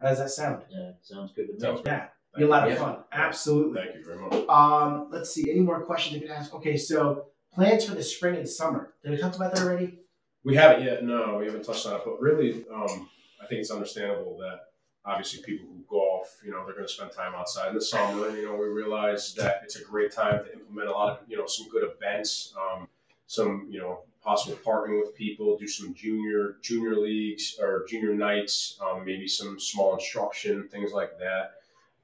How 0.00 0.08
does 0.08 0.18
that 0.18 0.30
sound? 0.30 0.62
Yeah, 0.70 0.92
sounds 1.02 1.32
good 1.32 1.46
to 1.48 1.52
me. 1.54 1.58
Sounds 1.58 1.80
Yeah, 1.84 2.08
be 2.36 2.44
a 2.44 2.48
lot 2.48 2.66
of 2.68 2.74
Yeah. 2.74 2.78
fun. 2.78 3.04
Absolutely. 3.12 3.80
Thank 3.82 3.96
you 3.96 4.04
very 4.04 4.18
much. 4.18 4.48
Um, 4.48 5.08
let's 5.10 5.30
see. 5.30 5.50
Any 5.50 5.60
more 5.60 5.80
questions 5.84 6.14
you 6.20 6.26
can 6.28 6.36
ask? 6.36 6.54
Okay, 6.54 6.76
so 6.76 7.26
plans 7.52 7.86
for 7.88 7.94
the 7.94 8.02
spring 8.02 8.36
and 8.36 8.48
summer. 8.48 8.94
Did 9.02 9.12
we 9.12 9.16
talk 9.16 9.34
about 9.34 9.54
that 9.54 9.64
already? 9.64 10.00
We 10.44 10.54
haven't 10.54 10.84
yet. 10.84 11.02
No, 11.02 11.38
we 11.38 11.46
haven't 11.46 11.64
touched 11.64 11.86
on 11.86 11.94
it. 11.96 12.02
But 12.04 12.20
really, 12.20 12.64
um, 12.72 13.08
I 13.42 13.46
think 13.46 13.60
it's 13.60 13.70
understandable 13.70 14.36
that 14.38 14.66
obviously 15.04 15.42
people 15.42 15.66
who 15.68 15.82
golf, 15.88 16.40
you 16.44 16.50
know, 16.50 16.64
they're 16.66 16.74
going 16.74 16.86
to 16.86 16.92
spend 16.92 17.10
time 17.12 17.34
outside 17.34 17.68
in 17.70 17.74
the 17.74 17.80
summer. 17.80 18.28
You 18.36 18.46
know, 18.46 18.54
we 18.54 18.66
realize 18.66 19.34
that 19.34 19.62
it's 19.64 19.76
a 19.76 19.84
great 19.84 20.12
time 20.12 20.44
to 20.44 20.52
implement 20.52 20.88
a 20.88 20.92
lot 20.92 21.18
of, 21.18 21.28
you 21.28 21.36
know, 21.38 21.46
some 21.46 21.68
good 21.70 21.88
events, 21.90 22.54
um, 22.60 22.86
some, 23.26 23.66
you 23.70 23.80
know, 23.80 24.00
possible 24.26 24.58
partnering 24.66 25.00
with 25.00 25.14
people, 25.14 25.56
do 25.56 25.68
some 25.68 25.94
junior 25.94 26.56
junior 26.60 26.96
leagues 26.96 27.56
or 27.60 27.86
junior 27.88 28.14
nights, 28.14 28.78
um, 28.84 29.04
maybe 29.04 29.28
some 29.28 29.58
small 29.60 29.94
instruction, 29.94 30.68
things 30.68 30.92
like 30.92 31.12
that. 31.18 31.52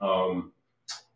Um, 0.00 0.52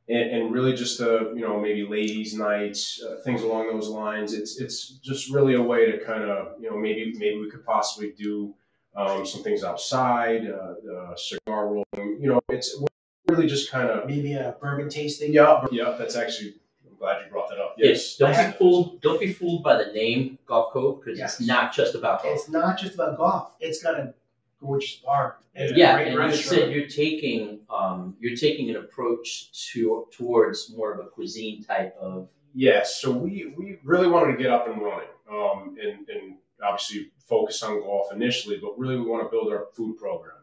and, 0.08 0.30
and 0.30 0.52
really 0.52 0.72
just 0.74 1.00
uh, 1.00 1.32
you 1.32 1.40
know 1.40 1.58
maybe 1.60 1.86
ladies 1.86 2.34
nights 2.34 3.02
uh, 3.02 3.20
things 3.24 3.42
along 3.42 3.68
those 3.72 3.88
lines 3.88 4.32
it's 4.34 4.60
it's 4.60 4.98
just 5.02 5.30
really 5.30 5.54
a 5.54 5.62
way 5.62 5.90
to 5.90 6.04
kind 6.04 6.22
of 6.22 6.60
you 6.60 6.70
know 6.70 6.76
maybe 6.76 7.12
maybe 7.18 7.40
we 7.40 7.50
could 7.50 7.64
possibly 7.64 8.12
do 8.16 8.54
um, 8.96 9.26
some 9.26 9.42
things 9.42 9.64
outside 9.64 10.42
uh, 10.48 10.74
uh, 10.94 11.16
cigar 11.16 11.66
rolling 11.66 12.18
you 12.20 12.28
know 12.30 12.40
it's 12.48 12.80
really 13.28 13.48
just 13.48 13.70
kind 13.70 13.90
of 13.90 14.06
Maybe 14.06 14.34
a 14.34 14.54
bourbon 14.60 14.88
tasting. 14.88 15.32
yeah 15.32 15.64
yeah 15.72 15.96
that's 15.98 16.14
actually 16.14 16.54
i'm 16.96 16.98
glad 16.98 17.24
you 17.24 17.30
brought 17.30 17.48
that 17.48 17.58
up 17.58 17.74
yes 17.76 17.86
Yes, 17.88 18.16
don't 18.16 18.52
be 18.52 18.58
fooled. 18.58 19.00
Don't 19.02 19.20
be 19.20 19.32
fooled 19.32 19.62
by 19.62 19.76
the 19.82 19.92
name 19.92 20.38
Golf 20.46 20.72
Cove 20.72 21.00
because 21.04 21.18
Yes. 21.18 21.38
it's 21.38 21.46
not 21.48 21.72
just 21.74 21.94
about 21.94 22.22
golf. 22.22 22.34
It's 22.34 22.48
not 22.48 22.78
just 22.78 22.94
about 22.94 23.16
golf. 23.18 23.54
It's 23.60 23.82
got 23.82 23.94
a 24.00 24.14
gorgeous 24.60 24.96
bar. 24.96 25.38
It's 25.54 25.72
a 25.72 25.76
yeah, 25.76 25.94
great 25.96 26.08
and 26.18 26.32
you 26.32 26.36
said 26.36 26.72
you're 26.72 26.88
taking 26.88 27.60
um, 27.70 28.16
you're 28.20 28.36
taking 28.36 28.70
an 28.70 28.76
approach 28.76 29.52
to 29.72 30.06
towards 30.10 30.72
more 30.74 30.92
of 30.94 31.00
a 31.04 31.08
cuisine 31.08 31.62
type 31.64 31.96
of 32.00 32.28
Yes, 32.58 33.00
so 33.02 33.10
we, 33.12 33.52
we 33.58 33.78
really 33.84 34.08
wanted 34.08 34.32
to 34.36 34.42
get 34.42 34.50
up 34.50 34.66
and 34.66 34.80
running, 34.80 35.08
um, 35.30 35.76
and, 35.78 36.08
and 36.08 36.36
obviously 36.64 37.10
focus 37.18 37.62
on 37.62 37.80
golf 37.82 38.10
initially, 38.14 38.56
but 38.56 38.78
really 38.78 38.96
we 38.96 39.04
want 39.04 39.22
to 39.24 39.30
build 39.30 39.52
our 39.52 39.66
food 39.74 39.98
program. 39.98 40.36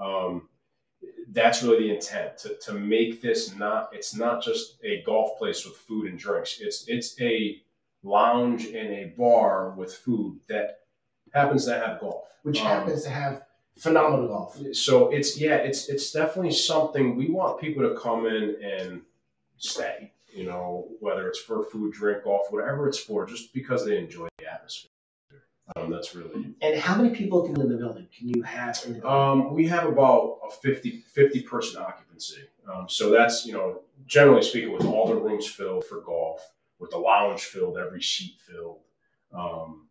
Um, 0.00 0.48
that's 1.32 1.62
really 1.62 1.88
the 1.88 1.94
intent 1.94 2.36
to, 2.38 2.56
to 2.56 2.72
make 2.74 3.22
this 3.22 3.54
not 3.56 3.90
it's 3.92 4.14
not 4.16 4.42
just 4.42 4.78
a 4.82 5.02
golf 5.02 5.38
place 5.38 5.64
with 5.64 5.76
food 5.76 6.08
and 6.10 6.18
drinks. 6.18 6.58
It's 6.60 6.86
it's 6.88 7.20
a 7.20 7.60
lounge 8.02 8.64
and 8.66 8.88
a 8.92 9.12
bar 9.16 9.70
with 9.70 9.94
food 9.94 10.40
that 10.48 10.80
happens 11.32 11.66
to 11.66 11.74
have 11.74 12.00
golf. 12.00 12.24
which 12.42 12.58
Um, 12.60 12.66
happens 12.66 13.04
to 13.04 13.10
have 13.10 13.42
phenomenal 13.78 14.26
golf. 14.28 14.58
so 14.72 15.10
it's 15.10 15.38
yeah, 15.40 15.56
it's 15.56 15.88
it's 15.88 16.10
definitely 16.12 16.52
something 16.52 17.16
we 17.16 17.28
want 17.30 17.60
people 17.60 17.82
to 17.88 17.94
come 17.98 18.26
in 18.26 18.56
and 18.62 19.02
stay. 19.58 20.12
You 20.32 20.44
know, 20.44 20.86
whether 21.00 21.28
it's 21.28 21.40
for 21.40 21.64
food, 21.64 21.92
drink, 21.92 22.22
golf, 22.24 22.46
whatever 22.50 22.88
it's 22.88 22.98
for, 22.98 23.26
just 23.26 23.52
because 23.52 23.84
they 23.84 23.98
enjoy. 23.98 24.28
Um, 25.76 25.90
that's 25.90 26.14
really. 26.14 26.54
And 26.60 26.78
how 26.78 27.00
many 27.00 27.14
people 27.14 27.42
can 27.42 27.54
live 27.54 27.66
in 27.66 27.72
the 27.72 27.78
building? 27.78 28.08
Can 28.16 28.28
you 28.28 28.42
have 28.42 28.80
in 28.86 28.94
the 28.94 29.00
building? 29.00 29.46
Um, 29.46 29.54
we 29.54 29.66
have 29.68 29.86
about 29.86 30.38
a 30.48 30.50
50, 30.50 31.04
50 31.12 31.42
person 31.42 31.80
occupancy. 31.80 32.42
Um, 32.72 32.88
so 32.88 33.10
that's 33.10 33.46
you 33.46 33.52
know 33.52 33.82
generally 34.06 34.42
speaking, 34.42 34.72
with 34.72 34.84
all 34.84 35.06
the 35.06 35.14
rooms 35.14 35.46
filled 35.46 35.84
for 35.84 36.00
golf, 36.00 36.40
with 36.78 36.90
the 36.90 36.98
lounge 36.98 37.42
filled, 37.42 37.78
every 37.78 38.02
seat 38.02 38.36
filled. 38.40 38.80
Um, 39.32 39.86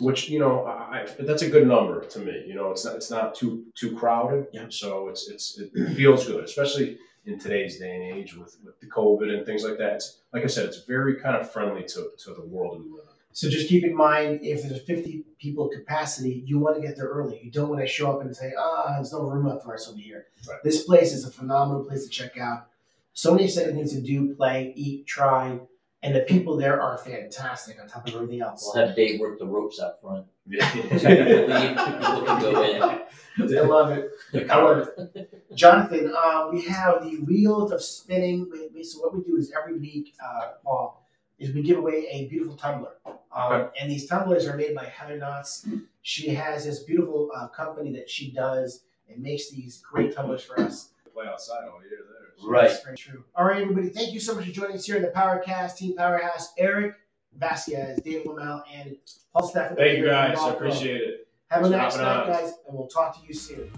which 0.00 0.28
you 0.28 0.40
know, 0.40 0.64
I, 0.64 1.02
I, 1.02 1.06
that's 1.20 1.42
a 1.42 1.48
good 1.48 1.66
number 1.66 2.04
to 2.04 2.18
me. 2.18 2.44
You 2.46 2.54
know, 2.54 2.70
it's 2.70 2.84
not 2.84 2.96
it's 2.96 3.10
not 3.10 3.34
too 3.34 3.64
too 3.74 3.96
crowded. 3.96 4.48
Yeah. 4.52 4.66
So 4.68 5.08
it's 5.08 5.28
it's 5.28 5.58
it 5.58 5.94
feels 5.94 6.26
good, 6.26 6.44
especially 6.44 6.98
in 7.26 7.38
today's 7.38 7.78
day 7.78 7.94
and 7.94 8.18
age 8.18 8.36
with, 8.36 8.56
with 8.64 8.78
the 8.80 8.86
COVID 8.86 9.34
and 9.34 9.46
things 9.46 9.64
like 9.64 9.78
that. 9.78 9.94
It's 9.94 10.20
like 10.32 10.44
I 10.44 10.48
said, 10.48 10.66
it's 10.66 10.84
very 10.84 11.16
kind 11.16 11.36
of 11.36 11.50
friendly 11.50 11.84
to, 11.84 12.10
to 12.18 12.34
the 12.34 12.44
world 12.44 12.80
we 12.84 12.90
live 12.90 13.04
in. 13.04 13.13
So 13.34 13.50
just 13.50 13.68
keep 13.68 13.82
in 13.82 13.96
mind, 13.96 14.40
if 14.44 14.62
there's 14.62 14.80
a 14.80 14.80
50 14.80 15.24
people 15.40 15.68
capacity, 15.68 16.44
you 16.46 16.60
want 16.60 16.76
to 16.76 16.86
get 16.86 16.96
there 16.96 17.08
early. 17.08 17.40
You 17.42 17.50
don't 17.50 17.68
want 17.68 17.80
to 17.80 17.86
show 17.86 18.12
up 18.12 18.20
and 18.20 18.34
say, 18.34 18.52
ah, 18.56 18.92
there's 18.94 19.12
no 19.12 19.22
room 19.22 19.48
up 19.48 19.64
for 19.64 19.74
us 19.74 19.88
over 19.88 19.98
here. 19.98 20.26
Right. 20.48 20.62
This 20.62 20.84
place 20.84 21.12
is 21.12 21.24
a 21.26 21.32
phenomenal 21.32 21.82
place 21.82 22.04
to 22.04 22.10
check 22.10 22.38
out. 22.38 22.68
So 23.12 23.32
many 23.32 23.46
exciting 23.46 23.74
things 23.74 23.92
to 23.92 24.00
do, 24.00 24.36
play, 24.36 24.72
eat, 24.76 25.08
try, 25.08 25.58
and 26.04 26.14
the 26.14 26.20
people 26.20 26.56
there 26.56 26.80
are 26.80 26.96
fantastic 26.96 27.80
on 27.80 27.88
top 27.88 28.06
of 28.06 28.14
everything 28.14 28.40
else. 28.40 28.70
We'll 28.72 28.86
have 28.86 28.94
Dave 28.94 29.18
work 29.18 29.40
the 29.40 29.46
ropes 29.46 29.80
out 29.80 30.00
front. 30.00 30.26
Yeah. 30.46 30.70
Two 30.70 30.82
people 30.82 30.98
leave, 30.98 31.76
two 31.76 31.92
people 31.92 32.22
can 32.26 32.40
go 32.40 32.62
in. 32.62 33.56
I 33.58 33.60
love 33.62 33.90
it. 33.90 34.10
I 34.48 34.56
love 34.60 34.88
it. 34.96 35.56
Jonathan, 35.56 36.12
uh, 36.14 36.50
we 36.52 36.60
have 36.66 37.02
the 37.02 37.16
wheels 37.16 37.72
of 37.72 37.82
spinning. 37.82 38.46
We, 38.52 38.68
we, 38.74 38.84
so 38.84 39.00
what 39.00 39.16
we 39.16 39.24
do 39.24 39.36
is 39.38 39.50
every 39.58 39.78
week, 39.78 40.14
uh, 40.22 40.52
Paul, 40.62 41.08
is 41.38 41.54
we 41.54 41.62
give 41.62 41.78
away 41.78 42.06
a 42.10 42.28
beautiful 42.28 42.56
tumbler. 42.56 42.92
Um, 43.34 43.52
Okay. 43.52 43.68
And 43.80 43.90
these 43.90 44.06
tumblers 44.06 44.46
are 44.46 44.56
made 44.56 44.74
by 44.74 44.84
Heather 44.84 45.18
Knotts. 45.18 45.68
She 46.02 46.28
has 46.28 46.64
this 46.64 46.80
beautiful 46.84 47.30
uh, 47.34 47.48
company 47.48 47.92
that 47.92 48.08
she 48.08 48.30
does 48.30 48.82
and 49.08 49.22
makes 49.22 49.50
these 49.50 49.78
great 49.82 50.14
tumblers 50.14 50.42
for 50.44 50.60
us. 50.60 50.90
Play 51.12 51.26
outside 51.26 51.64
all 51.72 51.80
year 51.82 51.90
there. 52.08 52.28
so- 52.36 52.48
Right. 52.48 52.68
That's 52.68 52.82
very 52.84 52.96
true. 52.96 53.24
All 53.36 53.44
right, 53.44 53.62
everybody. 53.62 53.88
Thank 53.88 54.12
you 54.12 54.20
so 54.20 54.34
much 54.34 54.44
for 54.46 54.52
joining 54.52 54.76
us 54.76 54.84
here 54.86 54.96
in 54.96 55.02
the 55.02 55.08
Powercast 55.08 55.76
Team 55.76 55.96
Powerhouse. 55.96 56.52
Eric 56.58 56.94
Vasquez, 57.36 58.00
David 58.02 58.26
Lamel, 58.26 58.62
and 58.72 58.96
Paul 59.32 59.48
Stefan. 59.48 59.76
Thank 59.76 59.98
you 59.98 60.06
guys. 60.06 60.38
I 60.38 60.50
appreciate 60.50 61.00
it. 61.00 61.28
Have 61.50 61.64
a 61.64 61.68
Thanks 61.70 61.96
for 61.96 62.02
nice 62.02 62.26
night, 62.28 62.32
guys, 62.32 62.52
and 62.68 62.76
we'll 62.78 62.88
talk 62.88 63.20
to 63.20 63.26
you 63.26 63.34
soon. 63.34 63.70